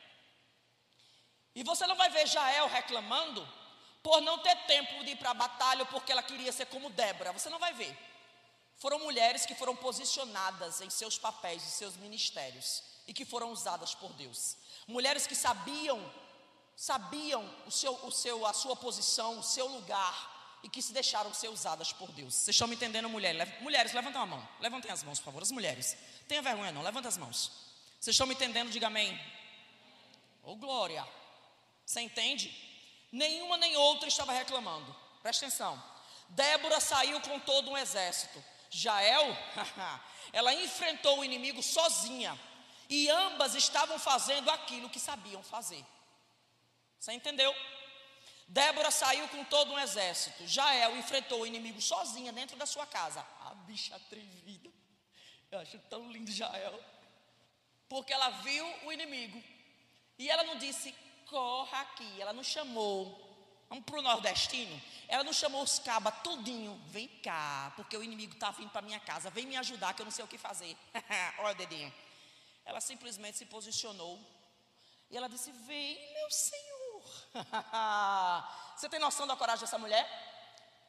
E 1.54 1.62
você 1.62 1.86
não 1.86 1.96
vai 1.96 2.10
ver 2.10 2.26
Jael 2.26 2.68
reclamando 2.68 3.46
por 4.02 4.20
não 4.20 4.38
ter 4.38 4.56
tempo 4.66 5.04
de 5.04 5.12
ir 5.12 5.16
para 5.16 5.30
a 5.30 5.34
batalha 5.34 5.84
porque 5.86 6.12
ela 6.12 6.22
queria 6.22 6.52
ser 6.52 6.66
como 6.66 6.90
Débora. 6.90 7.32
Você 7.32 7.48
não 7.48 7.58
vai 7.58 7.72
ver. 7.72 7.96
Foram 8.76 8.98
mulheres 9.00 9.44
que 9.44 9.54
foram 9.54 9.74
posicionadas 9.74 10.80
em 10.80 10.90
seus 10.90 11.18
papéis 11.18 11.64
e 11.64 11.70
seus 11.70 11.96
ministérios 11.96 12.82
e 13.08 13.12
que 13.12 13.24
foram 13.24 13.50
usadas 13.50 13.94
por 13.94 14.12
Deus. 14.12 14.56
Mulheres 14.86 15.26
que 15.26 15.34
sabiam, 15.34 15.98
sabiam 16.76 17.44
o 17.66 17.70
seu, 17.70 17.92
o 18.06 18.12
seu, 18.12 18.46
a 18.46 18.52
sua 18.52 18.76
posição, 18.76 19.38
o 19.38 19.42
seu 19.42 19.66
lugar 19.66 20.37
e 20.62 20.68
que 20.68 20.82
se 20.82 20.92
deixaram 20.92 21.32
ser 21.32 21.48
usadas 21.48 21.92
por 21.92 22.10
Deus. 22.12 22.34
Vocês 22.34 22.54
estão 22.54 22.68
me 22.68 22.74
entendendo, 22.74 23.08
mulheres? 23.08 23.60
Mulheres, 23.60 23.92
levantem 23.92 24.20
a 24.20 24.26
mão. 24.26 24.48
Levantem 24.60 24.90
as 24.90 25.02
mãos, 25.02 25.18
por 25.18 25.26
favor. 25.26 25.42
As 25.42 25.50
mulheres. 25.50 25.96
Tenha 26.26 26.42
vergonha, 26.42 26.72
não. 26.72 26.82
Levantem 26.82 27.08
as 27.08 27.16
mãos. 27.16 27.52
Vocês 28.00 28.14
estão 28.14 28.26
me 28.26 28.34
entendendo? 28.34 28.70
Diga 28.70 28.88
amém. 28.88 29.14
Ô 30.42 30.52
oh, 30.52 30.56
glória. 30.56 31.06
Você 31.84 32.00
entende? 32.00 32.52
Nenhuma 33.10 33.56
nem 33.56 33.76
outra 33.76 34.08
estava 34.08 34.32
reclamando. 34.32 34.94
Presta 35.22 35.46
atenção. 35.46 35.82
Débora 36.28 36.80
saiu 36.80 37.20
com 37.20 37.38
todo 37.40 37.70
um 37.70 37.78
exército. 37.78 38.42
Jael, 38.70 39.36
ela 40.32 40.52
enfrentou 40.54 41.20
o 41.20 41.24
inimigo 41.24 41.62
sozinha. 41.62 42.38
E 42.88 43.08
ambas 43.10 43.54
estavam 43.54 43.98
fazendo 43.98 44.50
aquilo 44.50 44.90
que 44.90 44.98
sabiam 44.98 45.42
fazer. 45.42 45.84
Você 46.98 47.12
entendeu? 47.12 47.54
Débora 48.48 48.90
saiu 48.90 49.28
com 49.28 49.44
todo 49.44 49.72
um 49.72 49.78
exército. 49.78 50.46
Jael 50.46 50.96
enfrentou 50.96 51.42
o 51.42 51.46
inimigo 51.46 51.82
sozinha 51.82 52.32
dentro 52.32 52.56
da 52.56 52.64
sua 52.64 52.86
casa. 52.86 53.20
A 53.44 53.54
bicha 53.54 53.94
atrevida. 53.94 54.70
Eu 55.50 55.58
acho 55.58 55.78
tão 55.90 56.10
lindo 56.10 56.32
Jael. 56.32 56.82
Porque 57.90 58.12
ela 58.12 58.30
viu 58.30 58.66
o 58.86 58.92
inimigo. 58.92 59.42
E 60.18 60.30
ela 60.30 60.44
não 60.44 60.56
disse, 60.56 60.94
corra 61.26 61.82
aqui. 61.82 62.20
Ela 62.20 62.32
não 62.32 62.42
chamou. 62.42 63.26
Vamos 63.68 63.84
para 63.84 63.98
o 63.98 64.02
nordestino. 64.02 64.80
Ela 65.08 65.22
não 65.22 65.32
chamou 65.32 65.62
os 65.62 65.78
cabas 65.78 66.14
tudinho. 66.24 66.80
Vem 66.88 67.06
cá, 67.22 67.70
porque 67.76 67.98
o 67.98 68.02
inimigo 68.02 68.32
está 68.32 68.50
vindo 68.50 68.70
para 68.70 68.80
minha 68.80 68.98
casa. 68.98 69.28
Vem 69.28 69.44
me 69.44 69.58
ajudar 69.58 69.92
que 69.92 70.00
eu 70.00 70.06
não 70.06 70.10
sei 70.10 70.24
o 70.24 70.28
que 70.28 70.38
fazer. 70.38 70.74
Olha 71.40 71.52
o 71.52 71.54
dedinho. 71.54 71.92
Ela 72.64 72.80
simplesmente 72.80 73.36
se 73.36 73.44
posicionou 73.44 74.18
e 75.10 75.16
ela 75.18 75.28
disse: 75.28 75.52
Vem, 75.52 76.12
meu 76.14 76.30
Senhor. 76.30 76.77
Você 78.76 78.88
tem 78.88 79.00
noção 79.00 79.26
da 79.26 79.36
coragem 79.36 79.60
dessa 79.60 79.78
mulher? 79.78 80.06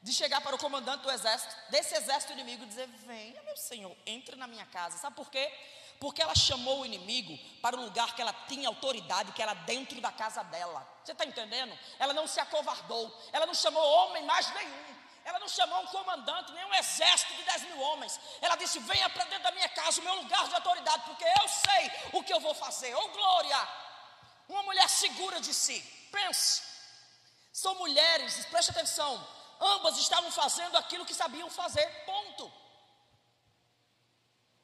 De 0.01 0.13
chegar 0.13 0.39
para 0.41 0.55
o 0.55 0.59
comandante 0.59 1.03
do 1.03 1.11
exército, 1.11 1.53
desse 1.69 1.93
exército 1.95 2.33
inimigo, 2.33 2.63
e 2.63 2.67
dizer: 2.67 2.87
Venha, 3.05 3.41
meu 3.43 3.57
Senhor, 3.57 3.95
entre 4.05 4.35
na 4.35 4.47
minha 4.47 4.65
casa. 4.67 4.97
Sabe 4.97 5.15
por 5.15 5.29
quê? 5.29 5.51
Porque 5.99 6.21
ela 6.21 6.33
chamou 6.33 6.81
o 6.81 6.85
inimigo 6.85 7.37
para 7.61 7.75
o 7.75 7.83
lugar 7.83 8.15
que 8.15 8.21
ela 8.21 8.33
tinha 8.47 8.69
autoridade, 8.69 9.33
que 9.33 9.41
era 9.41 9.53
dentro 9.53 9.99
da 9.99 10.11
casa 10.11 10.41
dela. 10.43 10.87
Você 11.03 11.11
está 11.11 11.25
entendendo? 11.25 11.77
Ela 11.99 12.13
não 12.13 12.27
se 12.27 12.39
acovardou, 12.39 13.13
ela 13.33 13.45
não 13.45 13.53
chamou 13.53 13.83
homem 13.83 14.23
mais 14.23 14.49
nenhum. 14.53 14.99
Ela 15.25 15.37
não 15.39 15.49
chamou 15.49 15.81
um 15.81 15.87
comandante, 15.87 16.51
nem 16.53 16.65
um 16.65 16.73
exército 16.73 17.33
de 17.35 17.43
10 17.43 17.63
mil 17.63 17.79
homens. 17.81 18.19
Ela 18.41 18.55
disse: 18.55 18.79
Venha 18.79 19.09
para 19.09 19.25
dentro 19.25 19.43
da 19.43 19.51
minha 19.51 19.69
casa, 19.69 19.99
o 19.99 20.03
meu 20.03 20.15
lugar 20.15 20.47
de 20.47 20.55
autoridade, 20.55 21.03
porque 21.03 21.25
eu 21.25 21.47
sei 21.47 21.91
o 22.13 22.23
que 22.23 22.33
eu 22.33 22.39
vou 22.39 22.53
fazer. 22.53 22.95
Oh, 22.95 23.09
glória! 23.09 23.67
Uma 24.47 24.63
mulher 24.63 24.87
segura 24.89 25.39
de 25.39 25.53
si. 25.53 25.98
Pense. 26.11 26.61
São 27.51 27.75
mulheres, 27.75 28.45
preste 28.45 28.71
atenção. 28.71 29.27
Ambas 29.59 29.97
estavam 29.97 30.31
fazendo 30.31 30.77
aquilo 30.77 31.05
que 31.05 31.13
sabiam 31.13 31.49
fazer. 31.49 31.85
Ponto. 32.05 32.51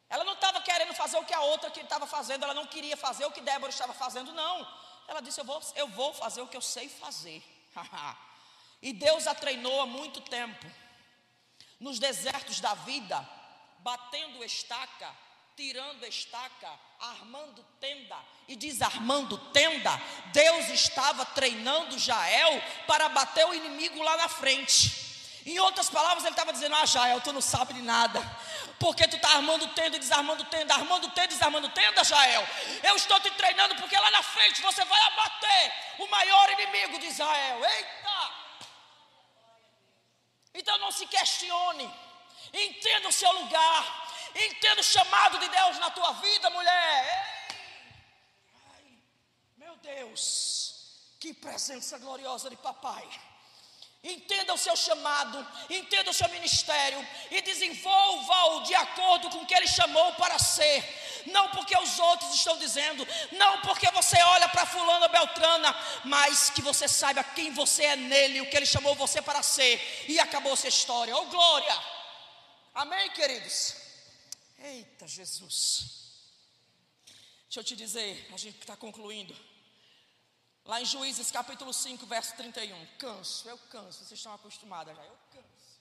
Ela 0.10 0.24
não 0.24 0.34
estava 0.34 0.62
querendo 0.62 0.94
fazer 0.94 1.18
o 1.18 1.26
que 1.26 1.34
a 1.34 1.42
outra 1.42 1.72
que 1.72 1.82
estava 1.82 2.08
fazendo, 2.08 2.44
ela 2.44 2.54
não 2.54 2.68
queria 2.68 2.96
fazer 2.96 3.26
o 3.26 3.32
que 3.32 3.42
Débora 3.42 3.72
estava 3.72 3.94
fazendo, 3.94 4.32
não. 4.34 4.68
Ela 5.08 5.22
disse: 5.22 5.42
Eu 5.42 5.46
vou, 5.46 5.62
eu 5.76 5.88
vou 5.90 6.14
fazer 6.14 6.42
o 6.42 6.48
que 6.48 6.58
eu 6.58 6.62
sei 6.62 6.90
fazer. 6.90 7.44
E 8.82 8.94
Deus 8.94 9.26
a 9.26 9.34
treinou 9.34 9.82
há 9.82 9.88
muito 9.88 10.22
tempo. 10.22 10.66
Nos 11.80 11.98
desertos 11.98 12.60
da 12.60 12.76
vida, 12.76 13.28
batendo 13.80 14.44
estaca, 14.44 15.12
tirando 15.56 16.04
estaca, 16.06 16.80
armando 17.10 17.64
tenda 17.80 18.18
e 18.48 18.56
desarmando 18.56 19.38
tenda, 19.52 20.02
Deus 20.32 20.70
estava 20.70 21.26
treinando 21.26 21.98
Jael 21.98 22.62
para 22.88 23.10
bater 23.10 23.46
o 23.46 23.54
inimigo 23.54 24.02
lá 24.02 24.18
na 24.18 24.28
frente. 24.28 25.04
Em 25.46 25.60
outras 25.60 25.90
palavras, 25.90 26.24
ele 26.24 26.34
estava 26.34 26.52
dizendo: 26.52 26.76
Ah, 26.76 26.86
Jael, 26.86 27.22
tu 27.22 27.32
não 27.32 27.42
sabe 27.42 27.74
de 27.74 27.82
nada. 27.82 28.20
Porque 28.80 29.08
tu 29.08 29.16
está 29.16 29.30
armando 29.36 29.68
tenda 29.70 29.96
e 29.96 30.00
desarmando 30.00 30.44
tenda, 30.46 30.74
armando 30.74 31.08
tenda 31.10 31.26
e 31.26 31.28
desarmando 31.28 31.70
tenda, 31.70 32.04
Jael. 32.04 32.46
Eu 32.84 32.96
estou 32.96 33.20
te 33.20 33.30
treinando 33.32 33.76
porque 33.76 33.98
lá 33.98 34.12
na 34.12 34.24
frente 34.24 34.62
você 34.62 34.84
vai 34.84 35.02
abater 35.02 35.74
o 36.00 36.08
maior 36.08 36.50
inimigo 36.52 37.00
de 37.00 37.08
Israel. 37.08 37.64
Eita! 37.64 38.32
Então 40.54 40.78
não 40.80 40.92
se 40.92 41.06
questione. 41.06 41.94
Entenda 42.54 43.08
o 43.08 43.12
seu 43.12 43.32
lugar. 43.34 44.05
Entenda 44.36 44.82
o 44.82 44.84
chamado 44.84 45.40
de 45.40 45.48
Deus 45.48 45.80
na 45.80 45.90
tua 45.92 46.12
vida, 46.14 46.50
mulher. 46.50 47.48
Ai, 48.74 48.84
meu 49.58 49.78
Deus, 49.78 51.16
que 51.20 51.34
presença 51.34 51.98
gloriosa 51.98 52.50
de 52.50 52.58
papai. 52.58 53.08
Entenda 54.04 54.54
o 54.54 54.58
seu 54.58 54.76
chamado, 54.76 55.48
entenda 55.68 56.12
o 56.12 56.14
seu 56.14 56.30
ministério 56.30 57.08
e 57.32 57.42
desenvolva-o 57.42 58.62
de 58.62 58.76
acordo 58.76 59.32
com 59.32 59.40
o 59.40 59.46
que 59.48 59.56
ele 59.56 59.68
chamou 59.68 60.14
para 60.14 60.38
ser. 60.38 61.24
Não 61.26 61.50
porque 61.50 61.76
os 61.76 61.98
outros 61.98 62.36
estão 62.36 62.56
dizendo, 62.58 63.08
não 63.32 63.62
porque 63.62 63.90
você 63.92 64.22
olha 64.22 64.48
para 64.50 64.66
fulano 64.68 65.10
Beltrana, 65.10 65.76
mas 66.04 66.52
que 66.52 66.62
você 66.62 66.88
saiba 66.88 67.24
quem 67.24 67.52
você 67.52 67.84
é 67.84 67.96
nele, 67.96 68.42
o 68.42 68.50
que 68.50 68.56
ele 68.56 68.68
chamou 68.68 68.94
você 68.94 69.24
para 69.24 69.42
ser. 69.42 70.06
E 70.08 70.20
acabou-se 70.20 70.68
a 70.68 70.70
história. 70.70 71.18
Oh 71.18 71.26
glória! 71.26 71.76
Amém, 72.76 73.10
queridos? 73.10 73.85
Eita 74.66 75.08
Jesus. 75.08 76.06
Deixa 77.44 77.60
eu 77.60 77.64
te 77.64 77.76
dizer, 77.76 78.28
a 78.34 78.38
gente 78.38 78.60
está 78.60 78.76
concluindo. 78.76 79.36
Lá 80.66 80.82
em 80.82 80.86
Juízes 80.86 81.30
capítulo 81.30 81.72
5, 81.72 82.04
verso 82.08 82.36
31. 82.36 82.98
Canso, 82.98 83.48
eu 83.48 83.58
canso, 83.70 84.00
vocês 84.00 84.20
estão 84.20 84.34
acostumados 84.34 84.96
já, 84.96 85.06
eu 85.06 85.18
canso. 85.32 85.80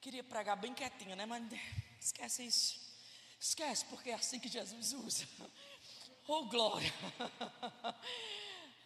Queria 0.00 0.24
pregar 0.24 0.56
bem 0.56 0.74
quietinho, 0.74 1.14
né? 1.14 1.24
Mas 1.24 1.44
esquece 2.00 2.42
isso. 2.42 2.80
Esquece, 3.38 3.84
porque 3.84 4.10
é 4.10 4.14
assim 4.14 4.40
que 4.40 4.48
Jesus 4.48 4.92
usa. 4.92 5.28
Oh, 6.26 6.46
glória. 6.46 6.92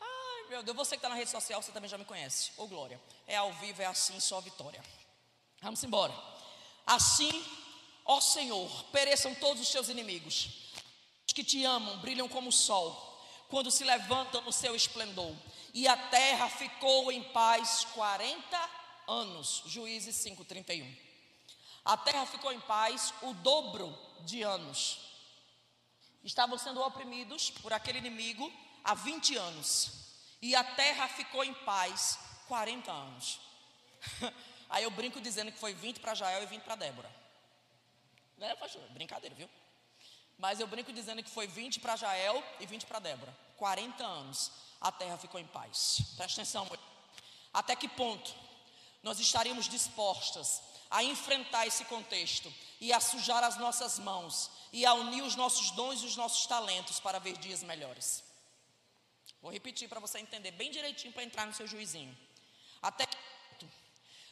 Ai, 0.01 0.49
meu 0.51 0.63
Deus, 0.63 0.77
você 0.77 0.97
que 0.97 0.99
está 0.99 1.09
na 1.09 1.15
rede 1.15 1.31
social, 1.31 1.63
você 1.63 1.73
também 1.73 1.89
já 1.89 1.97
me 1.97 2.05
conhece. 2.05 2.53
Oh, 2.59 2.67
glória. 2.67 3.01
É 3.27 3.37
ao 3.37 3.53
vivo, 3.55 3.81
é 3.81 3.87
assim, 3.87 4.21
só 4.21 4.41
vitória. 4.41 4.85
Vamos 5.65 5.83
embora. 5.83 6.15
Assim, 6.87 7.43
ó 8.05 8.21
Senhor, 8.21 8.71
pereçam 8.93 9.35
todos 9.37 9.63
os 9.63 9.71
teus 9.71 9.89
inimigos. 9.89 10.51
Os 11.27 11.33
que 11.33 11.43
te 11.43 11.65
amam 11.65 12.01
brilham 12.01 12.29
como 12.29 12.51
o 12.51 12.53
sol, 12.53 13.19
quando 13.49 13.71
se 13.71 13.83
levantam 13.83 14.43
no 14.43 14.53
seu 14.53 14.77
esplendor. 14.77 15.35
E 15.73 15.89
a 15.89 15.97
terra 15.97 16.51
ficou 16.51 17.11
em 17.11 17.23
paz 17.33 17.87
40 17.95 18.71
anos. 19.09 19.63
Juízes 19.65 20.17
5:31. 20.17 20.87
A 21.83 21.97
terra 21.97 22.27
ficou 22.27 22.53
em 22.53 22.61
paz 22.61 23.15
o 23.23 23.33
dobro 23.33 23.99
de 24.21 24.43
anos. 24.43 24.99
Estavam 26.23 26.59
sendo 26.59 26.83
oprimidos 26.83 27.51
por 27.51 27.73
aquele 27.73 27.99
inimigo 28.01 28.53
há 28.85 28.95
20 28.95 29.35
anos. 29.37 29.93
E 30.43 30.55
a 30.55 30.63
terra 30.63 31.09
ficou 31.09 31.43
em 31.43 31.55
paz 31.55 32.19
40 32.49 32.93
anos. 32.93 33.41
Aí 34.69 34.85
eu 34.85 34.91
brinco 34.91 35.21
dizendo 35.21 35.53
que 35.53 35.59
foi 35.59 35.75
20 35.75 36.01
para 36.01 36.15
Jael 36.15 36.43
e 36.43 36.47
20 36.47 36.63
para 36.63 36.75
Débora. 36.77 37.11
Né, 38.37 38.55
pastor? 38.57 38.83
Brincadeira, 38.91 39.35
viu? 39.35 39.49
Mas 40.39 40.61
eu 40.61 40.67
brinco 40.67 40.93
dizendo 40.93 41.23
que 41.23 41.31
foi 41.31 41.47
20 41.47 41.81
para 41.81 41.97
Jael 41.97 42.43
e 42.59 42.67
20 42.67 42.87
para 42.87 42.99
Débora. 42.99 43.37
40 43.57 44.05
anos 44.05 44.51
a 44.81 44.91
terra 44.93 45.17
ficou 45.17 45.41
em 45.41 45.47
paz. 45.47 45.99
Presta 46.17 46.43
atenção. 46.43 46.69
Até 47.53 47.77
que 47.77 47.89
ponto 47.89 48.35
nós 49.03 49.19
estaríamos 49.21 49.69
dispostas 49.69 50.63
a 50.91 51.03
enfrentar 51.03 51.67
esse 51.67 51.85
contexto 51.87 52.53
e 52.81 52.93
a 52.93 53.01
sujar 53.01 53.43
as 53.43 53.57
nossas 53.57 53.99
mãos 53.99 54.51
e 54.73 54.85
a 54.85 54.93
unir 54.95 55.23
os 55.23 55.37
nossos 55.37 55.71
dons 55.71 56.03
e 56.03 56.07
os 56.07 56.17
nossos 56.17 56.47
talentos 56.47 57.01
para 57.01 57.19
ver 57.19 57.37
dias 57.39 57.63
melhores. 57.63 58.23
Vou 59.41 59.53
repetir 59.53 59.89
para 59.89 60.01
você 60.01 60.19
entender 60.19 60.51
bem 60.53 60.71
direitinho 60.71 61.13
para 61.13 61.23
entrar 61.23 61.47
no 61.47 61.55
seu 61.55 61.67
juizinho. 61.67 62.17
Até 62.83 63.07
que 63.07 63.17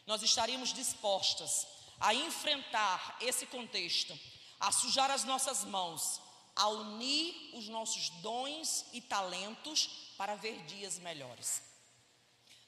nós 0.06 0.22
estaríamos 0.22 0.72
dispostas 0.72 1.66
a 2.00 2.14
enfrentar 2.14 3.16
esse 3.20 3.46
contexto, 3.46 4.18
a 4.58 4.72
sujar 4.72 5.10
as 5.10 5.24
nossas 5.24 5.64
mãos, 5.64 6.20
a 6.54 6.68
unir 6.68 7.50
os 7.54 7.68
nossos 7.68 8.10
dons 8.20 8.84
e 8.92 9.00
talentos 9.00 9.86
para 10.16 10.34
ver 10.34 10.64
dias 10.64 10.98
melhores. 10.98 11.62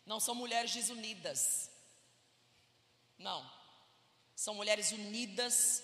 Não 0.07 0.21
são 0.21 0.35
mulheres 0.35 0.73
desunidas. 0.73 1.71
Não. 3.19 3.49
São 4.37 4.55
mulheres 4.55 4.93
unidas, 4.93 5.83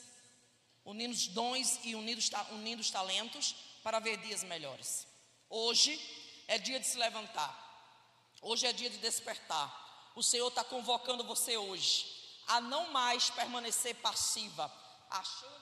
unindo 0.85 1.15
os 1.15 1.27
dons 1.29 1.79
e 1.85 1.95
unindo, 1.95 2.21
unindo 2.53 2.81
os 2.81 2.91
talentos 2.91 3.55
para 3.83 3.99
ver 3.99 4.19
dias 4.19 4.43
melhores. 4.45 5.07
Hoje 5.49 5.99
é 6.47 6.59
dia 6.59 6.79
de 6.79 6.87
se 6.87 6.99
levantar. 6.99 7.69
Hoje 8.41 8.67
é 8.67 8.73
dia 8.73 8.91
de 8.91 8.99
despertar. 8.99 9.80
O 10.15 10.23
Senhor 10.23 10.49
está 10.49 10.65
convocando 10.65 11.25
você 11.25 11.57
hoje 11.57 12.21
a 12.49 12.61
não 12.61 12.91
mais 12.91 13.31
permanecer 13.31 13.95
passiva, 13.97 14.71
achando, 15.09 15.61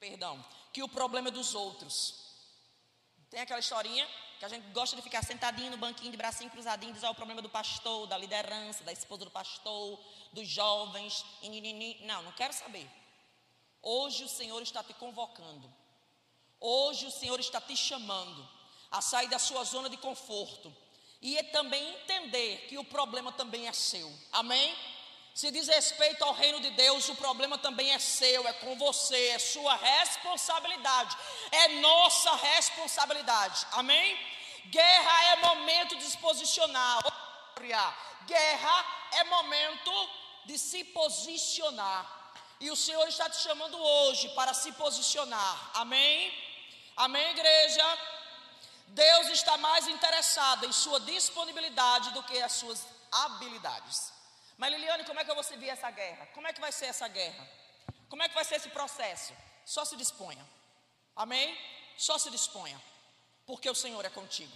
perdão, 0.00 0.44
que 0.72 0.82
o 0.82 0.88
problema 0.88 1.28
é 1.28 1.30
dos 1.30 1.54
outros. 1.54 2.14
Tem 3.30 3.40
aquela 3.40 3.60
historinha 3.60 4.08
que 4.38 4.44
a 4.44 4.48
gente 4.48 4.68
gosta 4.70 4.96
de 4.96 5.02
ficar 5.02 5.22
sentadinho 5.24 5.70
no 5.70 5.76
banquinho 5.76 6.10
de 6.10 6.16
bracinho 6.16 6.50
cruzadinho, 6.50 6.92
dizer 6.92 7.08
o 7.08 7.14
problema 7.14 7.42
do 7.42 7.48
pastor, 7.48 8.06
da 8.06 8.16
liderança, 8.16 8.84
da 8.84 8.92
esposa 8.92 9.24
do 9.24 9.30
pastor, 9.30 9.98
dos 10.32 10.48
jovens. 10.48 11.24
Não, 12.02 12.22
não 12.22 12.32
quero 12.32 12.52
saber. 12.52 12.88
Hoje 13.82 14.24
o 14.24 14.28
Senhor 14.28 14.60
está 14.62 14.82
te 14.82 14.94
convocando. 14.94 15.72
Hoje 16.60 17.06
o 17.06 17.10
Senhor 17.10 17.38
está 17.38 17.60
te 17.60 17.76
chamando 17.76 18.48
a 18.90 19.00
sair 19.00 19.28
da 19.28 19.38
sua 19.38 19.62
zona 19.64 19.88
de 19.88 19.96
conforto 19.96 20.74
e 21.20 21.42
também 21.44 21.88
entender 21.94 22.66
que 22.68 22.78
o 22.78 22.84
problema 22.84 23.32
também 23.32 23.68
é 23.68 23.72
seu. 23.72 24.12
Amém? 24.32 24.76
Se 25.34 25.50
diz 25.50 25.68
respeito 25.68 26.24
ao 26.24 26.32
reino 26.32 26.60
de 26.60 26.70
Deus, 26.70 27.08
o 27.08 27.14
problema 27.14 27.56
também 27.58 27.92
é 27.92 27.98
seu, 27.98 28.46
é 28.48 28.52
com 28.54 28.76
você, 28.76 29.28
é 29.28 29.38
sua 29.38 29.74
responsabilidade, 29.76 31.16
é 31.52 31.68
nossa 31.80 32.34
responsabilidade. 32.34 33.66
Amém? 33.72 34.18
Guerra 34.66 35.24
é 35.32 35.36
momento 35.36 35.96
de 35.96 36.04
se 36.04 36.18
posicionar. 36.18 36.98
Guerra 38.26 38.86
é 39.12 39.24
momento 39.24 39.92
de 40.44 40.58
se 40.58 40.84
posicionar. 40.84 42.34
E 42.60 42.70
o 42.70 42.76
Senhor 42.76 43.06
está 43.06 43.30
te 43.30 43.40
chamando 43.40 43.80
hoje 43.80 44.28
para 44.30 44.52
se 44.52 44.72
posicionar. 44.72 45.70
Amém? 45.74 46.32
Amém, 46.96 47.30
igreja? 47.30 47.98
Deus 48.88 49.28
está 49.28 49.56
mais 49.56 49.86
interessado 49.88 50.64
em 50.66 50.72
sua 50.72 51.00
disponibilidade 51.00 52.10
do 52.10 52.22
que 52.22 52.40
as 52.40 52.52
suas 52.52 52.86
habilidades. 53.10 54.12
Mas 54.56 54.72
Liliane, 54.72 55.04
como 55.04 55.20
é 55.20 55.24
que 55.24 55.30
eu 55.30 55.34
vou 55.34 55.44
servir 55.44 55.68
essa 55.68 55.90
guerra? 55.90 56.26
Como 56.34 56.46
é 56.46 56.52
que 56.52 56.60
vai 56.60 56.72
ser 56.72 56.86
essa 56.86 57.06
guerra? 57.06 57.48
Como 58.08 58.22
é 58.22 58.28
que 58.28 58.34
vai 58.34 58.44
ser 58.44 58.56
esse 58.56 58.70
processo? 58.70 59.32
Só 59.64 59.84
se 59.84 59.96
disponha. 59.96 60.44
Amém? 61.14 61.56
Só 61.96 62.18
se 62.18 62.30
disponha. 62.30 62.80
Porque 63.46 63.68
o 63.68 63.74
Senhor 63.74 64.04
é 64.04 64.10
contigo. 64.10 64.52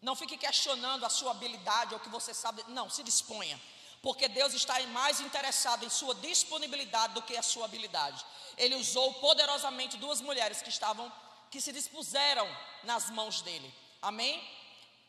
Não 0.00 0.14
fique 0.14 0.36
questionando 0.36 1.04
a 1.04 1.10
sua 1.10 1.32
habilidade 1.32 1.94
ou 1.94 2.00
o 2.00 2.02
que 2.02 2.08
você 2.08 2.32
sabe. 2.32 2.64
Não, 2.68 2.88
se 2.88 3.02
disponha. 3.02 3.60
Porque 4.02 4.28
Deus 4.28 4.54
está 4.54 4.80
mais 4.88 5.20
interessado 5.20 5.84
em 5.84 5.90
sua 5.90 6.14
disponibilidade 6.14 7.14
do 7.14 7.22
que 7.22 7.36
a 7.36 7.42
sua 7.42 7.66
habilidade. 7.66 8.24
Ele 8.56 8.74
usou 8.76 9.12
poderosamente 9.14 9.96
duas 9.98 10.20
mulheres 10.20 10.62
que 10.62 10.70
estavam 10.70 11.12
que 11.50 11.60
se 11.60 11.72
dispuseram 11.72 12.48
nas 12.84 13.10
mãos 13.10 13.42
dele. 13.42 13.74
Amém? 14.00 14.42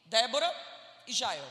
Débora 0.06 0.50
e 1.08 1.14
Jael. 1.14 1.48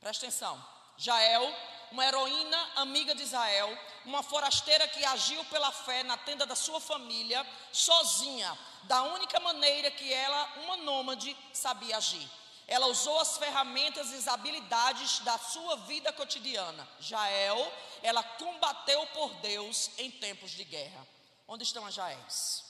Presta 0.00 0.26
atenção. 0.26 0.62
Jael, 0.98 1.54
uma 1.92 2.04
heroína 2.04 2.70
amiga 2.76 3.14
de 3.14 3.22
Israel, 3.22 3.76
uma 4.04 4.22
forasteira 4.22 4.88
que 4.88 5.04
agiu 5.04 5.44
pela 5.46 5.70
fé 5.70 6.02
na 6.02 6.16
tenda 6.16 6.44
da 6.44 6.56
sua 6.56 6.80
família, 6.80 7.46
sozinha, 7.72 8.56
da 8.84 9.02
única 9.02 9.38
maneira 9.40 9.90
que 9.90 10.12
ela, 10.12 10.52
uma 10.64 10.76
nômade, 10.78 11.36
sabia 11.52 11.96
agir. 11.96 12.28
Ela 12.68 12.86
usou 12.86 13.20
as 13.20 13.38
ferramentas 13.38 14.10
e 14.10 14.16
as 14.16 14.26
habilidades 14.26 15.20
da 15.20 15.38
sua 15.38 15.76
vida 15.76 16.12
cotidiana. 16.12 16.86
Jael, 16.98 17.72
ela 18.02 18.22
combateu 18.22 19.06
por 19.08 19.34
Deus 19.36 19.90
em 19.98 20.10
tempos 20.10 20.50
de 20.50 20.64
guerra. 20.64 21.06
Onde 21.46 21.62
estão 21.62 21.86
as 21.86 21.94
Jaéis? 21.94 22.65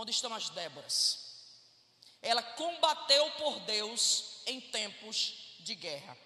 Onde 0.00 0.12
estão 0.12 0.32
as 0.32 0.48
Déboras? 0.50 1.18
Ela 2.22 2.40
combateu 2.40 3.28
por 3.32 3.58
Deus 3.62 4.42
em 4.46 4.60
tempos 4.60 5.56
de 5.58 5.74
guerra. 5.74 6.16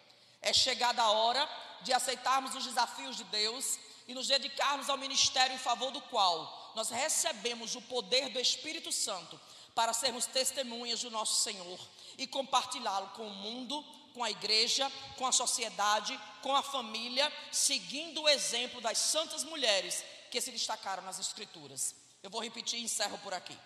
É 0.43 0.53
chegada 0.53 1.03
a 1.03 1.11
hora 1.11 1.49
de 1.81 1.91
aceitarmos 1.91 2.55
os 2.55 2.67
desafios 2.67 3.17
de 3.17 3.25
Deus 3.25 3.79
e 4.07 4.13
nos 4.13 4.27
dedicarmos 4.27 4.91
ao 4.91 4.99
ministério 4.99 5.57
em 5.57 5.59
favor 5.59 5.91
do 5.91 6.03
qual 6.03 6.73
nós 6.77 6.91
recebemos 6.91 7.75
o 7.75 7.81
poder 7.81 8.29
do 8.29 8.39
Espírito 8.39 8.93
Santo 8.93 9.41
para 9.75 9.95
sermos 9.95 10.27
testemunhas 10.27 11.01
do 11.01 11.11
nosso 11.11 11.43
Senhor 11.43 11.81
e 12.19 12.27
compartilhá-lo 12.27 13.09
com 13.17 13.27
o 13.27 13.35
mundo, 13.35 13.83
com 14.13 14.23
a 14.23 14.31
igreja, 14.31 14.93
com 15.17 15.27
a 15.27 15.33
sociedade, 15.33 16.21
com 16.43 16.55
a 16.55 16.63
família, 16.63 17.33
seguindo 17.51 18.21
o 18.21 18.29
exemplo 18.29 18.83
das 18.83 18.99
santas 18.99 19.43
mulheres 19.45 20.05
que 20.31 20.43
se 20.43 20.51
destacaram 20.51 21.03
nas 21.05 21.19
Escrituras. 21.19 22.02
Eu 22.23 22.31
vou 22.31 22.43
repetir 22.43 22.79
e 22.79 22.85
encerro 22.85 23.19
por 23.19 23.35
aqui. 23.35 23.59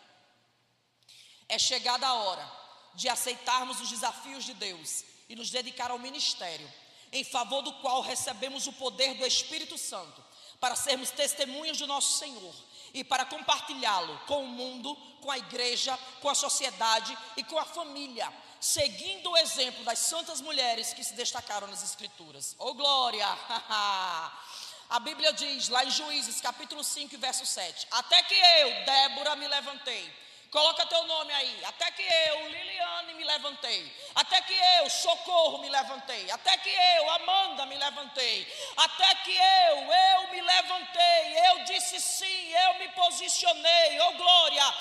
É 1.48 1.58
chegada 1.58 2.06
a 2.06 2.14
hora 2.14 2.52
de 2.94 3.08
aceitarmos 3.08 3.80
os 3.80 3.90
desafios 3.90 4.44
de 4.44 4.54
Deus 4.54 5.04
e 5.28 5.36
nos 5.36 5.50
dedicar 5.50 5.90
ao 5.90 5.98
ministério, 5.98 6.72
em 7.12 7.22
favor 7.22 7.62
do 7.62 7.72
qual 7.74 8.00
recebemos 8.00 8.66
o 8.66 8.72
poder 8.72 9.14
do 9.14 9.26
Espírito 9.26 9.76
Santo, 9.76 10.24
para 10.58 10.74
sermos 10.74 11.10
testemunhas 11.10 11.76
do 11.76 11.86
nosso 11.86 12.18
Senhor 12.18 12.54
e 12.94 13.04
para 13.04 13.26
compartilhá-lo 13.26 14.18
com 14.26 14.44
o 14.44 14.48
mundo, 14.48 14.96
com 15.20 15.30
a 15.30 15.38
igreja, 15.38 15.96
com 16.22 16.30
a 16.30 16.34
sociedade 16.34 17.16
e 17.36 17.44
com 17.44 17.58
a 17.58 17.64
família, 17.64 18.32
seguindo 18.58 19.30
o 19.30 19.36
exemplo 19.36 19.84
das 19.84 19.98
santas 19.98 20.40
mulheres 20.40 20.94
que 20.94 21.04
se 21.04 21.14
destacaram 21.14 21.66
nas 21.66 21.82
Escrituras. 21.82 22.56
Oh 22.58 22.72
glória! 22.72 23.26
A 24.88 25.00
Bíblia 25.00 25.32
diz 25.32 25.68
lá 25.68 25.84
em 25.84 25.90
Juízes, 25.90 26.40
capítulo 26.40 26.84
5, 26.84 27.18
verso 27.18 27.44
7: 27.44 27.88
Até 27.90 28.22
que 28.22 28.34
eu, 28.34 28.84
Débora, 28.84 29.36
me 29.36 29.48
levantei. 29.48 30.25
Coloca 30.56 30.86
teu 30.86 31.04
nome 31.04 31.34
aí. 31.34 31.60
Até 31.66 31.90
que 31.90 32.02
eu, 32.02 32.48
Liliane, 32.48 33.12
me 33.12 33.24
levantei. 33.24 33.92
Até 34.14 34.40
que 34.40 34.54
eu, 34.54 34.88
Socorro, 34.88 35.58
me 35.58 35.68
levantei. 35.68 36.30
Até 36.30 36.56
que 36.56 36.70
eu, 36.70 37.10
Amanda, 37.10 37.66
me 37.66 37.76
levantei. 37.76 38.50
Até 38.74 39.14
que 39.16 39.36
eu, 39.36 39.76
eu 39.92 40.28
me 40.28 40.40
levantei. 40.40 41.38
Eu 41.46 41.64
disse 41.64 42.00
sim, 42.00 42.54
eu 42.54 42.78
me 42.78 42.88
posicionei 42.88 44.00
oh 44.00 44.12
glória. 44.12 44.74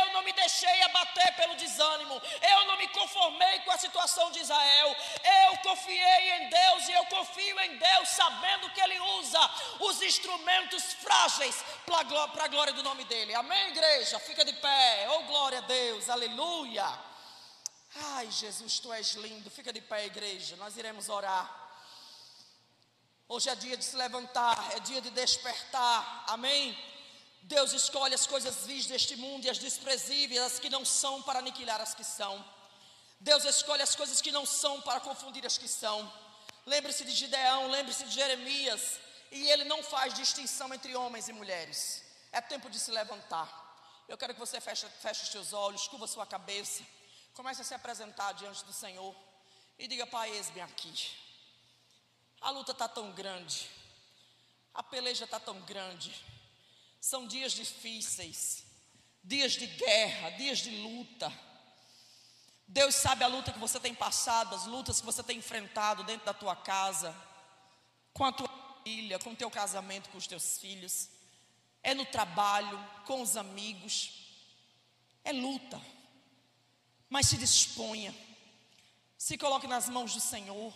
Eu 0.00 0.14
não 0.14 0.22
me 0.22 0.32
deixei 0.32 0.80
abater 0.84 1.34
pelo 1.34 1.54
desânimo, 1.56 2.22
eu 2.40 2.64
não 2.64 2.78
me 2.78 2.88
conformei 2.88 3.58
com 3.60 3.70
a 3.70 3.76
situação 3.76 4.30
de 4.30 4.40
Israel. 4.40 4.96
Eu 5.46 5.58
confiei 5.58 6.32
em 6.36 6.48
Deus 6.48 6.88
e 6.88 6.92
eu 6.92 7.04
confio 7.04 7.60
em 7.60 7.76
Deus, 7.76 8.08
sabendo 8.08 8.70
que 8.70 8.80
Ele 8.80 8.98
usa 8.98 9.50
os 9.80 10.00
instrumentos 10.00 10.94
frágeis 10.94 11.62
para 11.88 12.44
a 12.44 12.48
glória 12.48 12.72
do 12.72 12.82
nome 12.82 13.04
dEle. 13.04 13.34
Amém, 13.34 13.70
igreja? 13.70 14.18
Fica 14.18 14.44
de 14.44 14.52
pé, 14.52 15.08
oh 15.10 15.22
glória 15.24 15.58
a 15.58 15.62
Deus, 15.62 16.08
aleluia. 16.08 16.86
Ai, 17.96 18.30
Jesus, 18.30 18.78
tu 18.78 18.92
és 18.92 19.14
lindo. 19.14 19.50
Fica 19.50 19.72
de 19.72 19.80
pé, 19.80 20.06
igreja. 20.06 20.56
Nós 20.56 20.76
iremos 20.76 21.08
orar. 21.08 21.48
Hoje 23.26 23.48
é 23.48 23.54
dia 23.54 23.76
de 23.76 23.84
se 23.84 23.96
levantar, 23.96 24.76
é 24.76 24.80
dia 24.80 25.00
de 25.00 25.10
despertar. 25.10 26.24
Amém? 26.28 26.76
Deus 27.42 27.72
escolhe 27.72 28.14
as 28.14 28.26
coisas 28.26 28.66
vis 28.66 28.86
deste 28.86 29.16
mundo 29.16 29.46
e 29.46 29.50
as 29.50 29.58
desprezíveis, 29.58 30.40
as 30.42 30.58
que 30.58 30.68
não 30.68 30.84
são, 30.84 31.22
para 31.22 31.38
aniquilar 31.38 31.80
as 31.80 31.94
que 31.94 32.04
são. 32.04 32.44
Deus 33.20 33.44
escolhe 33.44 33.82
as 33.82 33.94
coisas 33.96 34.20
que 34.20 34.30
não 34.30 34.44
são 34.44 34.80
para 34.82 35.00
confundir 35.00 35.44
as 35.46 35.56
que 35.56 35.68
são. 35.68 36.10
Lembre-se 36.66 37.04
de 37.04 37.12
Gideão, 37.12 37.68
lembre-se 37.68 38.04
de 38.04 38.14
Jeremias. 38.14 39.00
E 39.30 39.50
ele 39.50 39.64
não 39.64 39.82
faz 39.82 40.14
distinção 40.14 40.72
entre 40.72 40.96
homens 40.96 41.28
e 41.28 41.32
mulheres. 41.32 42.02
É 42.32 42.40
tempo 42.40 42.68
de 42.70 42.78
se 42.78 42.90
levantar. 42.90 43.66
Eu 44.08 44.16
quero 44.16 44.32
que 44.32 44.40
você 44.40 44.60
feche, 44.60 44.86
feche 45.00 45.24
os 45.24 45.30
seus 45.30 45.52
olhos, 45.52 45.86
curva 45.88 46.06
sua 46.06 46.26
cabeça. 46.26 46.82
Comece 47.34 47.60
a 47.62 47.64
se 47.64 47.74
apresentar 47.74 48.32
diante 48.32 48.64
do 48.64 48.72
Senhor 48.72 49.14
e 49.78 49.86
diga: 49.86 50.06
Pai, 50.06 50.30
eis-me 50.30 50.60
aqui. 50.60 50.92
A 52.40 52.50
luta 52.50 52.72
está 52.72 52.88
tão 52.88 53.12
grande, 53.12 53.68
a 54.72 54.82
peleja 54.82 55.24
está 55.24 55.38
tão 55.38 55.60
grande. 55.62 56.14
São 57.00 57.26
dias 57.26 57.52
difíceis, 57.52 58.64
dias 59.22 59.52
de 59.52 59.66
guerra, 59.66 60.30
dias 60.30 60.58
de 60.58 60.70
luta. 60.82 61.32
Deus 62.66 62.94
sabe 62.94 63.24
a 63.24 63.28
luta 63.28 63.52
que 63.52 63.58
você 63.58 63.80
tem 63.80 63.94
passado, 63.94 64.54
as 64.54 64.66
lutas 64.66 65.00
que 65.00 65.06
você 65.06 65.22
tem 65.22 65.38
enfrentado 65.38 66.02
dentro 66.04 66.26
da 66.26 66.34
tua 66.34 66.54
casa, 66.54 67.14
com 68.12 68.24
a 68.24 68.32
tua 68.32 68.48
família, 68.88 69.18
com 69.18 69.32
o 69.32 69.36
teu 69.36 69.50
casamento, 69.50 70.08
com 70.08 70.18
os 70.18 70.26
teus 70.26 70.58
filhos. 70.58 71.08
É 71.82 71.94
no 71.94 72.06
trabalho, 72.06 72.78
com 73.06 73.20
os 73.22 73.36
amigos. 73.36 74.12
É 75.24 75.32
luta 75.32 75.80
mas 77.08 77.26
se 77.26 77.36
disponha, 77.36 78.14
se 79.16 79.38
coloque 79.38 79.66
nas 79.66 79.88
mãos 79.88 80.12
do 80.12 80.20
Senhor. 80.20 80.74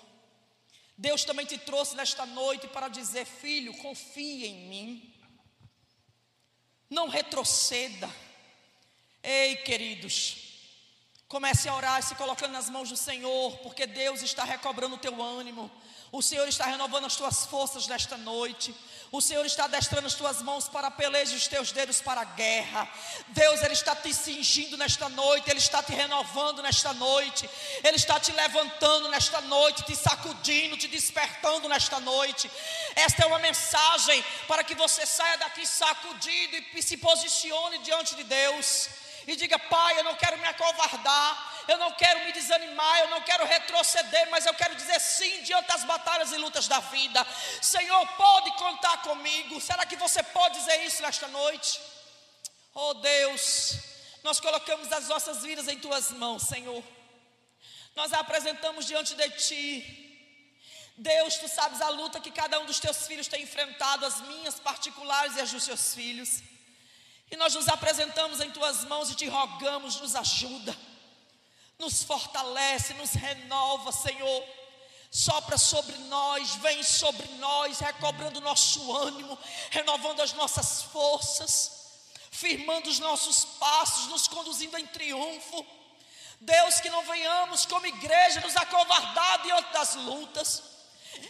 Deus 0.96 1.24
também 1.24 1.44
te 1.44 1.58
trouxe 1.58 1.94
nesta 1.94 2.24
noite 2.24 2.66
para 2.68 2.88
dizer: 2.88 3.26
Filho, 3.26 3.76
confie 3.78 4.46
em 4.46 4.68
mim, 4.68 5.14
não 6.88 7.08
retroceda. 7.08 8.10
Ei, 9.22 9.56
queridos, 9.56 10.36
comece 11.28 11.68
a 11.68 11.76
orar 11.76 12.02
se 12.02 12.14
colocando 12.14 12.52
nas 12.52 12.70
mãos 12.70 12.88
do 12.88 12.96
Senhor, 12.96 13.58
porque 13.58 13.86
Deus 13.86 14.22
está 14.22 14.44
recobrando 14.44 14.96
o 14.96 14.98
teu 14.98 15.22
ânimo, 15.22 15.70
o 16.12 16.20
Senhor 16.20 16.46
está 16.46 16.66
renovando 16.66 17.06
as 17.06 17.16
tuas 17.16 17.46
forças 17.46 17.86
nesta 17.86 18.18
noite. 18.18 18.74
O 19.10 19.20
Senhor 19.20 19.44
está 19.46 19.64
adestrando 19.64 20.06
as 20.06 20.14
tuas 20.14 20.42
mãos 20.42 20.68
para 20.68 20.92
e 21.30 21.34
os 21.34 21.48
teus 21.48 21.72
dedos 21.72 22.02
para 22.02 22.20
a 22.20 22.24
guerra. 22.24 22.86
Deus, 23.28 23.62
Ele 23.62 23.72
está 23.72 23.96
te 23.96 24.12
cingindo 24.12 24.76
nesta 24.76 25.08
noite, 25.08 25.50
Ele 25.50 25.58
está 25.58 25.82
te 25.82 25.92
renovando 25.92 26.62
nesta 26.62 26.92
noite, 26.92 27.48
Ele 27.82 27.96
está 27.96 28.20
te 28.20 28.30
levantando 28.30 29.08
nesta 29.08 29.40
noite, 29.40 29.84
te 29.84 29.96
sacudindo, 29.96 30.76
te 30.76 30.86
despertando 30.86 31.66
nesta 31.66 31.98
noite. 31.98 32.50
Esta 32.94 33.24
é 33.24 33.26
uma 33.26 33.38
mensagem 33.38 34.22
para 34.46 34.62
que 34.62 34.74
você 34.74 35.06
saia 35.06 35.38
daqui 35.38 35.66
sacudido 35.66 36.56
e 36.74 36.82
se 36.82 36.98
posicione 36.98 37.78
diante 37.78 38.14
de 38.16 38.24
Deus 38.24 38.88
e 39.26 39.36
diga: 39.36 39.58
Pai, 39.58 39.98
eu 39.98 40.04
não 40.04 40.14
quero 40.14 40.38
me 40.38 40.46
acovardar, 40.46 41.51
eu 41.68 41.78
não 41.78 41.92
quero 41.92 42.24
me 42.24 42.32
desanimar, 42.32 43.00
eu 43.00 43.08
não 43.08 43.20
quero 43.22 43.44
retroceder, 43.46 44.28
mas 44.30 44.46
eu 44.46 44.54
quero 44.54 44.74
dizer 44.74 45.00
sim 45.00 45.42
diante 45.42 45.68
das 45.68 45.84
batalhas 45.84 46.32
e 46.32 46.36
lutas 46.36 46.66
da 46.66 46.80
vida. 46.80 47.24
Senhor, 47.60 48.06
pode 48.16 48.50
contar 48.56 49.02
comigo. 49.02 49.60
Será 49.60 49.86
que 49.86 49.96
você 49.96 50.22
pode 50.22 50.58
dizer 50.58 50.84
isso 50.84 51.02
nesta 51.02 51.28
noite? 51.28 51.80
Oh 52.74 52.94
Deus, 52.94 53.74
nós 54.24 54.40
colocamos 54.40 54.90
as 54.92 55.08
nossas 55.08 55.42
vidas 55.42 55.68
em 55.68 55.78
tuas 55.78 56.10
mãos, 56.10 56.42
Senhor. 56.42 56.82
Nós 57.94 58.12
a 58.12 58.20
apresentamos 58.20 58.86
diante 58.86 59.14
de 59.14 59.30
ti. 59.30 60.08
Deus, 60.96 61.36
tu 61.36 61.48
sabes 61.48 61.80
a 61.80 61.88
luta 61.90 62.20
que 62.20 62.30
cada 62.30 62.58
um 62.60 62.66
dos 62.66 62.80
teus 62.80 63.06
filhos 63.06 63.28
tem 63.28 63.42
enfrentado, 63.42 64.04
as 64.04 64.20
minhas 64.22 64.58
particulares 64.58 65.36
e 65.36 65.40
as 65.40 65.50
dos 65.50 65.64
seus 65.64 65.94
filhos. 65.94 66.42
E 67.30 67.36
nós 67.36 67.54
nos 67.54 67.68
apresentamos 67.68 68.40
em 68.40 68.50
tuas 68.50 68.84
mãos 68.84 69.10
e 69.10 69.14
te 69.14 69.26
rogamos, 69.26 70.00
nos 70.00 70.14
ajuda 70.14 70.76
nos 71.82 72.04
fortalece, 72.04 72.94
nos 72.94 73.10
renova, 73.10 73.90
Senhor. 73.92 74.44
Sopra 75.10 75.58
sobre 75.58 75.94
nós, 76.04 76.54
vem 76.54 76.82
sobre 76.82 77.26
nós, 77.34 77.80
recobrando 77.80 78.40
nosso 78.40 78.96
ânimo, 78.96 79.38
renovando 79.70 80.22
as 80.22 80.32
nossas 80.32 80.84
forças, 80.84 81.72
firmando 82.30 82.88
os 82.88 82.98
nossos 82.98 83.44
passos, 83.58 84.06
nos 84.06 84.26
conduzindo 84.26 84.78
em 84.78 84.86
triunfo. 84.86 85.66
Deus, 86.40 86.80
que 86.80 86.88
não 86.88 87.02
venhamos 87.04 87.66
como 87.66 87.86
igreja 87.86 88.40
nos 88.40 88.56
acovardar 88.56 89.42
diante 89.42 89.72
das 89.72 89.94
lutas, 89.96 90.62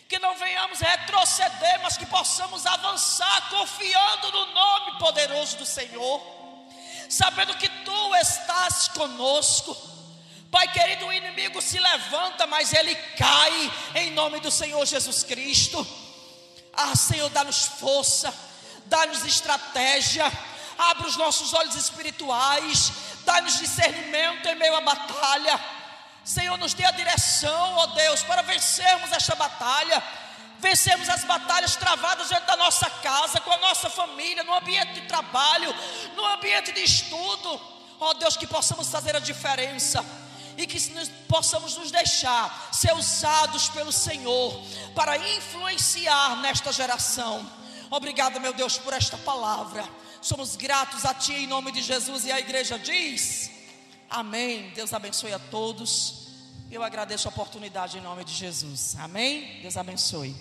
que 0.09 0.19
não 0.19 0.37
venhamos 0.37 0.79
retroceder, 0.79 1.81
mas 1.83 1.97
que 1.97 2.07
possamos 2.07 2.65
avançar 2.67 3.51
confiando 3.51 4.31
no 4.31 4.47
nome 4.53 4.99
poderoso 4.99 5.57
do 5.57 5.67
Senhor, 5.67 6.23
sabendo 7.09 7.57
que 7.57 7.69
Tu 7.69 8.15
estás 8.17 8.89
conosco 8.89 9.93
Pai 10.53 10.69
querido, 10.69 11.07
o 11.07 11.13
inimigo 11.15 11.63
se 11.63 11.79
levanta, 11.79 12.47
mas 12.47 12.75
ele 12.75 12.95
cai 13.17 13.73
em 13.95 14.11
nome 14.11 14.39
do 14.39 14.51
Senhor 14.51 14.85
Jesus 14.85 15.23
Cristo. 15.23 15.85
Ah, 16.75 16.95
Senhor, 16.95 17.31
dá-nos 17.31 17.65
força, 17.65 18.33
dá-nos 18.85 19.25
estratégia, 19.25 20.31
abre 20.77 21.09
os 21.09 21.17
nossos 21.17 21.55
olhos 21.55 21.75
espirituais, 21.75 22.93
dá-nos 23.25 23.61
discernimento 23.61 24.47
em 24.47 24.55
meio 24.57 24.77
à 24.77 24.83
batalha. 24.83 25.59
Senhor, 26.23 26.59
nos 26.59 26.75
dê 26.75 26.85
a 26.85 26.91
direção, 26.91 27.75
ó 27.77 27.87
Deus, 27.87 28.23
para 28.23 28.43
vencermos 28.43 29.11
esta 29.11 29.35
batalha, 29.35 30.03
vencermos 30.59 31.09
as 31.09 31.25
batalhas 31.25 31.77
travadas 31.77 32.29
dentro 32.29 32.47
da 32.47 32.57
nossa 32.57 32.91
casa, 32.91 33.41
com 33.41 33.53
a 33.53 33.59
nossa 33.59 33.89
família, 33.89 34.45
no 34.45 34.55
ambiente 34.55 35.01
de 35.01 35.09
trabalho, 35.09 35.75
no 36.15 36.27
ambiente 36.27 36.73
de 36.73 36.83
estudo. 36.83 37.59
Ó 37.99 38.13
Deus, 38.13 38.37
que 38.37 38.47
possamos 38.47 38.91
fazer 38.91 39.17
a 39.17 39.19
diferença 39.19 40.05
e 40.57 40.67
que 40.67 40.79
nos, 40.91 41.09
possamos 41.29 41.77
nos 41.77 41.91
deixar 41.91 42.71
ser 42.73 42.93
usados 42.95 43.69
pelo 43.69 43.93
Senhor 43.93 44.61
para 44.95 45.17
influenciar 45.37 46.41
nesta 46.41 46.73
geração. 46.73 47.49
Obrigado, 47.91 48.41
meu 48.41 48.53
Deus, 48.53 48.79
por 48.79 48.93
esta 48.93 49.17
palavra. 49.19 49.89
Somos 50.21 50.57
gratos 50.57 51.05
a 51.05 51.15
Ti 51.15 51.33
em 51.33 51.47
nome 51.47 51.73
de 51.73 51.83
Jesus 51.83 52.25
e 52.25 52.33
a 52.33 52.39
igreja 52.39 52.79
diz: 52.79 53.51
Amém. 54.09 54.71
Deus 54.75 54.93
abençoe 54.93 55.33
a 55.33 55.39
todos. 55.39 56.29
Eu 56.71 56.83
agradeço 56.83 57.29
a 57.29 57.31
oportunidade 57.31 57.99
em 57.99 58.01
nome 58.01 58.25
de 58.25 58.33
Jesus. 58.33 58.97
Amém. 58.99 59.61
Deus 59.61 59.77
abençoe. 59.77 60.35